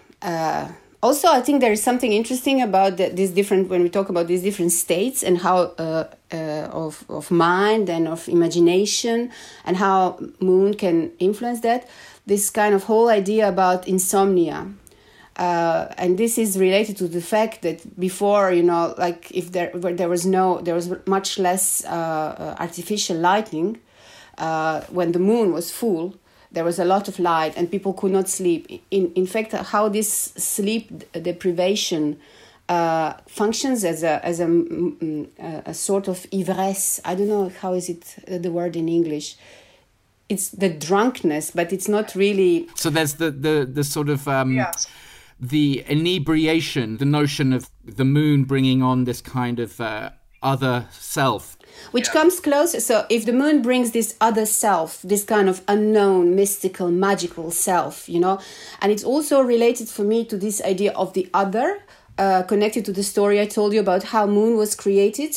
also 1.03 1.28
i 1.28 1.40
think 1.40 1.61
there 1.61 1.72
is 1.72 1.82
something 1.82 2.12
interesting 2.12 2.61
about 2.61 2.96
the, 2.96 3.09
these 3.11 3.30
different 3.30 3.68
when 3.68 3.82
we 3.82 3.88
talk 3.88 4.09
about 4.09 4.26
these 4.26 4.42
different 4.42 4.72
states 4.72 5.22
and 5.22 5.38
how 5.38 5.59
uh, 5.78 6.05
uh, 6.32 6.36
of, 6.72 7.05
of 7.09 7.30
mind 7.30 7.88
and 7.88 8.09
of 8.09 8.28
imagination 8.28 9.30
and 9.64 9.76
how 9.76 10.18
moon 10.40 10.74
can 10.74 11.11
influence 11.18 11.61
that 11.61 11.88
this 12.28 12.51
kind 12.51 12.74
of 12.74 12.84
whole 12.84 13.09
idea 13.09 13.49
about 13.49 13.88
insomnia. 13.88 14.66
Uh, 15.36 15.86
and 15.96 16.18
this 16.18 16.36
is 16.36 16.59
related 16.59 16.96
to 16.96 17.09
the 17.09 17.20
fact 17.20 17.62
that 17.62 17.78
before 17.99 18.53
you 18.53 18.62
know 18.62 18.92
like 18.99 19.30
if 19.30 19.53
there 19.53 19.70
there 19.72 20.09
was 20.09 20.26
no 20.26 20.61
there 20.62 20.74
was 20.74 20.92
much 21.07 21.38
less 21.38 21.84
uh, 21.84 21.88
uh, 21.88 22.57
artificial 22.59 23.16
lighting 23.16 23.78
uh, 24.38 24.80
when 24.90 25.12
the 25.12 25.18
moon 25.20 25.53
was 25.53 25.70
full 25.70 26.16
there 26.51 26.64
was 26.64 26.78
a 26.78 26.84
lot 26.84 27.09
of 27.09 27.18
light 27.18 27.57
and 27.57 27.70
people 27.70 27.92
could 27.92 28.12
not 28.12 28.28
sleep. 28.28 28.82
In 28.90 29.12
in 29.14 29.26
fact 29.26 29.53
how 29.53 29.88
this 29.88 30.32
sleep 30.36 31.05
deprivation 31.12 32.18
uh, 32.68 33.14
functions 33.26 33.84
as 33.84 34.03
a 34.03 34.24
as 34.24 34.40
a, 34.40 34.46
a 35.66 35.74
sort 35.74 36.09
of 36.09 36.26
ivresse. 36.30 37.01
I 37.05 37.14
don't 37.14 37.28
know 37.28 37.51
how 37.61 37.74
is 37.74 37.88
it 37.88 38.16
uh, 38.30 38.38
the 38.38 38.51
word 38.51 38.76
in 38.76 38.88
english. 38.88 39.36
It's 40.28 40.51
the 40.51 40.68
drunkenness 40.68 41.51
but 41.53 41.72
it's 41.72 41.88
not 41.88 42.14
really 42.14 42.68
so 42.74 42.90
there's 42.90 43.14
the 43.14 43.30
the 43.30 43.68
the 43.70 43.84
sort 43.84 44.11
of 44.11 44.28
um 44.28 44.55
yes. 44.55 44.86
the 45.40 45.82
inebriation 45.88 46.99
the 46.99 47.07
notion 47.07 47.55
of 47.55 47.70
the 47.82 48.05
moon 48.05 48.44
bringing 48.44 48.82
on 48.82 49.05
this 49.05 49.22
kind 49.22 49.59
of 49.59 49.80
uh, 49.80 50.11
other 50.43 50.86
self 50.93 51.59
which 51.91 52.09
yeah. 52.09 52.12
comes 52.12 52.41
closer. 52.41 52.80
So, 52.80 53.07
if 53.09 53.24
the 53.24 53.32
moon 53.32 53.62
brings 53.62 53.93
this 53.93 54.16
other 54.20 54.47
self, 54.47 55.01
this 55.03 55.24
kind 55.24 55.49
of 55.49 55.62
unknown, 55.68 56.34
mystical, 56.34 56.91
magical 56.91 57.51
self, 57.51 58.09
you 58.09 58.20
know, 58.20 58.41
and 58.80 58.93
it's 58.93 59.05
also 59.05 59.41
related 59.41 59.89
for 59.89 60.03
me 60.03 60.24
to 60.26 60.36
this 60.36 60.61
idea 60.62 60.93
of 60.93 61.12
the 61.14 61.28
other, 61.32 61.82
uh, 62.18 62.43
connected 62.43 62.84
to 62.86 62.93
the 62.93 63.03
story 63.03 63.41
I 63.41 63.47
told 63.47 63.72
you 63.72 63.80
about 63.80 64.05
how 64.05 64.26
moon 64.26 64.57
was 64.57 64.74
created 64.74 65.36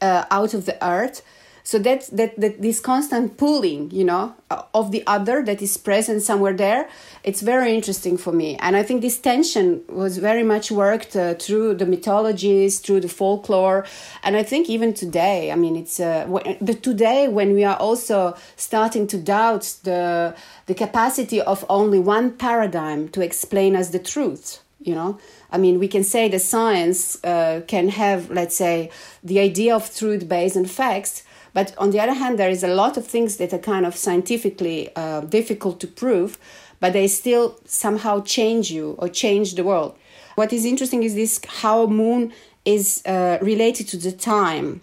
uh, 0.00 0.24
out 0.30 0.54
of 0.54 0.66
the 0.66 0.82
earth. 0.84 1.22
So 1.64 1.78
that, 1.78 2.08
that 2.12 2.38
that 2.40 2.60
this 2.60 2.80
constant 2.80 3.36
pulling 3.36 3.90
you 3.90 4.04
know 4.04 4.34
of 4.74 4.90
the 4.90 5.02
other 5.06 5.42
that 5.42 5.62
is 5.62 5.76
present 5.76 6.22
somewhere 6.22 6.52
there 6.52 6.88
it's 7.24 7.40
very 7.40 7.74
interesting 7.74 8.16
for 8.16 8.32
me. 8.32 8.56
And 8.56 8.76
i 8.76 8.82
think 8.82 9.00
this 9.00 9.18
tension 9.18 9.82
was 9.88 10.18
very 10.18 10.42
much 10.42 10.70
worked 10.70 11.14
uh, 11.14 11.34
through 11.34 11.74
the 11.74 11.86
mythologies 11.86 12.80
through 12.80 13.00
the 13.00 13.08
folklore. 13.08 13.86
And 14.22 14.36
i 14.36 14.42
think 14.42 14.68
even 14.68 14.94
today 14.94 15.52
i 15.52 15.54
mean 15.54 15.76
it's 15.76 16.00
uh, 16.00 16.26
the 16.60 16.74
today 16.74 17.28
when 17.28 17.54
we 17.54 17.64
are 17.64 17.76
also 17.76 18.36
starting 18.56 19.06
to 19.08 19.18
doubt 19.18 19.74
the 19.84 20.34
the 20.66 20.74
capacity 20.74 21.40
of 21.40 21.64
only 21.68 21.98
one 21.98 22.32
paradigm 22.32 23.08
to 23.10 23.20
explain 23.20 23.76
us 23.76 23.90
the 23.90 23.98
truth 23.98 24.60
you 24.84 24.94
know? 24.94 25.18
I 25.50 25.58
mean 25.58 25.78
we 25.78 25.88
can 25.88 26.02
say 26.02 26.28
that 26.28 26.40
science 26.40 27.22
uh, 27.24 27.62
can 27.66 27.88
have 27.88 28.30
let's 28.30 28.56
say 28.56 28.90
the 29.22 29.38
idea 29.38 29.74
of 29.74 29.94
truth 29.94 30.28
based 30.28 30.56
on 30.56 30.64
facts 30.64 31.22
but 31.54 31.74
on 31.78 31.90
the 31.90 32.00
other 32.00 32.14
hand 32.14 32.38
there 32.38 32.50
is 32.50 32.62
a 32.62 32.74
lot 32.74 32.96
of 32.96 33.06
things 33.06 33.36
that 33.36 33.52
are 33.52 33.58
kind 33.58 33.86
of 33.86 33.96
scientifically 33.96 34.90
uh, 34.96 35.20
difficult 35.20 35.80
to 35.80 35.86
prove 35.86 36.38
but 36.82 36.92
they 36.94 37.06
still 37.06 37.56
somehow 37.64 38.20
change 38.24 38.72
you 38.72 38.96
or 38.98 39.08
change 39.08 39.54
the 39.54 39.62
world. 39.62 39.96
What 40.34 40.52
is 40.52 40.64
interesting 40.64 41.04
is 41.04 41.14
this 41.14 41.40
how 41.62 41.86
moon 41.86 42.32
is 42.64 43.02
uh, 43.06 43.38
related 43.40 43.86
to 43.90 43.96
the 43.96 44.10
time. 44.10 44.80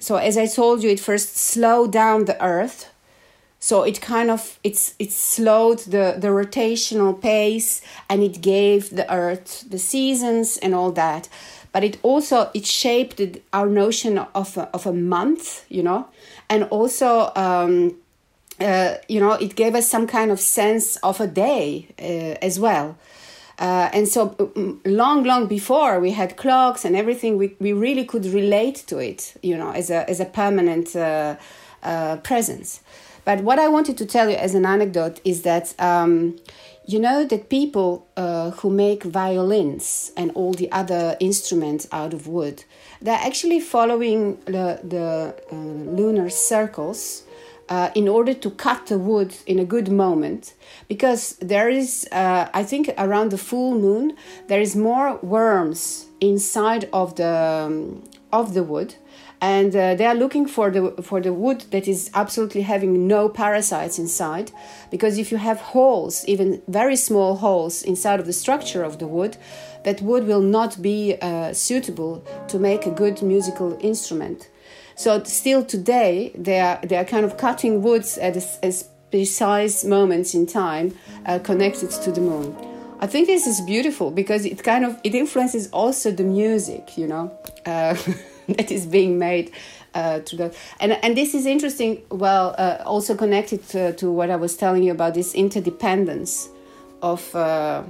So 0.00 0.16
as 0.16 0.36
i 0.36 0.46
told 0.46 0.82
you 0.82 0.90
it 0.90 1.00
first 1.00 1.36
slowed 1.36 1.92
down 1.92 2.24
the 2.24 2.38
earth. 2.44 2.90
So 3.60 3.84
it 3.84 4.00
kind 4.00 4.28
of 4.30 4.58
it's 4.64 4.94
it 4.98 5.12
slowed 5.12 5.78
the 5.94 6.16
the 6.18 6.32
rotational 6.40 7.12
pace 7.20 7.80
and 8.10 8.22
it 8.22 8.40
gave 8.40 8.90
the 8.90 9.06
earth 9.12 9.64
the 9.70 9.78
seasons 9.78 10.56
and 10.58 10.74
all 10.74 10.92
that 10.92 11.28
but 11.76 11.84
it 11.84 11.98
also 12.02 12.50
it 12.54 12.64
shaped 12.64 13.20
our 13.52 13.66
notion 13.66 14.16
of 14.16 14.56
a, 14.56 14.62
of 14.72 14.86
a 14.86 14.94
month 14.94 15.66
you 15.68 15.82
know? 15.82 16.08
And 16.48 16.64
also 16.70 17.30
um, 17.36 17.96
uh, 18.58 18.94
you 19.10 19.20
know 19.20 19.32
it 19.32 19.56
gave 19.56 19.74
us 19.74 19.86
some 19.86 20.06
kind 20.06 20.30
of 20.30 20.40
sense 20.40 20.96
of 21.02 21.20
a 21.20 21.26
day 21.26 21.88
uh, 21.98 22.38
as 22.40 22.58
well. 22.58 22.96
Uh, 23.58 23.90
and 23.92 24.08
so 24.08 24.34
long 24.86 25.24
long 25.24 25.46
before 25.48 26.00
we 26.00 26.12
had 26.12 26.38
clocks 26.38 26.82
and 26.86 26.96
everything 26.96 27.36
we, 27.36 27.54
we 27.60 27.74
really 27.74 28.06
could 28.06 28.24
relate 28.24 28.76
to 28.86 28.96
it 28.96 29.34
you 29.42 29.54
know 29.54 29.70
as 29.72 29.90
a 29.90 30.08
as 30.08 30.18
a 30.18 30.24
permanent 30.24 30.96
uh, 30.96 31.36
uh, 31.82 32.16
presence. 32.28 32.80
But 33.26 33.42
what 33.42 33.58
I 33.58 33.68
wanted 33.68 33.98
to 33.98 34.06
tell 34.06 34.30
you 34.30 34.36
as 34.36 34.54
an 34.54 34.64
anecdote 34.64 35.20
is 35.24 35.42
that 35.42 35.74
um, 35.78 36.36
you 36.86 37.00
know 37.00 37.24
that 37.24 37.48
people 37.48 38.06
uh, 38.16 38.50
who 38.52 38.70
make 38.70 39.02
violins 39.02 40.12
and 40.16 40.30
all 40.32 40.52
the 40.54 40.70
other 40.70 41.16
instruments 41.18 41.88
out 41.90 42.14
of 42.14 42.28
wood, 42.28 42.64
they're 43.02 43.18
actually 43.20 43.60
following 43.60 44.36
the, 44.44 44.80
the 44.82 45.34
uh, 45.50 45.54
lunar 45.54 46.30
circles. 46.30 47.24
Uh, 47.68 47.90
in 47.96 48.06
order 48.06 48.32
to 48.32 48.48
cut 48.48 48.86
the 48.86 48.96
wood 48.96 49.34
in 49.44 49.58
a 49.58 49.64
good 49.64 49.90
moment 49.90 50.54
because 50.86 51.32
there 51.40 51.68
is 51.68 52.06
uh, 52.12 52.48
i 52.54 52.62
think 52.62 52.88
around 52.96 53.32
the 53.32 53.36
full 53.36 53.74
moon 53.74 54.16
there 54.46 54.60
is 54.60 54.76
more 54.76 55.16
worms 55.16 56.06
inside 56.20 56.88
of 56.92 57.16
the 57.16 57.26
um, 57.26 58.04
of 58.32 58.54
the 58.54 58.62
wood 58.62 58.94
and 59.40 59.76
uh, 59.76 59.94
they 59.94 60.06
are 60.06 60.14
looking 60.14 60.46
for 60.46 60.70
the 60.70 60.90
for 61.02 61.20
the 61.20 61.32
wood 61.32 61.64
that 61.70 61.86
is 61.86 62.10
absolutely 62.14 62.62
having 62.62 63.06
no 63.06 63.28
parasites 63.28 63.98
inside. 63.98 64.50
Because 64.90 65.18
if 65.18 65.30
you 65.30 65.38
have 65.38 65.60
holes 65.60 66.24
even 66.26 66.62
very 66.68 66.96
small 66.96 67.36
holes 67.36 67.82
inside 67.82 68.20
of 68.20 68.26
the 68.26 68.32
structure 68.32 68.82
of 68.82 68.98
the 68.98 69.06
wood 69.06 69.36
that 69.84 70.02
wood 70.02 70.26
will 70.26 70.40
not 70.40 70.82
be 70.82 71.16
uh, 71.22 71.52
suitable 71.52 72.24
to 72.48 72.58
make 72.58 72.86
a 72.86 72.90
good 72.90 73.22
musical 73.22 73.76
instrument. 73.80 74.48
So 74.96 75.22
still 75.24 75.64
today 75.64 76.32
they 76.34 76.58
are 76.60 76.80
they 76.82 76.96
are 76.96 77.04
kind 77.04 77.24
of 77.24 77.36
cutting 77.36 77.82
woods 77.82 78.18
at 78.18 78.36
a, 78.36 78.44
a 78.62 78.72
precise 79.10 79.84
moments 79.84 80.34
in 80.34 80.46
time 80.46 80.94
uh, 81.26 81.38
connected 81.38 81.90
to 81.90 82.10
the 82.10 82.20
moon. 82.20 82.56
I 82.98 83.06
think 83.06 83.26
this 83.26 83.46
is 83.46 83.60
beautiful 83.60 84.10
because 84.10 84.46
it 84.46 84.64
kind 84.64 84.84
of 84.84 84.98
it 85.04 85.14
influences 85.14 85.68
also 85.70 86.10
the 86.10 86.24
music, 86.24 86.96
you 86.96 87.06
know. 87.06 87.30
Uh, 87.66 87.94
that 88.56 88.70
is 88.70 88.86
being 88.86 89.18
made 89.18 89.52
uh, 89.94 90.20
to 90.20 90.36
the 90.36 90.56
and 90.80 90.92
and 90.92 91.16
this 91.16 91.34
is 91.34 91.46
interesting. 91.46 92.02
Well, 92.10 92.54
uh, 92.58 92.82
also 92.84 93.14
connected 93.14 93.66
to, 93.68 93.92
to, 93.94 94.10
what 94.10 94.30
I 94.30 94.36
was 94.36 94.56
telling 94.56 94.82
you 94.82 94.92
about 94.92 95.14
this 95.14 95.34
interdependence 95.34 96.48
of 97.02 97.34
uh, 97.34 97.82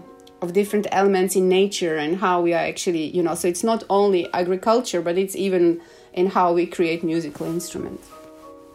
of 0.43 0.53
different 0.53 0.87
elements 0.93 1.37
in 1.37 1.49
nature 1.49 1.97
and 1.97 2.17
how 2.19 2.41
we 2.41 2.55
are 2.55 2.65
actually, 2.65 3.07
you 3.17 3.23
know. 3.23 3.35
So 3.35 3.49
it's 3.49 3.65
not 3.65 3.85
only 3.91 4.33
agriculture, 4.33 5.03
but 5.03 5.19
it's 5.19 5.35
even 5.35 5.81
in 6.13 6.29
how 6.29 6.53
we 6.53 6.67
create 6.67 7.03
musical 7.03 7.47
instruments. 7.47 8.09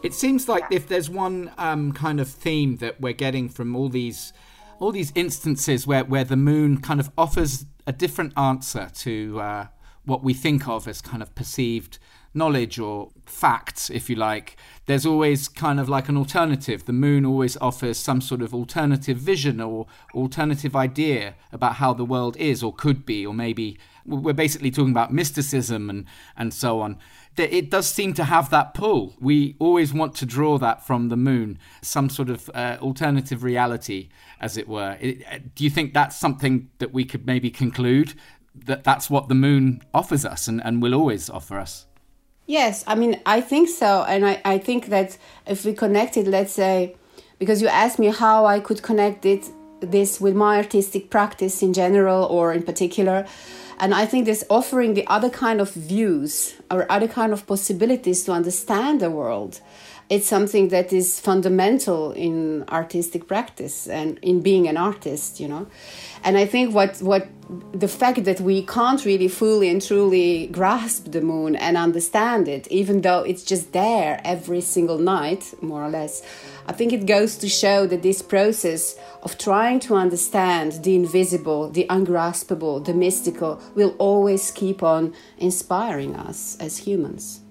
It 0.02 0.12
seems 0.12 0.48
like 0.48 0.64
if 0.70 0.88
there's 0.88 1.08
one 1.08 1.52
um, 1.58 1.92
kind 1.92 2.20
of 2.20 2.28
theme 2.28 2.76
that 2.78 3.00
we're 3.00 3.12
getting 3.12 3.48
from 3.48 3.76
all 3.76 3.88
these 3.88 4.32
all 4.80 4.90
these 4.90 5.12
instances 5.14 5.86
where, 5.86 6.02
where 6.04 6.24
the 6.24 6.36
moon 6.36 6.80
kind 6.80 6.98
of 6.98 7.08
offers 7.16 7.66
a 7.86 7.92
different 7.92 8.36
answer 8.36 8.90
to 8.92 9.40
uh, 9.40 9.66
what 10.04 10.22
we 10.22 10.34
think 10.34 10.68
of 10.68 10.88
as 10.88 11.00
kind 11.00 11.22
of 11.22 11.34
perceived 11.34 11.98
knowledge 12.34 12.78
or 12.78 13.10
facts, 13.26 13.90
if 13.90 14.08
you 14.08 14.16
like, 14.16 14.56
there's 14.86 15.04
always 15.04 15.48
kind 15.48 15.78
of 15.78 15.88
like 15.88 16.08
an 16.08 16.16
alternative. 16.16 16.84
The 16.86 16.92
moon 16.92 17.24
always 17.26 17.56
offers 17.58 17.98
some 17.98 18.20
sort 18.20 18.42
of 18.42 18.54
alternative 18.54 19.18
vision 19.18 19.60
or 19.60 19.86
alternative 20.14 20.74
idea 20.74 21.34
about 21.52 21.74
how 21.74 21.92
the 21.92 22.04
world 22.04 22.36
is 22.38 22.62
or 22.62 22.74
could 22.74 23.04
be, 23.04 23.26
or 23.26 23.34
maybe 23.34 23.78
we're 24.04 24.32
basically 24.32 24.70
talking 24.70 24.90
about 24.90 25.12
mysticism 25.12 25.88
and, 25.88 26.06
and 26.36 26.52
so 26.52 26.80
on. 26.80 26.98
It 27.36 27.70
does 27.70 27.86
seem 27.86 28.12
to 28.14 28.24
have 28.24 28.50
that 28.50 28.74
pull. 28.74 29.14
We 29.20 29.56
always 29.58 29.94
want 29.94 30.14
to 30.16 30.26
draw 30.26 30.58
that 30.58 30.86
from 30.86 31.08
the 31.08 31.16
moon, 31.16 31.58
some 31.80 32.10
sort 32.10 32.28
of 32.28 32.50
uh, 32.52 32.76
alternative 32.80 33.42
reality, 33.42 34.08
as 34.40 34.56
it 34.56 34.68
were. 34.68 34.98
It, 35.00 35.54
do 35.54 35.64
you 35.64 35.70
think 35.70 35.94
that's 35.94 36.16
something 36.16 36.68
that 36.78 36.92
we 36.92 37.04
could 37.04 37.24
maybe 37.24 37.50
conclude 37.50 38.14
that 38.54 38.84
that's 38.84 39.08
what 39.10 39.28
the 39.28 39.34
moon 39.34 39.82
offers 39.92 40.24
us 40.24 40.48
and, 40.48 40.62
and 40.64 40.82
will 40.82 40.94
always 40.94 41.30
offer 41.30 41.58
us. 41.58 41.86
Yes, 42.46 42.84
I 42.86 42.94
mean, 42.94 43.20
I 43.24 43.40
think 43.40 43.68
so. 43.68 44.04
And 44.06 44.26
I, 44.26 44.40
I 44.44 44.58
think 44.58 44.86
that 44.86 45.16
if 45.46 45.64
we 45.64 45.72
connect 45.72 46.16
it, 46.16 46.26
let's 46.26 46.52
say, 46.52 46.96
because 47.38 47.62
you 47.62 47.68
asked 47.68 47.98
me 47.98 48.08
how 48.08 48.46
I 48.46 48.60
could 48.60 48.82
connect 48.82 49.24
it, 49.24 49.48
this 49.80 50.20
with 50.20 50.34
my 50.34 50.56
artistic 50.56 51.10
practice 51.10 51.62
in 51.62 51.72
general 51.72 52.24
or 52.24 52.52
in 52.52 52.62
particular. 52.62 53.26
And 53.78 53.94
I 53.94 54.06
think 54.06 54.26
this 54.26 54.44
offering 54.48 54.94
the 54.94 55.06
other 55.08 55.30
kind 55.30 55.60
of 55.60 55.72
views 55.72 56.54
or 56.70 56.90
other 56.90 57.08
kind 57.08 57.32
of 57.32 57.46
possibilities 57.46 58.22
to 58.24 58.32
understand 58.32 59.00
the 59.00 59.10
world 59.10 59.60
it's 60.12 60.28
something 60.28 60.68
that 60.68 60.92
is 60.92 61.18
fundamental 61.18 62.12
in 62.12 62.64
artistic 62.68 63.26
practice 63.26 63.88
and 63.88 64.18
in 64.18 64.42
being 64.42 64.68
an 64.68 64.76
artist 64.76 65.40
you 65.40 65.48
know? 65.48 65.66
And 66.22 66.36
i 66.36 66.44
think 66.44 66.74
what 66.74 66.98
what 66.98 67.28
the 67.72 67.88
fact 67.88 68.24
that 68.24 68.40
we 68.40 68.62
can't 68.62 69.04
really 69.04 69.28
fully 69.28 69.68
and 69.68 69.80
truly 69.80 70.46
grasp 70.48 71.10
the 71.10 71.22
moon 71.22 71.56
and 71.56 71.76
understand 71.76 72.46
it 72.46 72.68
even 72.68 73.00
though 73.00 73.22
it's 73.30 73.42
just 73.42 73.72
there 73.72 74.20
every 74.24 74.60
single 74.60 74.98
night 74.98 75.54
more 75.60 75.82
or 75.82 75.90
less 75.90 76.22
i 76.66 76.72
think 76.72 76.92
it 76.92 77.04
goes 77.06 77.36
to 77.36 77.48
show 77.48 77.86
that 77.86 78.02
this 78.02 78.22
process 78.22 78.96
of 79.22 79.36
trying 79.38 79.80
to 79.80 79.94
understand 79.94 80.72
the 80.84 80.94
invisible 80.94 81.68
the 81.70 81.86
ungraspable 81.90 82.80
the 82.80 82.94
mystical 82.94 83.60
will 83.74 83.94
always 83.98 84.50
keep 84.50 84.82
on 84.82 85.12
inspiring 85.38 86.14
us 86.16 86.56
as 86.60 86.78
humans 86.86 87.41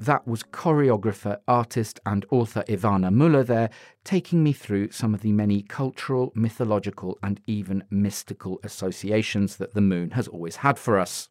That 0.00 0.26
was 0.26 0.42
choreographer, 0.42 1.40
artist, 1.46 2.00
and 2.06 2.24
author 2.30 2.64
Ivana 2.66 3.12
Muller 3.12 3.44
there, 3.44 3.68
taking 4.02 4.42
me 4.42 4.54
through 4.54 4.92
some 4.92 5.12
of 5.12 5.20
the 5.20 5.30
many 5.30 5.60
cultural, 5.60 6.32
mythological, 6.34 7.18
and 7.22 7.38
even 7.46 7.84
mystical 7.90 8.60
associations 8.64 9.58
that 9.58 9.74
the 9.74 9.82
moon 9.82 10.12
has 10.12 10.26
always 10.26 10.56
had 10.56 10.78
for 10.78 10.98
us. 10.98 11.28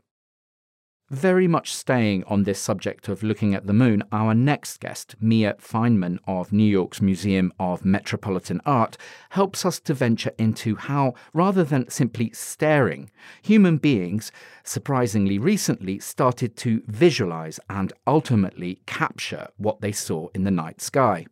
Very 1.11 1.47
much 1.47 1.73
staying 1.73 2.23
on 2.25 2.43
this 2.43 2.59
subject 2.59 3.07
of 3.07 3.23
looking 3.23 3.55
at 3.55 3.65
the 3.65 3.73
moon, 3.73 4.03
our 4.11 4.35
next 4.35 4.79
guest, 4.79 5.15
Mia 5.19 5.55
Fineman 5.55 6.19
of 6.27 6.53
New 6.53 6.63
York's 6.69 7.01
Museum 7.01 7.51
of 7.59 7.83
Metropolitan 7.83 8.61
Art, 8.63 8.95
helps 9.31 9.65
us 9.65 9.79
to 9.79 9.95
venture 9.95 10.33
into 10.37 10.75
how, 10.75 11.15
rather 11.33 11.63
than 11.63 11.89
simply 11.89 12.29
staring, 12.33 13.09
human 13.41 13.77
beings, 13.77 14.31
surprisingly 14.63 15.39
recently, 15.39 15.97
started 15.97 16.55
to 16.57 16.83
visualize 16.85 17.59
and 17.71 17.91
ultimately 18.05 18.79
capture 18.85 19.47
what 19.57 19.81
they 19.81 19.91
saw 19.91 20.27
in 20.35 20.43
the 20.43 20.51
night 20.51 20.79
sky. 20.79 21.25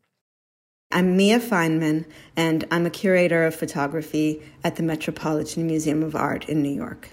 I'm 0.92 1.16
Mia 1.16 1.40
Fineman, 1.40 2.06
and 2.36 2.66
I'm 2.72 2.88
a 2.88 2.90
curator 2.90 3.46
of 3.46 3.54
photography 3.54 4.42
at 4.64 4.78
the 4.78 4.84
Metropolitan 4.84 5.68
Museum 5.68 6.02
of 6.02 6.16
Art 6.16 6.50
in 6.50 6.64
New 6.64 6.74
York. 6.74 7.12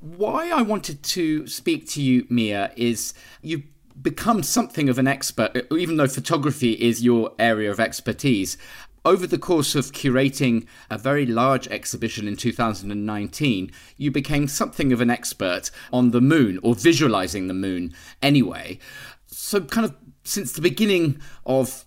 Why 0.00 0.50
I 0.50 0.62
wanted 0.62 1.02
to 1.02 1.46
speak 1.46 1.88
to 1.90 2.02
you, 2.02 2.26
Mia, 2.28 2.72
is 2.76 3.14
you've 3.42 3.64
become 4.00 4.44
something 4.44 4.88
of 4.88 4.98
an 4.98 5.08
expert, 5.08 5.66
even 5.72 5.96
though 5.96 6.06
photography 6.06 6.72
is 6.72 7.04
your 7.04 7.32
area 7.38 7.70
of 7.70 7.80
expertise. 7.80 8.56
over 9.04 9.26
the 9.26 9.38
course 9.38 9.74
of 9.74 9.92
curating 9.92 10.66
a 10.90 10.98
very 10.98 11.24
large 11.24 11.66
exhibition 11.68 12.28
in 12.28 12.36
2019, 12.36 13.70
you 13.96 14.10
became 14.10 14.46
something 14.46 14.92
of 14.92 15.00
an 15.00 15.08
expert 15.08 15.70
on 15.92 16.10
the 16.10 16.20
moon, 16.20 16.58
or 16.62 16.74
visualizing 16.74 17.46
the 17.46 17.54
moon 17.54 17.94
anyway. 18.20 18.78
So, 19.26 19.62
kind 19.62 19.84
of 19.86 19.96
since 20.24 20.52
the 20.52 20.60
beginning 20.60 21.20
of 21.46 21.84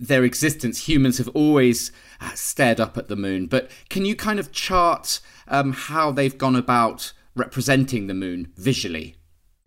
their 0.00 0.24
existence, 0.24 0.88
humans 0.88 1.18
have 1.18 1.28
always 1.28 1.92
uh, 2.20 2.30
stared 2.34 2.80
up 2.80 2.98
at 2.98 3.08
the 3.08 3.16
moon. 3.16 3.46
But 3.46 3.70
can 3.88 4.04
you 4.04 4.16
kind 4.16 4.40
of 4.40 4.52
chart 4.52 5.20
um, 5.46 5.72
how 5.72 6.10
they've 6.10 6.36
gone 6.36 6.56
about 6.56 7.12
representing 7.38 8.06
the 8.06 8.14
moon 8.14 8.52
visually? 8.56 9.16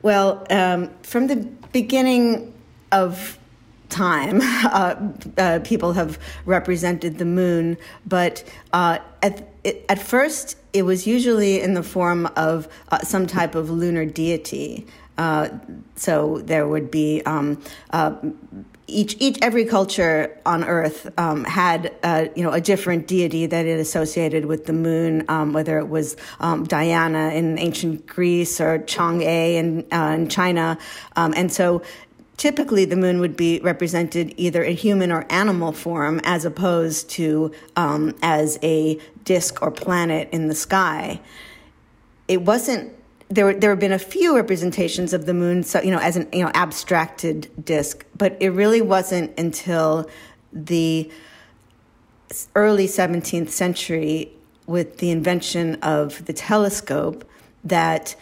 Well, 0.02 0.46
um, 0.50 0.90
from 1.04 1.28
the 1.28 1.38
beginning 1.72 2.54
of 2.92 3.38
time. 3.92 4.42
Uh, 4.72 4.96
uh, 5.38 5.60
people 5.64 5.92
have 5.92 6.18
represented 6.46 7.18
the 7.18 7.26
moon, 7.26 7.78
but 8.06 8.44
uh, 8.72 9.00
at 9.22 9.44
at 9.90 10.00
first 10.00 10.56
it 10.72 10.84
was 10.84 11.06
usually 11.06 11.60
in 11.60 11.74
the 11.74 11.84
form 11.84 12.26
of 12.38 12.70
uh, 12.90 13.00
some 13.00 13.28
type 13.28 13.54
of 13.54 13.70
lunar 13.70 14.06
deity. 14.06 14.86
Uh, 15.18 15.50
so 15.96 16.38
there 16.46 16.68
would 16.68 16.90
be 16.90 17.22
um, 17.26 17.62
uh, 17.90 18.16
each 18.92 19.16
each 19.20 19.40
every 19.42 19.66
culture 19.66 20.38
on 20.46 20.64
Earth 20.64 21.10
um, 21.18 21.44
had 21.46 21.94
uh, 22.04 22.26
you 22.36 22.44
know 22.44 22.52
a 22.52 22.62
different 22.62 23.08
deity 23.08 23.46
that 23.46 23.66
it 23.66 23.80
associated 23.80 24.46
with 24.46 24.66
the 24.66 24.74
moon, 24.74 25.24
um, 25.30 25.54
whether 25.54 25.80
it 25.80 25.88
was 25.88 26.18
um, 26.40 26.66
Diana 26.66 27.30
in 27.30 27.58
ancient 27.58 28.06
Greece 28.06 28.60
or 28.60 28.80
Chang'e 28.80 29.56
in, 29.56 29.86
uh, 29.92 30.16
in 30.16 30.28
China, 30.30 30.78
um, 31.16 31.34
and 31.36 31.52
so 31.52 31.82
typically 32.38 32.86
the 32.86 32.96
moon 32.96 33.20
would 33.20 33.38
be 33.38 33.60
represented 33.60 34.34
either 34.36 34.64
in 34.64 34.76
human 34.76 35.12
or 35.12 35.26
animal 35.30 35.72
form 35.72 36.20
as 36.24 36.44
opposed 36.44 37.10
to 37.10 37.52
um, 37.76 38.16
as 38.22 38.58
a 38.64 39.00
disk 39.24 39.62
or 39.62 39.72
planet 39.72 40.28
in 40.32 40.48
the 40.48 40.56
sky. 40.56 41.22
It 42.28 42.42
wasn't 42.42 42.94
there. 43.34 43.54
There 43.54 43.70
have 43.70 43.80
been 43.80 43.92
a 43.92 44.00
few 44.00 44.36
representations 44.36 45.14
of 45.14 45.26
the 45.26 45.34
moon, 45.34 45.64
so 45.64 45.82
you 45.82 45.92
know, 45.92 46.00
as 46.00 46.18
an 46.18 46.28
you 46.34 46.44
know 46.44 46.52
abstracted 46.54 47.50
disk, 47.64 48.06
but 48.18 48.38
it 48.40 48.50
really 48.50 48.82
wasn't 48.82 49.38
until 49.40 50.10
the 50.54 51.10
early 52.56 52.88
17th 52.88 53.50
century 53.50 54.32
with 54.68 54.98
the 54.98 55.12
invention 55.12 55.76
of 55.76 56.24
the 56.26 56.34
telescope 56.34 57.26
that 57.64 58.16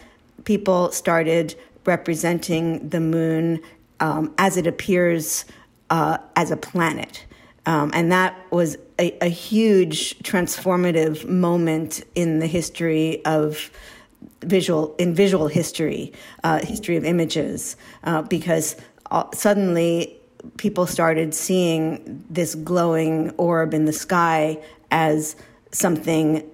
people 0.44 0.90
started 0.90 1.54
representing 1.84 2.88
the 2.88 3.00
moon 3.00 3.60
um, 4.00 4.34
as 4.38 4.56
it 4.56 4.66
appears 4.66 5.44
uh, 5.90 6.18
as 6.36 6.50
a 6.50 6.56
planet. 6.56 7.24
Um, 7.66 7.90
and 7.94 8.10
that 8.10 8.36
was 8.50 8.76
a, 8.98 9.16
a, 9.24 9.28
huge 9.28 10.18
transformative 10.20 11.28
moment 11.28 12.02
in 12.14 12.38
the 12.38 12.46
history 12.46 13.22
of 13.24 13.70
visual 14.42 14.94
in 14.98 15.14
visual 15.14 15.48
history, 15.48 16.12
uh, 16.44 16.58
history 16.64 16.96
of 16.96 17.04
images, 17.04 17.76
uh, 18.04 18.22
because 18.22 18.76
uh, 19.10 19.24
suddenly 19.32 20.16
people 20.56 20.86
started 20.86 21.34
seeing 21.34 22.24
this 22.30 22.54
glowing 22.54 23.30
orb 23.30 23.74
in 23.74 23.84
the 23.84 23.92
sky 23.92 24.58
as 24.90 25.36
something 25.72 26.48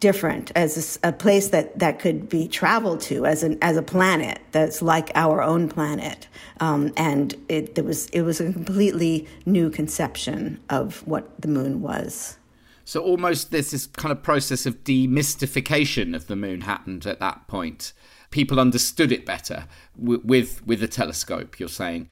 different 0.00 0.50
as 0.56 0.98
a, 1.04 1.08
a, 1.10 1.12
place 1.12 1.50
that, 1.50 1.78
that 1.78 2.00
could 2.00 2.28
be 2.28 2.48
traveled 2.48 3.00
to 3.00 3.24
as 3.24 3.44
an 3.44 3.56
as 3.62 3.76
a 3.76 3.82
planet 3.82 4.40
that's 4.50 4.82
like 4.82 5.12
our 5.14 5.40
own 5.40 5.68
planet. 5.68 6.26
Um, 6.58 6.92
and 6.96 7.34
it, 7.48 7.78
it 7.78 7.84
was 7.84 8.06
it 8.06 8.22
was 8.22 8.40
a 8.40 8.52
completely 8.52 9.28
new 9.46 9.70
conception 9.70 10.60
of 10.68 11.06
what 11.06 11.40
the 11.40 11.48
moon 11.48 11.82
was 11.82 12.36
so 12.84 13.02
almost 13.02 13.50
this 13.50 13.86
kind 13.86 14.12
of 14.12 14.22
process 14.22 14.66
of 14.66 14.84
demystification 14.84 16.14
of 16.14 16.26
the 16.26 16.36
moon 16.36 16.62
happened 16.62 17.06
at 17.06 17.20
that 17.20 17.46
point. 17.48 17.92
People 18.30 18.58
understood 18.58 19.12
it 19.12 19.26
better 19.26 19.66
w- 19.96 20.22
with 20.24 20.66
with 20.66 20.80
the 20.80 20.88
telescope 20.88 21.58
you're 21.60 21.68
saying 21.68 22.08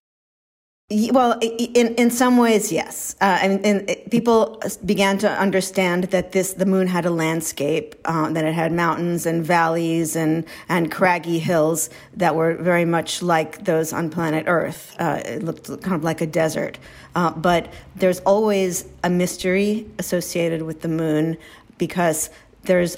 well, 0.91 1.39
in 1.41 1.95
in 1.95 2.11
some 2.11 2.37
ways, 2.37 2.73
yes. 2.73 3.15
Uh, 3.21 3.39
and, 3.43 3.65
and 3.65 4.11
people 4.11 4.61
began 4.85 5.19
to 5.19 5.31
understand 5.31 6.05
that 6.05 6.33
this 6.33 6.55
the 6.55 6.67
moon 6.67 6.89
had 6.89 7.07
a 7.07 7.11
landscape, 7.11 7.95
uh, 8.05 8.29
that 8.33 8.45
it 8.45 8.55
had 8.55 8.73
mountains 8.73 9.25
and 9.25 9.45
valleys 9.45 10.17
and 10.17 10.45
and 10.69 10.91
craggy 10.91 11.39
hills 11.39 11.91
that 12.15 12.35
were 12.35 12.55
very 12.55 12.85
much 12.85 13.23
like 13.23 13.65
those 13.65 13.93
on 13.93 14.11
planet 14.11 14.45
Earth. 14.49 14.97
Uh, 14.99 15.23
it 15.25 15.45
looked 15.45 15.67
kind 15.83 15.95
of 15.95 16.03
like 16.03 16.21
a 16.21 16.27
desert. 16.27 16.77
Uh, 17.15 17.31
but 17.31 17.73
there's 17.97 18.21
always 18.21 18.85
a 19.05 19.11
mystery 19.11 19.87
associated 19.99 20.63
with 20.63 20.81
the 20.81 20.89
moon 20.89 21.37
because 21.79 22.31
there's 22.65 22.97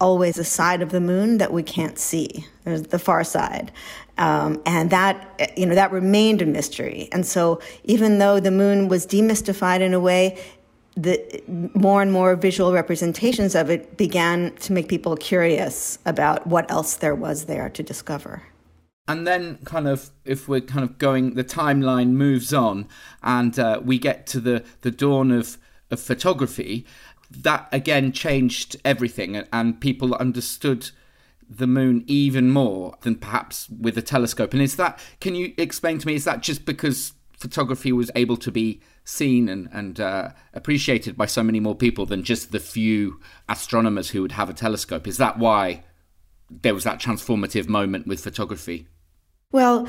always 0.00 0.38
a 0.38 0.44
side 0.44 0.82
of 0.82 0.90
the 0.90 1.00
moon 1.00 1.38
that 1.38 1.52
we 1.52 1.62
can't 1.62 1.98
see. 1.98 2.46
There's 2.64 2.82
the 2.82 2.98
far 2.98 3.24
side. 3.24 3.72
Um, 4.18 4.62
and 4.64 4.90
that, 4.90 5.52
you 5.56 5.66
know, 5.66 5.74
that 5.74 5.90
remained 5.92 6.42
a 6.42 6.46
mystery. 6.46 7.08
And 7.12 7.26
so 7.26 7.60
even 7.84 8.18
though 8.18 8.38
the 8.40 8.50
moon 8.50 8.88
was 8.88 9.06
demystified 9.06 9.80
in 9.80 9.92
a 9.92 10.00
way, 10.00 10.38
the 10.96 11.42
more 11.74 12.02
and 12.02 12.12
more 12.12 12.36
visual 12.36 12.72
representations 12.72 13.54
of 13.54 13.68
it 13.68 13.96
began 13.96 14.54
to 14.56 14.72
make 14.72 14.88
people 14.88 15.16
curious 15.16 15.98
about 16.06 16.46
what 16.46 16.70
else 16.70 16.96
there 16.96 17.14
was 17.14 17.46
there 17.46 17.68
to 17.70 17.82
discover. 17.82 18.42
And 19.06 19.26
then, 19.26 19.58
kind 19.64 19.86
of, 19.86 20.10
if 20.24 20.48
we're 20.48 20.62
kind 20.62 20.82
of 20.82 20.96
going, 20.96 21.34
the 21.34 21.44
timeline 21.44 22.10
moves 22.12 22.54
on, 22.54 22.88
and 23.22 23.58
uh, 23.58 23.80
we 23.84 23.98
get 23.98 24.26
to 24.28 24.40
the 24.40 24.64
the 24.80 24.90
dawn 24.90 25.30
of 25.30 25.58
of 25.90 26.00
photography 26.00 26.86
that 27.42 27.68
again 27.72 28.12
changed 28.12 28.76
everything, 28.84 29.36
and 29.52 29.80
people 29.80 30.14
understood 30.14 30.90
the 31.48 31.66
moon 31.66 32.04
even 32.06 32.50
more 32.50 32.94
than 33.02 33.16
perhaps 33.16 33.68
with 33.68 33.98
a 33.98 34.02
telescope. 34.02 34.52
And 34.52 34.62
is 34.62 34.76
that, 34.76 34.98
can 35.20 35.34
you 35.34 35.52
explain 35.58 35.98
to 35.98 36.06
me, 36.06 36.14
is 36.14 36.24
that 36.24 36.42
just 36.42 36.64
because 36.64 37.12
photography 37.32 37.92
was 37.92 38.10
able 38.14 38.36
to 38.38 38.50
be 38.50 38.80
seen 39.04 39.48
and, 39.48 39.68
and 39.72 40.00
uh, 40.00 40.30
appreciated 40.54 41.16
by 41.16 41.26
so 41.26 41.42
many 41.42 41.60
more 41.60 41.74
people 41.74 42.06
than 42.06 42.22
just 42.22 42.52
the 42.52 42.60
few 42.60 43.20
astronomers 43.48 44.10
who 44.10 44.22
would 44.22 44.32
have 44.32 44.48
a 44.48 44.54
telescope? 44.54 45.06
Is 45.06 45.18
that 45.18 45.38
why 45.38 45.84
there 46.62 46.74
was 46.74 46.84
that 46.84 47.00
transformative 47.00 47.68
moment 47.68 48.06
with 48.06 48.20
photography? 48.20 48.86
Well, 49.52 49.86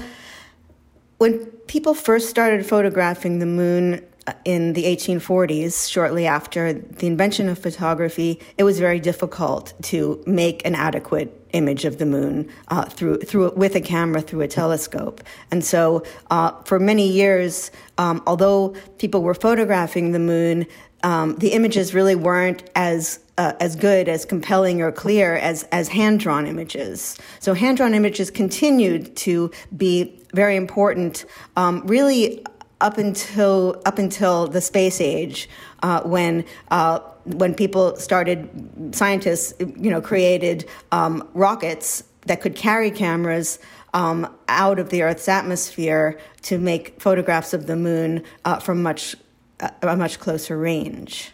when 1.17 1.45
people 1.67 1.93
first 1.93 2.29
started 2.29 2.65
photographing 2.65 3.39
the 3.39 3.45
moon, 3.45 4.05
in 4.43 4.73
the 4.73 4.83
1840s, 4.85 5.89
shortly 5.89 6.25
after 6.25 6.73
the 6.73 7.07
invention 7.07 7.47
of 7.47 7.59
photography, 7.59 8.39
it 8.57 8.63
was 8.63 8.79
very 8.79 8.99
difficult 8.99 9.73
to 9.83 10.23
make 10.25 10.65
an 10.65 10.73
adequate 10.75 11.41
image 11.53 11.85
of 11.85 11.99
the 11.99 12.05
moon 12.05 12.49
uh, 12.67 12.85
through 12.85 13.17
through 13.19 13.51
with 13.55 13.75
a 13.75 13.81
camera 13.81 14.21
through 14.21 14.41
a 14.41 14.47
telescope. 14.47 15.21
And 15.51 15.63
so, 15.63 16.03
uh, 16.31 16.51
for 16.63 16.79
many 16.79 17.07
years, 17.07 17.71
um, 17.97 18.21
although 18.27 18.75
people 18.97 19.21
were 19.21 19.35
photographing 19.35 20.11
the 20.11 20.19
moon, 20.19 20.65
um, 21.03 21.35
the 21.37 21.49
images 21.49 21.93
really 21.93 22.15
weren't 22.15 22.69
as 22.75 23.19
uh, 23.37 23.53
as 23.59 23.75
good, 23.75 24.09
as 24.09 24.25
compelling 24.25 24.81
or 24.81 24.91
clear 24.91 25.35
as 25.35 25.63
as 25.71 25.87
hand 25.87 26.19
drawn 26.19 26.47
images. 26.47 27.17
So 27.39 27.53
hand 27.53 27.77
drawn 27.77 27.93
images 27.93 28.31
continued 28.31 29.15
to 29.17 29.51
be 29.75 30.19
very 30.33 30.55
important, 30.55 31.25
um, 31.55 31.85
really 31.85 32.43
up 32.81 32.97
until 32.97 33.81
up 33.85 33.97
until 33.97 34.47
the 34.47 34.61
space 34.61 34.99
age, 34.99 35.49
uh, 35.83 36.01
when 36.01 36.45
uh, 36.71 36.99
when 37.25 37.53
people 37.53 37.95
started, 37.97 38.93
scientists 38.93 39.53
you 39.59 39.89
know 39.89 40.01
created 40.01 40.67
um, 40.91 41.27
rockets 41.33 42.03
that 42.25 42.41
could 42.41 42.55
carry 42.55 42.91
cameras 42.91 43.59
um, 43.93 44.27
out 44.49 44.79
of 44.79 44.89
the 44.89 45.03
Earth's 45.03 45.27
atmosphere 45.27 46.19
to 46.43 46.57
make 46.57 46.99
photographs 46.99 47.53
of 47.53 47.67
the 47.67 47.75
moon 47.75 48.23
uh, 48.43 48.59
from 48.59 48.83
much 48.83 49.15
uh, 49.59 49.69
a 49.81 49.95
much 49.95 50.19
closer 50.19 50.57
range. 50.57 51.31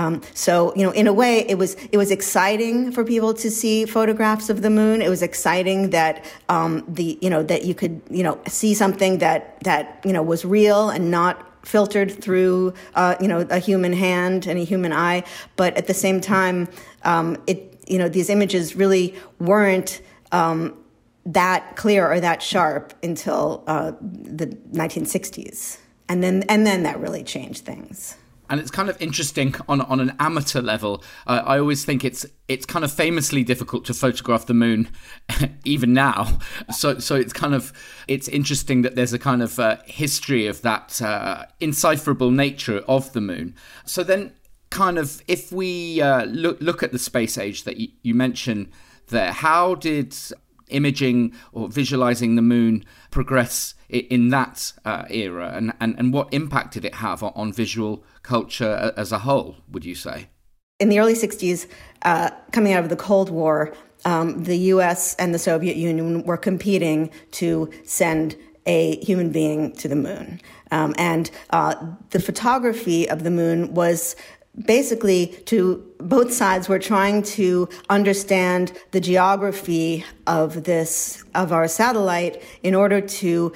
Um, 0.00 0.22
so 0.32 0.74
you 0.76 0.82
know, 0.82 0.92
in 0.92 1.06
a 1.06 1.12
way, 1.12 1.40
it 1.46 1.58
was 1.58 1.74
it 1.92 1.98
was 1.98 2.10
exciting 2.10 2.90
for 2.90 3.04
people 3.04 3.34
to 3.34 3.50
see 3.50 3.84
photographs 3.84 4.48
of 4.48 4.62
the 4.62 4.70
moon. 4.70 5.02
It 5.02 5.10
was 5.10 5.22
exciting 5.22 5.90
that 5.90 6.24
um, 6.48 6.84
the 6.88 7.18
you 7.20 7.28
know 7.28 7.42
that 7.42 7.64
you 7.66 7.74
could 7.74 8.00
you 8.08 8.22
know 8.22 8.40
see 8.48 8.72
something 8.72 9.18
that 9.18 9.60
that 9.64 10.00
you 10.04 10.12
know 10.14 10.22
was 10.22 10.44
real 10.44 10.88
and 10.88 11.10
not 11.10 11.46
filtered 11.66 12.10
through 12.10 12.72
uh, 12.94 13.16
you 13.20 13.28
know 13.28 13.40
a 13.50 13.58
human 13.58 13.92
hand 13.92 14.46
and 14.46 14.58
a 14.58 14.64
human 14.64 14.92
eye. 14.92 15.22
But 15.56 15.76
at 15.76 15.86
the 15.86 15.94
same 15.94 16.22
time, 16.22 16.68
um, 17.04 17.36
it 17.46 17.84
you 17.86 17.98
know 17.98 18.08
these 18.08 18.30
images 18.30 18.74
really 18.74 19.14
weren't. 19.38 20.00
Um, 20.32 20.76
that 21.26 21.76
clear 21.76 22.10
or 22.10 22.18
that 22.18 22.42
sharp 22.42 22.94
until 23.02 23.62
uh, 23.66 23.92
the 24.00 24.46
1960s, 24.72 25.76
and 26.08 26.22
then 26.22 26.44
and 26.48 26.66
then 26.66 26.84
that 26.84 26.98
really 26.98 27.22
changed 27.22 27.66
things. 27.66 28.16
And 28.50 28.60
it's 28.60 28.70
kind 28.70 28.90
of 28.90 29.00
interesting 29.00 29.54
on 29.68 29.80
on 29.80 30.00
an 30.00 30.14
amateur 30.18 30.60
level. 30.60 31.02
Uh, 31.26 31.42
I 31.46 31.58
always 31.58 31.84
think 31.84 32.04
it's 32.04 32.26
it's 32.48 32.66
kind 32.66 32.84
of 32.84 32.92
famously 32.92 33.44
difficult 33.44 33.84
to 33.86 33.94
photograph 33.94 34.46
the 34.46 34.54
moon, 34.54 34.88
even 35.64 35.92
now. 35.92 36.38
So 36.70 36.98
so 36.98 37.14
it's 37.14 37.32
kind 37.32 37.54
of 37.54 37.72
it's 38.08 38.28
interesting 38.28 38.82
that 38.82 38.96
there's 38.96 39.12
a 39.12 39.18
kind 39.18 39.42
of 39.42 39.58
uh, 39.58 39.76
history 39.86 40.46
of 40.46 40.62
that 40.62 41.00
uh, 41.00 41.46
incipherable 41.60 42.32
nature 42.32 42.78
of 42.88 43.12
the 43.12 43.20
moon. 43.20 43.54
So 43.84 44.02
then, 44.02 44.32
kind 44.70 44.98
of, 44.98 45.22
if 45.28 45.52
we 45.52 46.02
uh, 46.02 46.24
look 46.24 46.60
look 46.60 46.82
at 46.82 46.90
the 46.92 46.98
space 46.98 47.38
age 47.38 47.62
that 47.64 47.76
you, 47.76 47.88
you 48.02 48.14
mentioned 48.14 48.70
there, 49.08 49.32
how 49.32 49.76
did 49.76 50.14
imaging 50.70 51.32
or 51.52 51.68
visualizing 51.68 52.36
the 52.36 52.42
moon 52.42 52.84
progress 53.10 53.74
in 53.88 54.28
that 54.28 54.72
uh, 54.84 55.04
era, 55.10 55.52
and, 55.54 55.72
and, 55.80 55.98
and 55.98 56.12
what 56.12 56.32
impact 56.32 56.74
did 56.74 56.84
it 56.84 56.94
have 56.96 57.22
on 57.22 57.52
visual 57.52 58.04
culture 58.22 58.92
as 58.96 59.12
a 59.12 59.20
whole, 59.20 59.56
would 59.70 59.84
you 59.84 59.94
say? 59.94 60.28
In 60.78 60.88
the 60.88 60.98
early 60.98 61.14
60s, 61.14 61.66
uh, 62.02 62.30
coming 62.52 62.72
out 62.72 62.84
of 62.84 62.88
the 62.88 62.96
Cold 62.96 63.30
War, 63.30 63.74
um, 64.04 64.44
the 64.44 64.56
US 64.56 65.14
and 65.16 65.34
the 65.34 65.38
Soviet 65.38 65.76
Union 65.76 66.24
were 66.24 66.36
competing 66.36 67.10
to 67.32 67.70
send 67.84 68.36
a 68.66 68.96
human 69.04 69.30
being 69.30 69.72
to 69.76 69.88
the 69.88 69.96
moon. 69.96 70.40
Um, 70.70 70.94
and 70.96 71.30
uh, 71.50 71.74
the 72.10 72.20
photography 72.20 73.08
of 73.08 73.24
the 73.24 73.30
moon 73.30 73.74
was 73.74 74.14
basically 74.66 75.28
to 75.46 75.86
both 75.98 76.32
sides 76.32 76.68
were 76.68 76.78
trying 76.78 77.22
to 77.22 77.68
understand 77.88 78.72
the 78.90 79.00
geography 79.00 80.04
of 80.26 80.64
this 80.64 81.24
of 81.34 81.52
our 81.52 81.68
satellite 81.68 82.42
in 82.62 82.74
order 82.74 83.00
to 83.00 83.52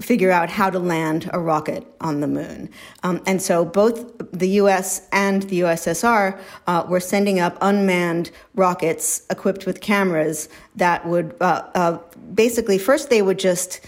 figure 0.00 0.30
out 0.30 0.48
how 0.48 0.70
to 0.70 0.78
land 0.78 1.28
a 1.32 1.38
rocket 1.38 1.86
on 2.00 2.20
the 2.20 2.26
moon. 2.26 2.70
Um, 3.02 3.20
and 3.26 3.42
so 3.42 3.64
both 3.64 4.12
the 4.32 4.48
US 4.50 5.08
and 5.12 5.42
the 5.44 5.60
USSR 5.60 6.40
uh, 6.66 6.86
were 6.88 7.00
sending 7.00 7.40
up 7.40 7.58
unmanned 7.60 8.30
rockets 8.54 9.26
equipped 9.30 9.66
with 9.66 9.80
cameras 9.80 10.48
that 10.76 11.06
would 11.06 11.34
uh, 11.40 11.68
uh, 11.74 11.98
basically, 12.34 12.78
first 12.78 13.10
they 13.10 13.20
would 13.20 13.38
just 13.38 13.80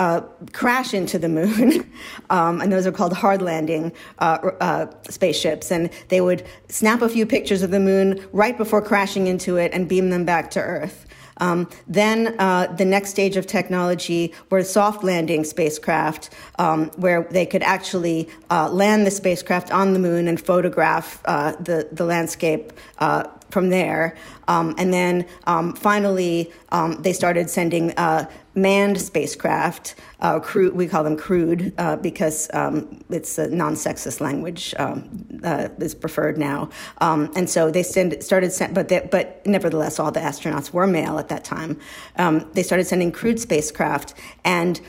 uh, 0.00 0.22
crash 0.54 0.94
into 0.94 1.18
the 1.18 1.28
moon, 1.28 1.92
um, 2.30 2.62
and 2.62 2.72
those 2.72 2.86
are 2.86 2.92
called 2.92 3.12
hard 3.12 3.42
landing 3.42 3.92
uh, 4.18 4.38
uh, 4.60 4.86
spaceships. 5.10 5.70
And 5.70 5.90
they 6.08 6.22
would 6.22 6.42
snap 6.68 7.02
a 7.02 7.08
few 7.08 7.26
pictures 7.26 7.62
of 7.62 7.70
the 7.70 7.80
moon 7.80 8.26
right 8.32 8.56
before 8.56 8.80
crashing 8.80 9.26
into 9.26 9.58
it 9.58 9.72
and 9.74 9.86
beam 9.86 10.08
them 10.08 10.24
back 10.24 10.50
to 10.52 10.60
Earth. 10.60 11.06
Um, 11.36 11.68
then 11.86 12.34
uh, 12.38 12.66
the 12.66 12.84
next 12.84 13.10
stage 13.10 13.36
of 13.36 13.46
technology 13.46 14.32
were 14.50 14.62
soft 14.64 15.04
landing 15.04 15.44
spacecraft, 15.44 16.30
um, 16.58 16.90
where 16.96 17.26
they 17.30 17.44
could 17.44 17.62
actually 17.62 18.28
uh, 18.50 18.70
land 18.70 19.06
the 19.06 19.10
spacecraft 19.10 19.70
on 19.70 19.92
the 19.92 19.98
moon 19.98 20.28
and 20.28 20.40
photograph 20.40 21.20
uh, 21.26 21.52
the 21.52 21.88
the 21.92 22.04
landscape 22.04 22.72
uh, 22.98 23.24
from 23.50 23.70
there. 23.70 24.16
Um, 24.50 24.74
and 24.78 24.92
then 24.92 25.26
um, 25.46 25.74
finally, 25.74 26.50
um, 26.72 27.00
they 27.02 27.12
started 27.12 27.48
sending 27.48 27.92
uh, 27.92 28.28
manned 28.56 29.00
spacecraft. 29.00 29.94
Uh, 30.18 30.40
we 30.74 30.88
call 30.88 31.04
them 31.04 31.16
crewed 31.16 31.72
uh, 31.78 31.94
because 31.96 32.50
um, 32.52 33.00
it's 33.10 33.38
a 33.38 33.48
non-sexist 33.48 34.20
language 34.20 34.74
um, 34.76 35.40
uh, 35.44 35.68
is 35.78 35.94
preferred 35.94 36.36
now. 36.36 36.68
And 37.00 37.48
so 37.48 37.70
they 37.70 37.84
send, 37.84 38.20
started, 38.24 38.50
send, 38.50 38.74
but 38.74 38.88
they, 38.88 39.08
but 39.08 39.46
nevertheless, 39.46 40.00
all 40.00 40.10
the 40.10 40.20
astronauts 40.20 40.72
were 40.72 40.88
male 40.88 41.20
at 41.20 41.28
that 41.28 41.44
time. 41.44 41.78
They 42.52 42.64
started 42.64 42.86
sending 42.88 43.12
crewed 43.12 43.38
spacecraft, 43.38 44.14
and 44.44 44.80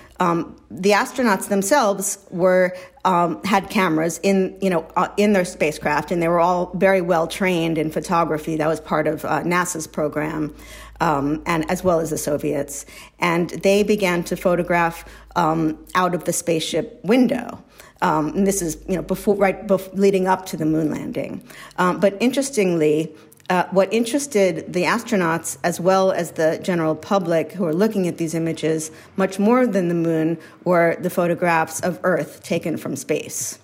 the 0.72 0.92
astronauts 0.92 1.50
themselves 1.50 2.18
were 2.32 2.76
um, 3.04 3.44
had 3.44 3.70
cameras 3.70 4.20
in 4.22 4.58
you 4.62 4.70
know 4.70 4.88
uh, 4.96 5.08
in 5.18 5.34
their 5.34 5.46
spacecraft, 5.46 6.12
and 6.12 6.22
they 6.22 6.28
were 6.28 6.40
all 6.40 6.72
very 6.76 7.02
well 7.02 7.28
trained 7.28 7.78
in 7.78 7.90
photography. 7.90 8.58
That 8.58 8.68
was 8.68 8.80
part 8.80 9.08
of 9.08 9.26
uh, 9.26 9.42
NASA's 9.52 9.88
program 9.88 10.54
um, 11.02 11.42
and 11.46 11.70
as 11.70 11.84
well 11.84 12.00
as 12.00 12.12
the 12.12 12.18
Soviets. 12.18 12.86
And 13.20 13.50
they 13.50 13.84
began 13.84 14.24
to 14.26 14.38
photograph 14.38 15.04
um, 15.36 15.84
out 15.96 16.16
of 16.16 16.24
the 16.24 16.34
spaceship 16.34 17.04
window. 17.04 17.62
Um, 18.02 18.30
and 18.30 18.48
this 18.48 18.62
is 18.62 18.78
you 18.88 18.96
know 18.96 19.02
before 19.02 19.36
right 19.36 19.70
leading 19.94 20.28
up 20.28 20.46
to 20.48 20.58
the 20.58 20.66
moon 20.66 20.92
landing. 20.92 21.44
Um, 21.78 22.00
but 22.00 22.16
interestingly. 22.20 23.14
Uh, 23.50 23.68
what 23.72 23.92
interested 23.92 24.72
the 24.72 24.84
astronauts 24.84 25.58
as 25.62 25.78
well 25.78 26.14
as 26.14 26.32
the 26.34 26.58
general 26.64 26.96
public 26.96 27.52
who 27.52 27.66
were 27.66 27.74
looking 27.74 28.08
at 28.08 28.18
these 28.18 28.34
images 28.34 28.92
much 29.18 29.40
more 29.40 29.68
than 29.68 29.90
the 29.90 29.94
moon 29.94 30.38
were 30.64 30.96
the 31.02 31.10
photographs 31.10 31.82
of 31.82 32.00
Earth 32.04 32.42
taken 32.44 32.78
from 32.78 32.96
space. 32.96 33.60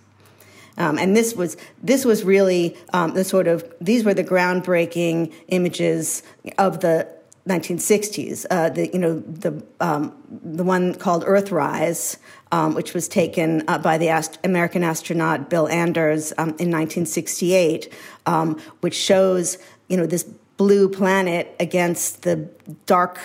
Um, 0.78 0.98
and 0.98 1.16
this 1.16 1.36
was 1.36 1.58
this 1.82 2.06
was 2.06 2.24
really 2.24 2.78
um, 2.94 3.14
the 3.14 3.24
sort 3.24 3.48
of 3.48 3.66
these 3.82 4.04
were 4.04 4.14
the 4.14 4.24
groundbreaking 4.24 5.34
images 5.48 6.24
of 6.58 6.82
the 6.82 7.08
1960s. 7.48 8.46
Uh, 8.50 8.70
the 8.70 8.90
you 8.94 9.00
know 9.00 9.20
the 9.20 9.64
um, 9.80 10.14
the 10.30 10.64
one 10.64 10.94
called 10.94 11.24
Earthrise, 11.26 12.18
um, 12.52 12.76
which 12.76 12.94
was 12.94 13.08
taken 13.08 13.64
uh, 13.68 13.78
by 13.78 13.98
the 13.98 14.10
ast- 14.10 14.40
American 14.44 14.84
astronaut 14.84 15.50
Bill 15.50 15.68
Anders 15.68 16.32
um, 16.34 16.50
in 16.60 16.72
1968, 16.72 17.92
um, 18.26 18.60
which 18.82 18.96
shows 18.96 19.58
you 19.88 19.98
know 19.98 20.06
this 20.06 20.24
blue 20.58 20.90
planet 20.90 21.56
against 21.60 22.24
the 22.24 22.50
dark 22.86 23.20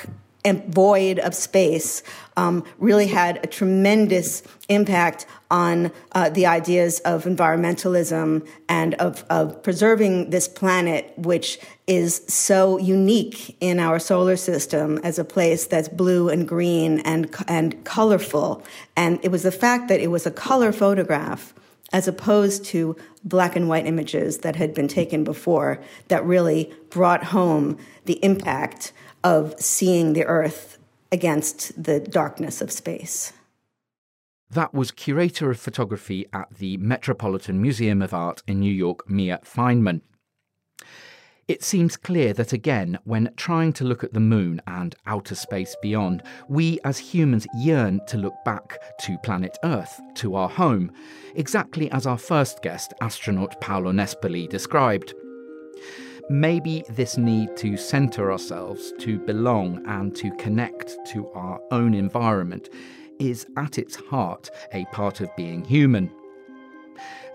void 0.68 1.18
of 1.20 1.34
space 1.34 2.02
um, 2.36 2.64
really 2.78 3.06
had 3.06 3.38
a 3.44 3.46
tremendous 3.46 4.42
impact 4.68 5.26
on 5.52 5.92
uh, 6.12 6.30
the 6.30 6.46
ideas 6.46 6.98
of 7.00 7.24
environmentalism 7.24 8.48
and 8.70 8.94
of, 8.94 9.22
of 9.28 9.62
preserving 9.62 10.30
this 10.30 10.48
planet, 10.48 11.12
which 11.16 11.58
is 11.86 12.22
so 12.26 12.78
unique 12.78 13.54
in 13.60 13.78
our 13.78 13.98
solar 13.98 14.36
system 14.36 14.98
as 15.04 15.18
a 15.18 15.24
place 15.24 15.66
that's 15.66 15.88
blue 15.88 16.30
and 16.30 16.48
green 16.48 17.00
and, 17.00 17.32
and 17.46 17.84
colorful. 17.84 18.64
And 18.96 19.20
it 19.22 19.30
was 19.30 19.42
the 19.42 19.52
fact 19.52 19.88
that 19.88 20.00
it 20.00 20.10
was 20.10 20.26
a 20.26 20.30
color 20.30 20.72
photograph 20.72 21.52
as 21.92 22.08
opposed 22.08 22.64
to 22.64 22.96
black 23.22 23.54
and 23.54 23.68
white 23.68 23.86
images 23.86 24.38
that 24.38 24.56
had 24.56 24.72
been 24.72 24.88
taken 24.88 25.22
before 25.22 25.78
that 26.08 26.24
really 26.24 26.72
brought 26.88 27.24
home 27.24 27.76
the 28.06 28.18
impact 28.24 28.94
of 29.22 29.54
seeing 29.60 30.14
the 30.14 30.24
Earth 30.24 30.78
against 31.12 31.82
the 31.82 32.00
darkness 32.00 32.62
of 32.62 32.72
space. 32.72 33.34
That 34.52 34.74
was 34.74 34.90
curator 34.90 35.50
of 35.50 35.58
photography 35.58 36.26
at 36.34 36.56
the 36.58 36.76
Metropolitan 36.76 37.62
Museum 37.62 38.02
of 38.02 38.12
Art 38.12 38.42
in 38.46 38.60
New 38.60 38.70
York, 38.70 39.08
Mia 39.08 39.40
Fineman. 39.42 40.02
It 41.48 41.64
seems 41.64 41.96
clear 41.96 42.34
that 42.34 42.52
again, 42.52 42.98
when 43.04 43.32
trying 43.36 43.72
to 43.72 43.84
look 43.84 44.04
at 44.04 44.12
the 44.12 44.20
moon 44.20 44.60
and 44.66 44.94
outer 45.06 45.34
space 45.34 45.74
beyond, 45.80 46.22
we 46.50 46.78
as 46.84 46.98
humans 46.98 47.46
yearn 47.54 48.02
to 48.08 48.18
look 48.18 48.34
back 48.44 48.78
to 49.00 49.16
planet 49.22 49.56
Earth, 49.64 49.98
to 50.16 50.34
our 50.34 50.50
home, 50.50 50.92
exactly 51.34 51.90
as 51.90 52.06
our 52.06 52.18
first 52.18 52.60
guest, 52.60 52.92
astronaut 53.00 53.58
Paolo 53.62 53.90
Nespoli, 53.90 54.50
described. 54.50 55.14
Maybe 56.28 56.84
this 56.90 57.16
need 57.16 57.56
to 57.56 57.78
centre 57.78 58.30
ourselves, 58.30 58.92
to 58.98 59.18
belong, 59.18 59.82
and 59.86 60.14
to 60.16 60.30
connect 60.36 60.98
to 61.06 61.28
our 61.30 61.58
own 61.70 61.94
environment 61.94 62.68
is 63.18 63.46
at 63.56 63.78
its 63.78 63.96
heart 63.96 64.50
a 64.72 64.84
part 64.86 65.20
of 65.20 65.34
being 65.36 65.64
human. 65.64 66.10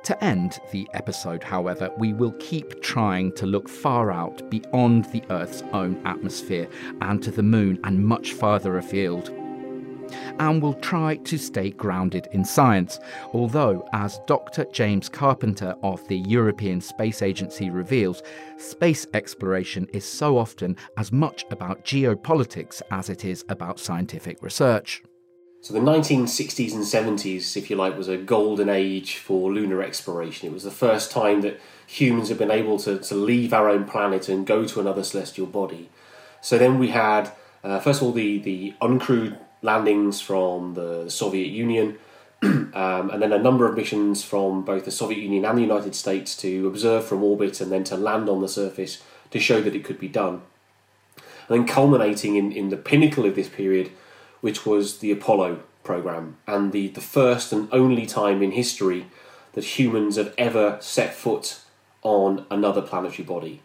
To 0.03 0.23
end 0.23 0.59
the 0.71 0.87
episode, 0.93 1.43
however, 1.43 1.91
we 1.97 2.13
will 2.13 2.33
keep 2.39 2.81
trying 2.81 3.33
to 3.33 3.45
look 3.45 3.67
far 3.67 4.11
out 4.11 4.49
beyond 4.49 5.05
the 5.05 5.23
Earth's 5.29 5.63
own 5.73 6.01
atmosphere 6.05 6.69
and 7.01 7.21
to 7.23 7.31
the 7.31 7.43
moon 7.43 7.79
and 7.83 8.05
much 8.05 8.33
farther 8.33 8.77
afield 8.77 9.29
and 10.39 10.61
will 10.61 10.73
try 10.75 11.17
to 11.17 11.37
stay 11.37 11.71
grounded 11.71 12.27
in 12.31 12.43
science. 12.45 12.99
Although, 13.33 13.87
as 13.93 14.19
Dr. 14.27 14.65
James 14.71 15.09
Carpenter 15.09 15.75
of 15.83 16.07
the 16.07 16.19
European 16.19 16.81
Space 16.81 17.21
Agency 17.21 17.69
reveals, 17.69 18.23
space 18.57 19.07
exploration 19.13 19.87
is 19.93 20.05
so 20.05 20.37
often 20.37 20.77
as 20.97 21.11
much 21.11 21.45
about 21.51 21.83
geopolitics 21.83 22.81
as 22.91 23.09
it 23.09 23.25
is 23.25 23.43
about 23.49 23.79
scientific 23.79 24.41
research. 24.41 25.03
So 25.61 25.73
the 25.73 25.79
1960s 25.79 26.73
and 26.73 26.83
70s, 26.83 27.57
if 27.57 27.69
you 27.69 27.75
like, 27.75 27.97
was 27.97 28.07
a 28.07 28.17
golden 28.17 28.69
age 28.69 29.17
for 29.17 29.51
lunar 29.51 29.81
exploration. 29.81 30.47
It 30.47 30.53
was 30.53 30.63
the 30.63 30.71
first 30.71 31.11
time 31.11 31.41
that 31.41 31.59
humans 31.87 32.29
have 32.29 32.37
been 32.37 32.51
able 32.51 32.77
to, 32.79 32.99
to 32.99 33.15
leave 33.15 33.53
our 33.53 33.69
own 33.69 33.85
planet 33.85 34.29
and 34.29 34.45
go 34.45 34.65
to 34.65 34.79
another 34.79 35.03
celestial 35.03 35.47
body. 35.47 35.89
So 36.41 36.57
then 36.57 36.77
we 36.77 36.89
had, 36.89 37.31
uh, 37.63 37.79
first 37.79 38.01
of 38.01 38.07
all, 38.07 38.13
the, 38.13 38.37
the 38.37 38.75
uncrewed 38.81 39.37
landings 39.61 40.21
from 40.21 40.75
the 40.75 41.09
Soviet 41.09 41.47
Union, 41.47 41.97
um, 42.43 43.09
and 43.09 43.21
then 43.21 43.33
a 43.33 43.39
number 43.39 43.67
of 43.67 43.75
missions 43.75 44.23
from 44.23 44.63
both 44.63 44.85
the 44.85 44.91
Soviet 44.91 45.19
Union 45.19 45.43
and 45.43 45.57
the 45.57 45.63
United 45.63 45.95
States 45.95 46.37
to 46.37 46.67
observe 46.67 47.05
from 47.05 47.23
orbit 47.23 47.59
and 47.59 47.71
then 47.71 47.83
to 47.85 47.97
land 47.97 48.29
on 48.29 48.41
the 48.41 48.47
surface 48.47 49.01
to 49.31 49.39
show 49.39 49.59
that 49.61 49.75
it 49.75 49.83
could 49.83 49.99
be 49.99 50.07
done. 50.07 50.43
And 51.49 51.59
then 51.59 51.67
culminating 51.67 52.35
in, 52.35 52.51
in 52.51 52.69
the 52.69 52.77
pinnacle 52.77 53.25
of 53.25 53.35
this 53.35 53.49
period, 53.49 53.91
which 54.41 54.65
was 54.65 54.99
the 54.99 55.11
Apollo 55.11 55.61
program, 55.83 56.37
and 56.45 56.71
the, 56.71 56.87
the 56.89 57.01
first 57.01 57.53
and 57.53 57.67
only 57.71 58.05
time 58.05 58.41
in 58.43 58.51
history 58.51 59.07
that 59.53 59.79
humans 59.79 60.17
have 60.17 60.33
ever 60.37 60.77
set 60.81 61.13
foot 61.13 61.59
on 62.03 62.45
another 62.51 62.81
planetary 62.81 63.25
body. 63.25 63.61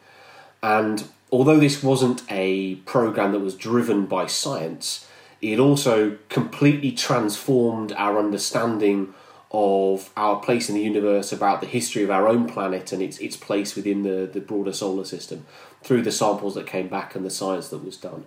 And 0.63 1.05
although 1.31 1.59
this 1.59 1.83
wasn't 1.83 2.23
a 2.31 2.77
program 2.77 3.33
that 3.33 3.41
was 3.41 3.55
driven 3.55 4.07
by 4.07 4.27
science, 4.27 5.07
it 5.41 5.59
also 5.59 6.17
completely 6.29 6.93
transformed 6.93 7.93
our 7.97 8.19
understanding 8.19 9.13
of 9.51 10.11
our 10.17 10.41
place 10.41 10.69
in 10.69 10.75
the 10.75 10.81
universe, 10.81 11.31
about 11.31 11.61
the 11.61 11.67
history 11.67 12.03
of 12.03 12.11
our 12.11 12.27
own 12.27 12.49
planet 12.49 12.91
and 12.93 13.03
its 13.03 13.19
its 13.19 13.37
place 13.37 13.77
within 13.77 14.03
the, 14.03 14.29
the 14.33 14.41
broader 14.41 14.73
solar 14.73 15.05
system 15.05 15.45
through 15.83 16.01
the 16.01 16.13
samples 16.13 16.55
that 16.55 16.67
came 16.67 16.89
back 16.89 17.15
and 17.15 17.25
the 17.25 17.31
science 17.31 17.69
that 17.69 17.85
was 17.85 17.99
done. 17.99 18.25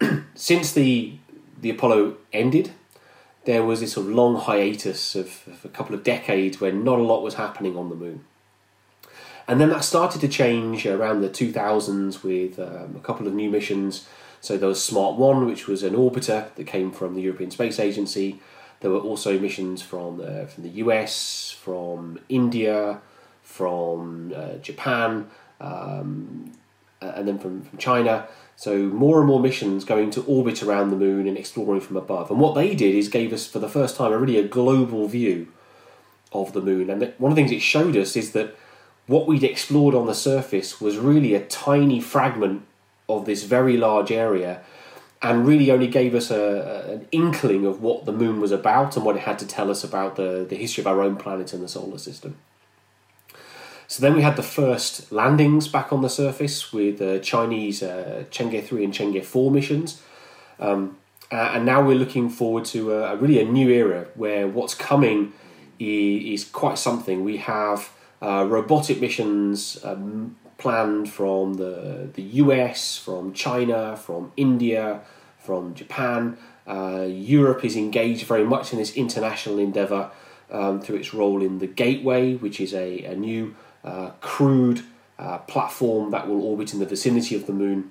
Since 0.34 0.72
the 0.72 1.16
the 1.60 1.70
Apollo 1.70 2.16
ended, 2.32 2.72
there 3.44 3.64
was 3.64 3.80
this 3.80 3.92
sort 3.92 4.08
of 4.08 4.12
long 4.12 4.36
hiatus 4.36 5.14
of, 5.14 5.42
of 5.46 5.64
a 5.64 5.68
couple 5.68 5.94
of 5.94 6.02
decades 6.02 6.60
where 6.60 6.72
not 6.72 6.98
a 6.98 7.02
lot 7.02 7.22
was 7.22 7.34
happening 7.34 7.76
on 7.76 7.88
the 7.88 7.94
moon. 7.94 8.24
And 9.48 9.60
then 9.60 9.68
that 9.70 9.84
started 9.84 10.20
to 10.22 10.28
change 10.28 10.84
around 10.86 11.20
the 11.20 11.28
2000s 11.28 12.24
with 12.24 12.58
um, 12.58 12.96
a 12.96 13.00
couple 13.00 13.26
of 13.28 13.32
new 13.32 13.48
missions. 13.48 14.06
So 14.40 14.56
there 14.56 14.68
was 14.68 14.82
Smart 14.82 15.16
1, 15.16 15.46
which 15.46 15.68
was 15.68 15.84
an 15.84 15.94
orbiter 15.94 16.52
that 16.54 16.66
came 16.66 16.90
from 16.90 17.14
the 17.14 17.22
European 17.22 17.52
Space 17.52 17.78
Agency. 17.78 18.40
There 18.80 18.90
were 18.90 18.98
also 18.98 19.38
missions 19.38 19.82
from, 19.82 20.20
uh, 20.20 20.46
from 20.46 20.64
the 20.64 20.70
US, 20.70 21.50
from 21.52 22.18
India, 22.28 23.00
from 23.42 24.32
uh, 24.36 24.54
Japan, 24.56 25.30
um, 25.60 26.52
and 27.00 27.28
then 27.28 27.38
from, 27.38 27.62
from 27.62 27.78
China. 27.78 28.26
So 28.56 28.78
more 28.78 29.18
and 29.18 29.26
more 29.26 29.38
missions 29.38 29.84
going 29.84 30.10
to 30.12 30.22
orbit 30.22 30.62
around 30.62 30.90
the 30.90 30.96
moon 30.96 31.28
and 31.28 31.36
exploring 31.36 31.82
from 31.82 31.96
above. 31.96 32.30
And 32.30 32.40
what 32.40 32.54
they 32.54 32.74
did 32.74 32.94
is 32.94 33.08
gave 33.08 33.32
us, 33.32 33.46
for 33.46 33.58
the 33.58 33.68
first 33.68 33.96
time, 33.96 34.12
a 34.12 34.18
really 34.18 34.38
a 34.38 34.48
global 34.48 35.06
view 35.06 35.48
of 36.32 36.54
the 36.54 36.62
moon. 36.62 36.88
And 36.88 37.12
one 37.18 37.32
of 37.32 37.36
the 37.36 37.42
things 37.42 37.52
it 37.52 37.60
showed 37.60 37.96
us 37.96 38.16
is 38.16 38.32
that 38.32 38.56
what 39.06 39.26
we'd 39.26 39.44
explored 39.44 39.94
on 39.94 40.06
the 40.06 40.14
surface 40.14 40.80
was 40.80 40.96
really 40.96 41.34
a 41.34 41.44
tiny 41.44 42.00
fragment 42.00 42.62
of 43.08 43.26
this 43.26 43.44
very 43.44 43.76
large 43.76 44.10
area 44.10 44.62
and 45.22 45.46
really 45.46 45.70
only 45.70 45.86
gave 45.86 46.14
us 46.14 46.30
a, 46.30 46.92
an 46.92 47.08
inkling 47.12 47.66
of 47.66 47.82
what 47.82 48.04
the 48.04 48.12
moon 48.12 48.40
was 48.40 48.52
about 48.52 48.96
and 48.96 49.04
what 49.04 49.16
it 49.16 49.22
had 49.22 49.38
to 49.38 49.46
tell 49.46 49.70
us 49.70 49.84
about 49.84 50.16
the, 50.16 50.46
the 50.48 50.56
history 50.56 50.82
of 50.82 50.86
our 50.86 51.02
own 51.02 51.16
planet 51.16 51.52
and 51.52 51.62
the 51.62 51.68
solar 51.68 51.98
system. 51.98 52.36
So 53.88 54.02
then 54.02 54.14
we 54.14 54.22
had 54.22 54.36
the 54.36 54.42
first 54.42 55.12
landings 55.12 55.68
back 55.68 55.92
on 55.92 56.02
the 56.02 56.08
surface 56.08 56.72
with 56.72 56.98
the 56.98 57.20
Chinese 57.20 57.82
uh, 57.82 58.24
Chang'e 58.30 58.64
3 58.64 58.84
and 58.84 58.92
Chang'e 58.92 59.24
4 59.24 59.50
missions. 59.50 60.02
Um, 60.58 60.98
uh, 61.30 61.52
and 61.54 61.66
now 61.66 61.82
we're 61.82 61.96
looking 61.96 62.28
forward 62.28 62.64
to 62.66 62.92
a, 62.92 63.12
a, 63.12 63.16
really 63.16 63.40
a 63.40 63.44
new 63.44 63.68
era 63.68 64.06
where 64.14 64.46
what's 64.46 64.74
coming 64.74 65.32
is, 65.78 66.42
is 66.42 66.48
quite 66.48 66.78
something. 66.78 67.24
We 67.24 67.36
have 67.38 67.90
uh, 68.22 68.46
robotic 68.48 69.00
missions 69.00 69.78
um, 69.84 70.36
planned 70.58 71.10
from 71.10 71.54
the, 71.54 72.08
the 72.14 72.22
US, 72.22 72.96
from 72.96 73.32
China, 73.32 73.96
from 73.96 74.32
India, 74.36 75.00
from 75.38 75.74
Japan. 75.74 76.38
Uh, 76.66 77.06
Europe 77.08 77.64
is 77.64 77.76
engaged 77.76 78.26
very 78.26 78.44
much 78.44 78.72
in 78.72 78.78
this 78.78 78.96
international 78.96 79.58
endeavour 79.58 80.10
um, 80.50 80.80
through 80.80 80.96
its 80.96 81.12
role 81.12 81.42
in 81.42 81.58
the 81.58 81.66
Gateway, 81.66 82.34
which 82.34 82.60
is 82.60 82.72
a, 82.72 83.04
a 83.04 83.14
new 83.14 83.54
uh, 83.86 84.10
crewed 84.20 84.82
uh, 85.18 85.38
platform 85.38 86.10
that 86.10 86.28
will 86.28 86.42
orbit 86.42 86.74
in 86.74 86.80
the 86.80 86.86
vicinity 86.86 87.34
of 87.34 87.46
the 87.46 87.52
moon 87.52 87.90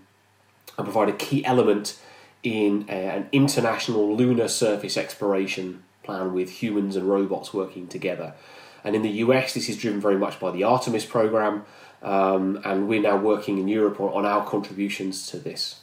and 0.78 0.86
provide 0.86 1.10
a 1.10 1.14
key 1.14 1.44
element 1.46 2.00
in 2.44 2.86
a, 2.90 2.92
an 2.92 3.30
international 3.32 4.16
lunar 4.16 4.48
surface 4.48 4.98
exploration 4.98 5.84
plan 6.04 6.34
with 6.34 6.50
humans 6.62 6.96
and 6.96 7.10
robots 7.10 7.54
working 7.54 7.88
together. 7.88 8.34
And 8.84 8.96
in 8.96 9.02
the 9.02 9.10
US, 9.10 9.54
this 9.54 9.68
is 9.68 9.78
driven 9.78 10.00
very 10.00 10.18
much 10.18 10.40
by 10.40 10.52
the 10.52 10.64
Artemis 10.64 11.06
program, 11.06 11.66
um, 12.04 12.62
and 12.64 12.88
we're 12.88 13.02
now 13.02 13.18
working 13.18 13.58
in 13.58 13.68
Europe 13.68 14.00
on 14.00 14.26
our 14.26 14.46
contributions 14.46 15.26
to 15.28 15.38
this. 15.38 15.80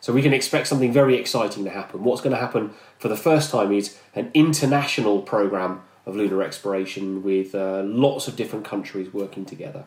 So 0.00 0.12
we 0.12 0.22
can 0.22 0.32
expect 0.32 0.68
something 0.68 0.92
very 0.92 1.16
exciting 1.16 1.64
to 1.64 1.70
happen. 1.70 2.04
What's 2.04 2.22
going 2.22 2.34
to 2.34 2.40
happen 2.40 2.72
for 2.98 3.08
the 3.08 3.16
first 3.16 3.50
time 3.50 3.72
is 3.72 3.98
an 4.14 4.30
international 4.32 5.20
program 5.22 5.82
of 6.08 6.16
lunar 6.16 6.42
exploration 6.42 7.22
with 7.22 7.54
uh, 7.54 7.82
lots 7.84 8.28
of 8.28 8.36
different 8.36 8.64
countries 8.64 9.12
working 9.12 9.44
together. 9.44 9.84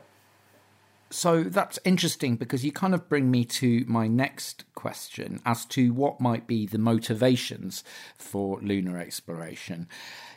So 1.09 1.43
that's 1.43 1.77
interesting 1.83 2.37
because 2.37 2.63
you 2.63 2.71
kind 2.71 2.93
of 2.93 3.09
bring 3.09 3.29
me 3.29 3.43
to 3.45 3.83
my 3.85 4.07
next 4.07 4.63
question 4.75 5.41
as 5.45 5.65
to 5.65 5.91
what 5.91 6.21
might 6.21 6.47
be 6.47 6.65
the 6.65 6.77
motivations 6.77 7.83
for 8.17 8.59
lunar 8.61 8.97
exploration. 8.97 9.89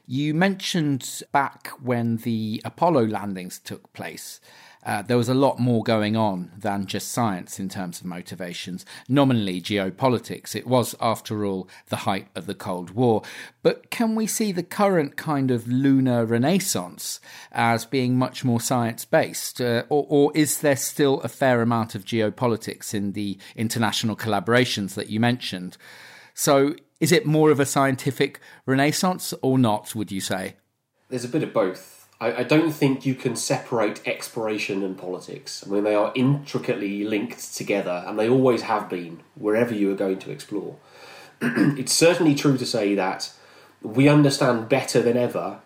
You 0.07 0.35
mentioned 0.35 1.23
back 1.31 1.69
when 1.81 2.17
the 2.19 2.61
Apollo 2.65 3.07
landings 3.07 3.61
took 3.61 3.93
place 3.93 4.41
uh, 4.85 5.03
there 5.03 5.17
was 5.17 5.29
a 5.29 5.35
lot 5.35 5.59
more 5.59 5.83
going 5.83 6.17
on 6.17 6.53
than 6.57 6.87
just 6.87 7.13
science 7.13 7.59
in 7.59 7.69
terms 7.69 8.01
of 8.01 8.07
motivations. 8.07 8.85
Nominally, 9.09 9.61
geopolitics. 9.61 10.55
It 10.55 10.67
was, 10.67 10.95
after 11.01 11.45
all, 11.45 11.69
the 11.89 11.97
height 11.97 12.29
of 12.35 12.47
the 12.47 12.55
Cold 12.55 12.91
War. 12.91 13.23
But 13.63 13.91
can 13.91 14.15
we 14.15 14.27
see 14.27 14.53
the 14.53 14.63
current 14.63 15.17
kind 15.17 15.51
of 15.51 15.67
lunar 15.67 16.25
renaissance 16.25 17.21
as 17.53 17.87
being 17.87 18.19
much 18.19 18.45
more 18.45 18.61
science 18.61 19.05
based? 19.05 19.61
Uh, 19.61 19.85
or, 19.89 20.07
or 20.09 20.33
is 20.35 20.61
there 20.61 20.77
still 20.77 21.21
a 21.23 21.29
fair 21.29 21.63
amount 21.63 21.95
of 21.95 22.05
geopolitics 22.05 22.93
in 22.93 23.13
the 23.13 23.39
international 23.57 24.17
collaborations 24.17 24.95
that 24.95 25.09
you 25.09 25.19
mentioned? 25.19 25.77
So, 26.35 26.75
is 27.01 27.13
it 27.13 27.27
more 27.27 27.51
of 27.51 27.61
a 27.61 27.67
scientific 27.67 28.41
renaissance 28.67 29.33
or 29.43 29.59
not, 29.59 29.95
would 29.95 30.13
you 30.13 30.21
say? 30.21 30.57
There's 31.09 31.25
a 31.25 31.29
bit 31.29 31.43
of 31.43 31.53
both. 31.53 31.94
I, 32.21 32.41
I, 32.41 32.43
don't 32.45 32.71
think 32.71 33.05
you 33.05 33.15
can 33.15 33.37
separate 33.37 34.01
exploration 34.07 34.83
and 34.83 34.97
politics. 34.97 35.65
I 35.67 35.71
mean, 35.71 35.85
they 35.85 35.95
are 35.95 36.13
intricately 36.15 37.05
linked 37.05 37.55
together, 37.55 38.05
and 38.07 38.19
they 38.19 38.29
always 38.29 38.63
have 38.63 38.89
been 38.89 39.21
wherever 39.35 39.75
you 39.75 39.91
are 39.93 39.97
going 39.97 40.19
to 40.21 40.31
explore. 40.31 40.77
it's 41.41 41.93
certainly 41.93 42.35
true 42.35 42.57
to 42.57 42.67
say 42.67 42.95
that 42.95 43.33
we 43.83 44.09
understand 44.09 44.69
better 44.69 45.03
than 45.03 45.17
ever 45.17 45.61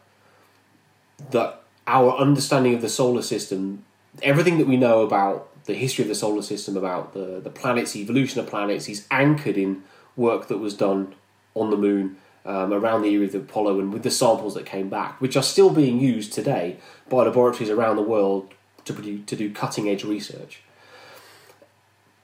that 1.30 1.62
our 1.86 2.16
understanding 2.16 2.74
of 2.74 2.82
the 2.82 2.88
solar 2.88 3.22
system, 3.22 3.84
everything 4.22 4.58
that 4.58 4.66
we 4.66 4.76
know 4.76 5.02
about 5.02 5.48
the 5.64 5.74
history 5.74 6.02
of 6.02 6.08
the 6.08 6.14
solar 6.14 6.42
system, 6.42 6.76
about 6.76 7.14
the, 7.14 7.40
the 7.42 7.50
planets, 7.50 7.94
evolution 7.94 8.40
of 8.40 8.46
planets, 8.46 8.88
is 8.88 9.06
anchored 9.10 9.56
in 9.56 9.82
work 10.16 10.48
that 10.48 10.58
was 10.58 10.74
done 10.74 11.14
on 11.54 11.70
the 11.70 11.76
moon 11.76 12.16
um, 12.48 12.72
around 12.72 13.02
the 13.02 13.14
area 13.14 13.28
of 13.28 13.34
Apollo 13.34 13.78
and 13.78 13.92
with 13.92 14.02
the 14.02 14.10
samples 14.10 14.54
that 14.54 14.64
came 14.64 14.88
back, 14.88 15.20
which 15.20 15.36
are 15.36 15.42
still 15.42 15.68
being 15.68 16.00
used 16.00 16.32
today 16.32 16.78
by 17.10 17.18
laboratories 17.18 17.68
around 17.68 17.96
the 17.96 18.02
world 18.02 18.54
to, 18.86 18.94
produce, 18.94 19.26
to 19.26 19.36
do 19.36 19.52
cutting 19.52 19.86
edge 19.88 20.02
research. 20.02 20.62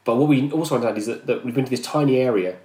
But 0.04 0.16
what 0.16 0.28
we 0.28 0.50
also 0.50 0.76
understand 0.76 0.98
is 0.98 1.06
that, 1.06 1.26
that 1.26 1.44
we've 1.44 1.54
been 1.54 1.66
to 1.66 1.70
this 1.70 1.82
tiny 1.82 2.16
area, 2.16 2.56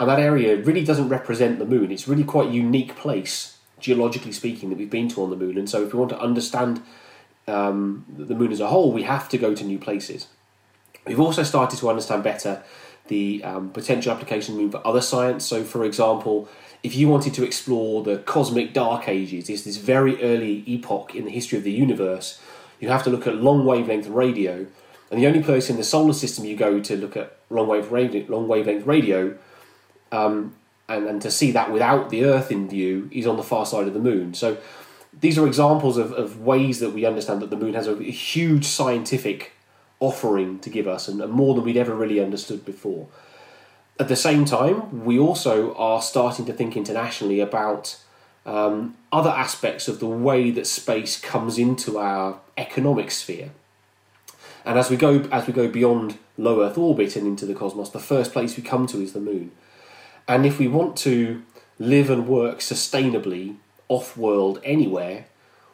and 0.00 0.08
that 0.10 0.18
area 0.18 0.56
really 0.56 0.84
doesn't 0.84 1.08
represent 1.08 1.60
the 1.60 1.64
moon. 1.64 1.92
It's 1.92 2.08
really 2.08 2.24
quite 2.24 2.48
a 2.48 2.52
unique 2.52 2.96
place, 2.96 3.56
geologically 3.78 4.32
speaking, 4.32 4.70
that 4.70 4.78
we've 4.78 4.90
been 4.90 5.08
to 5.10 5.22
on 5.22 5.30
the 5.30 5.36
moon. 5.36 5.56
And 5.58 5.70
so, 5.70 5.84
if 5.84 5.92
we 5.92 6.00
want 6.00 6.10
to 6.10 6.20
understand 6.20 6.82
um, 7.46 8.04
the 8.08 8.34
moon 8.34 8.50
as 8.50 8.58
a 8.60 8.66
whole, 8.66 8.92
we 8.92 9.04
have 9.04 9.28
to 9.28 9.38
go 9.38 9.54
to 9.54 9.64
new 9.64 9.78
places. 9.78 10.26
We've 11.06 11.20
also 11.20 11.44
started 11.44 11.78
to 11.78 11.88
understand 11.88 12.24
better 12.24 12.64
the 13.06 13.44
um, 13.44 13.70
potential 13.70 14.10
application 14.12 14.54
of 14.54 14.56
the 14.56 14.62
moon 14.62 14.72
for 14.72 14.84
other 14.84 15.00
science. 15.00 15.44
So, 15.44 15.62
for 15.62 15.84
example, 15.84 16.48
if 16.82 16.94
you 16.94 17.08
wanted 17.08 17.34
to 17.34 17.44
explore 17.44 18.02
the 18.02 18.18
cosmic 18.18 18.72
dark 18.72 19.08
ages, 19.08 19.46
this 19.46 19.64
this 19.64 19.76
very 19.76 20.22
early 20.22 20.62
epoch 20.66 21.14
in 21.14 21.24
the 21.24 21.30
history 21.30 21.58
of 21.58 21.64
the 21.64 21.72
universe, 21.72 22.40
you 22.80 22.88
have 22.88 23.02
to 23.04 23.10
look 23.10 23.26
at 23.26 23.36
long 23.36 23.64
wavelength 23.64 24.06
radio. 24.06 24.66
And 25.10 25.20
the 25.20 25.26
only 25.26 25.42
place 25.42 25.70
in 25.70 25.76
the 25.76 25.84
solar 25.84 26.12
system 26.12 26.44
you 26.44 26.56
go 26.56 26.80
to 26.80 26.96
look 26.96 27.16
at 27.16 27.36
long 27.48 27.68
wave 27.68 27.92
radio, 27.92 28.24
long 28.28 28.48
wavelength 28.48 28.86
radio, 28.86 29.38
um, 30.10 30.56
and, 30.88 31.06
and 31.06 31.22
to 31.22 31.30
see 31.30 31.52
that 31.52 31.72
without 31.72 32.10
the 32.10 32.24
Earth 32.24 32.50
in 32.50 32.68
view 32.68 33.08
is 33.12 33.26
on 33.26 33.36
the 33.36 33.42
far 33.42 33.66
side 33.66 33.86
of 33.86 33.94
the 33.94 34.00
moon. 34.00 34.34
So 34.34 34.56
these 35.18 35.38
are 35.38 35.46
examples 35.46 35.96
of, 35.96 36.12
of 36.12 36.40
ways 36.40 36.80
that 36.80 36.90
we 36.90 37.04
understand 37.04 37.40
that 37.42 37.50
the 37.50 37.56
moon 37.56 37.74
has 37.74 37.86
a 37.86 37.94
huge 38.02 38.64
scientific 38.66 39.52
offering 40.00 40.58
to 40.60 40.70
give 40.70 40.86
us, 40.86 41.08
and, 41.08 41.20
and 41.20 41.32
more 41.32 41.54
than 41.54 41.64
we'd 41.64 41.76
ever 41.76 41.94
really 41.94 42.20
understood 42.20 42.64
before. 42.64 43.06
At 43.98 44.08
the 44.08 44.16
same 44.16 44.44
time, 44.44 45.04
we 45.04 45.18
also 45.18 45.74
are 45.74 46.02
starting 46.02 46.44
to 46.46 46.52
think 46.52 46.76
internationally 46.76 47.40
about 47.40 47.96
um, 48.44 48.96
other 49.10 49.30
aspects 49.30 49.88
of 49.88 50.00
the 50.00 50.06
way 50.06 50.50
that 50.50 50.66
space 50.66 51.18
comes 51.18 51.58
into 51.58 51.98
our 51.98 52.38
economic 52.58 53.10
sphere. 53.10 53.50
And 54.66 54.78
as 54.78 54.90
we 54.90 54.96
go 54.96 55.20
as 55.32 55.46
we 55.46 55.52
go 55.52 55.68
beyond 55.68 56.18
low 56.36 56.62
Earth 56.62 56.76
orbit 56.76 57.16
and 57.16 57.26
into 57.26 57.46
the 57.46 57.54
cosmos, 57.54 57.90
the 57.90 57.98
first 57.98 58.32
place 58.32 58.56
we 58.56 58.62
come 58.62 58.86
to 58.88 59.00
is 59.00 59.12
the 59.12 59.20
moon. 59.20 59.52
And 60.28 60.44
if 60.44 60.58
we 60.58 60.68
want 60.68 60.96
to 60.98 61.42
live 61.78 62.10
and 62.10 62.26
work 62.26 62.58
sustainably 62.58 63.56
off 63.88 64.16
world 64.16 64.60
anywhere, 64.64 65.26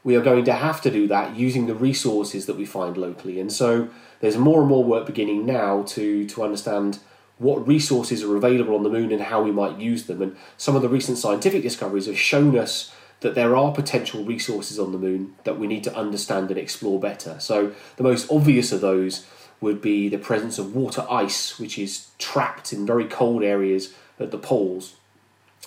we 0.05 0.15
are 0.15 0.21
going 0.21 0.45
to 0.45 0.53
have 0.53 0.81
to 0.83 0.91
do 0.91 1.09
that 1.09 1.35
using 1.37 1.67
the 1.67 1.75
resources 1.75 2.47
that 2.47 2.57
we 2.57 2.67
find 2.67 2.97
locally. 2.97 3.41
And 3.41 3.51
so 3.51 3.89
there's 4.21 4.37
more 4.37 4.61
and 4.61 4.69
more 4.69 4.85
work 4.85 5.07
beginning 5.07 5.47
now 5.47 5.83
to 5.89 6.27
to 6.29 6.43
understand 6.45 6.99
what 7.43 7.67
resources 7.67 8.23
are 8.23 8.37
available 8.37 8.75
on 8.75 8.83
the 8.83 8.91
moon 8.91 9.13
and 9.13 9.23
how 9.23 9.43
we 9.43 9.51
might 9.51 9.79
use 9.79 10.05
them. 10.05 10.23
And 10.23 10.37
some 10.57 10.77
of 10.77 10.83
the 10.83 10.89
recent 10.89 11.19
scientific 11.19 11.63
discoveries 11.63 12.07
have 12.07 12.19
shown 12.19 12.57
us 12.57 12.95
that 13.21 13.35
there 13.35 13.57
are 13.57 13.73
potential 13.73 14.25
resources 14.25 14.79
on 14.79 14.93
the 14.93 14.99
moon 14.99 15.35
that 15.45 15.59
we 15.59 15.67
need 15.67 15.85
to 15.85 15.97
understand 15.97 16.51
and 16.51 16.59
explore 16.59 17.01
better. 17.01 17.39
So, 17.41 17.73
the 17.97 18.03
most 18.03 18.31
obvious 18.31 18.73
of 18.73 18.81
those 18.81 19.27
would 19.61 19.81
be 19.81 20.09
the 20.09 20.19
presence 20.19 20.59
of 20.59 20.75
water 20.75 21.07
ice, 21.09 21.59
which 21.59 21.79
is 21.79 22.09
trapped 22.19 22.73
in 22.73 22.85
very 22.85 23.05
cold 23.05 23.43
areas 23.43 23.95
at 24.19 24.33
the 24.33 24.39
poles. 24.39 24.97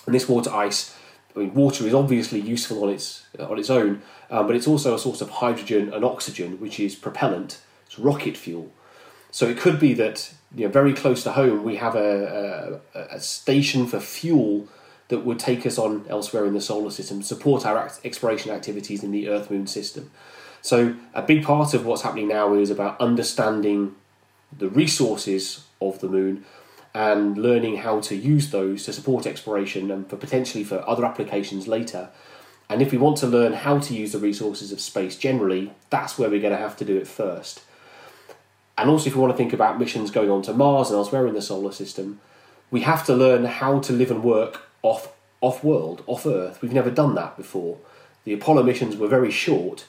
And 0.04 0.14
this 0.14 0.28
water 0.28 0.52
ice, 0.52 0.94
I 1.34 1.40
mean, 1.40 1.54
water 1.54 1.86
is 1.86 1.94
obviously 1.94 2.40
useful 2.40 2.84
on 2.84 2.90
its 2.90 3.24
on 3.38 3.58
its 3.58 3.70
own, 3.70 4.02
um, 4.30 4.46
but 4.46 4.54
it's 4.54 4.68
also 4.68 4.94
a 4.94 4.98
source 4.98 5.20
of 5.20 5.30
hydrogen 5.30 5.92
and 5.92 6.04
oxygen, 6.04 6.60
which 6.60 6.78
is 6.78 6.94
propellant. 6.94 7.60
It's 7.86 7.98
rocket 7.98 8.36
fuel. 8.36 8.70
So 9.36 9.46
it 9.46 9.58
could 9.58 9.78
be 9.78 9.92
that 9.92 10.32
you 10.54 10.64
know, 10.64 10.72
very 10.72 10.94
close 10.94 11.22
to 11.24 11.32
home 11.32 11.62
we 11.62 11.76
have 11.76 11.94
a, 11.94 12.80
a, 12.94 13.00
a 13.16 13.20
station 13.20 13.86
for 13.86 14.00
fuel 14.00 14.66
that 15.08 15.26
would 15.26 15.38
take 15.38 15.66
us 15.66 15.76
on 15.76 16.06
elsewhere 16.08 16.46
in 16.46 16.54
the 16.54 16.60
solar 16.62 16.90
system, 16.90 17.20
support 17.20 17.66
our 17.66 17.90
exploration 18.02 18.50
activities 18.50 19.04
in 19.04 19.10
the 19.10 19.28
Earth 19.28 19.50
Moon 19.50 19.66
system. 19.66 20.10
So, 20.62 20.96
a 21.12 21.20
big 21.20 21.44
part 21.44 21.74
of 21.74 21.84
what's 21.84 22.00
happening 22.00 22.28
now 22.28 22.54
is 22.54 22.70
about 22.70 22.98
understanding 22.98 23.96
the 24.56 24.70
resources 24.70 25.66
of 25.82 26.00
the 26.00 26.08
moon 26.08 26.46
and 26.94 27.36
learning 27.36 27.76
how 27.76 28.00
to 28.00 28.16
use 28.16 28.50
those 28.52 28.84
to 28.84 28.92
support 28.94 29.26
exploration 29.26 29.90
and 29.90 30.08
for 30.08 30.16
potentially 30.16 30.64
for 30.64 30.82
other 30.88 31.04
applications 31.04 31.68
later. 31.68 32.08
And 32.70 32.80
if 32.80 32.90
we 32.90 32.96
want 32.96 33.18
to 33.18 33.26
learn 33.26 33.52
how 33.52 33.80
to 33.80 33.94
use 33.94 34.12
the 34.12 34.18
resources 34.18 34.72
of 34.72 34.80
space 34.80 35.14
generally, 35.14 35.74
that's 35.90 36.18
where 36.18 36.30
we're 36.30 36.40
going 36.40 36.56
to 36.56 36.66
have 36.68 36.78
to 36.78 36.86
do 36.86 36.96
it 36.96 37.06
first. 37.06 37.60
And 38.78 38.90
also, 38.90 39.08
if 39.08 39.14
we 39.14 39.22
want 39.22 39.32
to 39.32 39.36
think 39.36 39.52
about 39.52 39.78
missions 39.78 40.10
going 40.10 40.30
on 40.30 40.42
to 40.42 40.52
Mars 40.52 40.90
and 40.90 40.98
elsewhere 40.98 41.26
in 41.26 41.34
the 41.34 41.42
solar 41.42 41.72
system, 41.72 42.20
we 42.70 42.82
have 42.82 43.04
to 43.06 43.14
learn 43.14 43.44
how 43.44 43.80
to 43.80 43.92
live 43.92 44.10
and 44.10 44.22
work 44.22 44.62
off 44.82 45.12
off 45.40 45.62
world, 45.62 46.02
off 46.06 46.26
Earth. 46.26 46.60
We've 46.62 46.72
never 46.72 46.90
done 46.90 47.14
that 47.14 47.36
before. 47.36 47.78
The 48.24 48.32
Apollo 48.32 48.64
missions 48.64 48.96
were 48.96 49.08
very 49.08 49.30
short, 49.30 49.86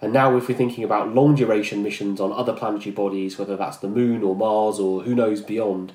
and 0.00 0.12
now 0.12 0.36
if 0.36 0.48
we're 0.48 0.56
thinking 0.56 0.84
about 0.84 1.14
long 1.14 1.34
duration 1.34 1.82
missions 1.82 2.20
on 2.20 2.32
other 2.32 2.52
planetary 2.52 2.92
bodies, 2.92 3.38
whether 3.38 3.56
that's 3.56 3.78
the 3.78 3.88
Moon 3.88 4.22
or 4.22 4.36
Mars 4.36 4.78
or 4.78 5.02
who 5.02 5.14
knows 5.14 5.40
beyond, 5.40 5.92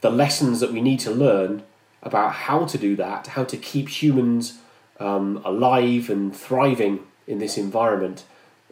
the 0.00 0.10
lessons 0.10 0.60
that 0.60 0.72
we 0.72 0.80
need 0.80 1.00
to 1.00 1.10
learn 1.10 1.62
about 2.02 2.32
how 2.32 2.64
to 2.64 2.78
do 2.78 2.96
that, 2.96 3.28
how 3.28 3.44
to 3.44 3.56
keep 3.56 3.88
humans 3.88 4.58
um, 4.98 5.40
alive 5.44 6.10
and 6.10 6.34
thriving 6.34 7.00
in 7.26 7.38
this 7.38 7.56
environment, 7.56 8.24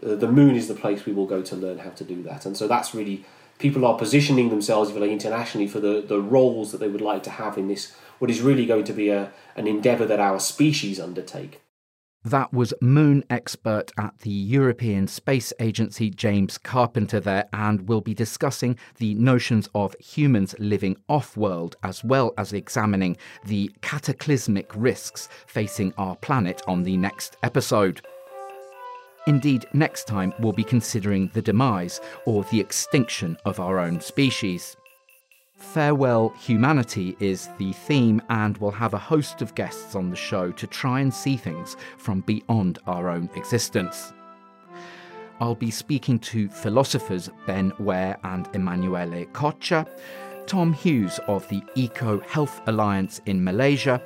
Uh, 0.05 0.15
the 0.15 0.31
Moon 0.31 0.57
is 0.57 0.69
the 0.69 0.75
place 0.75 1.07
we 1.07 1.13
will 1.13 1.27
go 1.27 1.43
to 1.43 1.57
learn 1.57 1.79
how 1.79 1.91
to 1.91 2.05
do 2.05 2.23
that. 2.23 2.47
And 2.47 2.57
so 2.57 2.69
that's 2.69 2.95
really 2.95 3.25
people 3.59 3.85
are 3.85 3.99
positioning 3.99 4.51
themselves, 4.51 4.91
if 4.91 4.97
you 4.97 5.01
like, 5.01 5.11
internationally 5.11 5.67
for 5.67 5.81
the, 5.81 6.01
the 6.01 6.21
roles 6.21 6.73
that 6.73 6.79
they 6.79 6.89
would 6.89 7.01
like 7.01 7.23
to 7.25 7.31
have 7.31 7.59
in 7.59 7.69
this 7.69 7.95
what 8.19 8.31
is 8.31 8.41
really 8.41 8.67
going 8.67 8.85
to 8.85 8.93
be 8.93 9.11
a, 9.11 9.33
an 9.57 9.67
endeavour 9.67 10.05
that 10.07 10.21
our 10.21 10.41
species 10.41 10.99
undertake. 10.99 11.61
That 12.25 12.53
was 12.53 12.75
moon 12.83 13.23
expert 13.31 13.93
at 13.97 14.19
the 14.19 14.31
European 14.31 15.07
Space 15.07 15.53
Agency, 15.61 16.11
James 16.11 16.59
Carpenter, 16.59 17.21
there, 17.21 17.49
and 17.53 17.89
we'll 17.89 18.01
be 18.01 18.13
discussing 18.13 18.77
the 18.97 19.15
notions 19.15 19.69
of 19.75 19.95
humans 20.01 20.55
living 20.59 20.97
off 21.09 21.37
world 21.37 21.77
as 21.85 22.03
well 22.03 22.35
as 22.37 22.53
examining 22.53 23.17
the 23.45 23.71
cataclysmic 23.83 24.71
risks 24.75 25.29
facing 25.47 25.95
our 25.97 26.17
planet 26.17 26.61
on 26.67 26.83
the 26.83 26.97
next 26.97 27.37
episode. 27.45 28.01
Indeed, 29.29 29.67
next 29.75 30.07
time 30.07 30.33
we'll 30.39 30.55
be 30.55 30.65
considering 30.65 31.31
the 31.35 31.43
demise 31.43 32.01
or 32.25 32.45
the 32.45 32.59
extinction 32.59 33.37
of 33.45 33.61
our 33.61 33.79
own 33.79 34.01
species. 34.01 34.75
Farewell 35.55 36.31
Humanity 36.41 37.15
is 37.21 37.51
the 37.59 37.75
theme, 37.75 38.23
and 38.31 38.57
we'll 38.57 38.71
have 38.71 38.95
a 38.95 38.99
host 38.99 39.43
of 39.43 39.55
guests 39.55 39.95
on 39.95 40.09
the 40.09 40.17
show 40.17 40.51
to 40.53 40.67
try 40.67 41.01
and 41.01 41.13
see 41.13 41.37
things 41.37 41.77
from 41.99 42.23
beyond 42.23 42.79
our 42.87 43.11
own 43.11 43.29
existence. 43.37 44.15
I'll 45.41 45.55
be 45.55 45.71
speaking 45.71 46.19
to 46.21 46.49
philosophers 46.49 47.29
Ben 47.47 47.75
Ware 47.79 48.17
and 48.25 48.49
Emanuele 48.55 49.27
Coccia, 49.35 49.87
Tom 50.47 50.73
Hughes 50.73 51.21
of 51.29 51.47
the 51.51 51.63
Eco 51.75 52.21
Health 52.21 52.63
Alliance 52.67 53.21
in 53.27 53.45
Malaysia, 53.45 54.01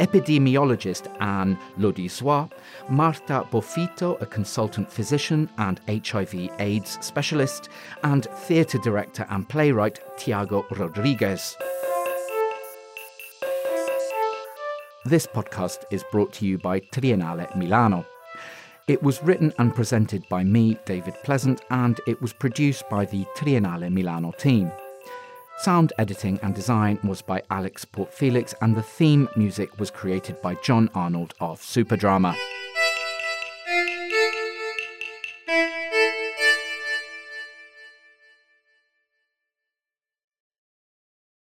epidemiologist 0.00 1.08
Anne 1.20 1.58
Lodiswa, 1.78 2.50
Marta 2.88 3.46
Boffito, 3.50 4.20
a 4.20 4.26
consultant 4.26 4.90
physician 4.90 5.48
and 5.58 5.80
HIV 5.88 6.50
AIDS 6.58 6.98
specialist, 7.00 7.68
and 8.02 8.26
theatre 8.46 8.78
director 8.78 9.26
and 9.30 9.48
playwright 9.48 10.00
Tiago 10.18 10.66
Rodrigues. 10.70 11.56
This 15.04 15.26
podcast 15.26 15.84
is 15.90 16.04
brought 16.10 16.32
to 16.34 16.46
you 16.46 16.58
by 16.58 16.80
Triennale 16.80 17.54
Milano. 17.56 18.04
It 18.88 19.02
was 19.02 19.22
written 19.22 19.52
and 19.58 19.74
presented 19.74 20.28
by 20.28 20.44
me, 20.44 20.78
David 20.84 21.14
Pleasant, 21.24 21.62
and 21.70 22.00
it 22.06 22.20
was 22.20 22.32
produced 22.32 22.88
by 22.88 23.04
the 23.04 23.24
Triennale 23.36 23.92
Milano 23.92 24.32
team. 24.32 24.70
Sound 25.58 25.92
editing 25.98 26.38
and 26.42 26.54
design 26.54 26.98
was 27.02 27.22
by 27.22 27.42
Alex 27.50 27.84
Port 27.84 28.12
Felix, 28.12 28.54
and 28.60 28.76
the 28.76 28.82
theme 28.82 29.28
music 29.36 29.78
was 29.80 29.90
created 29.90 30.40
by 30.42 30.54
John 30.56 30.90
Arnold 30.94 31.34
of 31.40 31.60
Superdrama. 31.60 32.36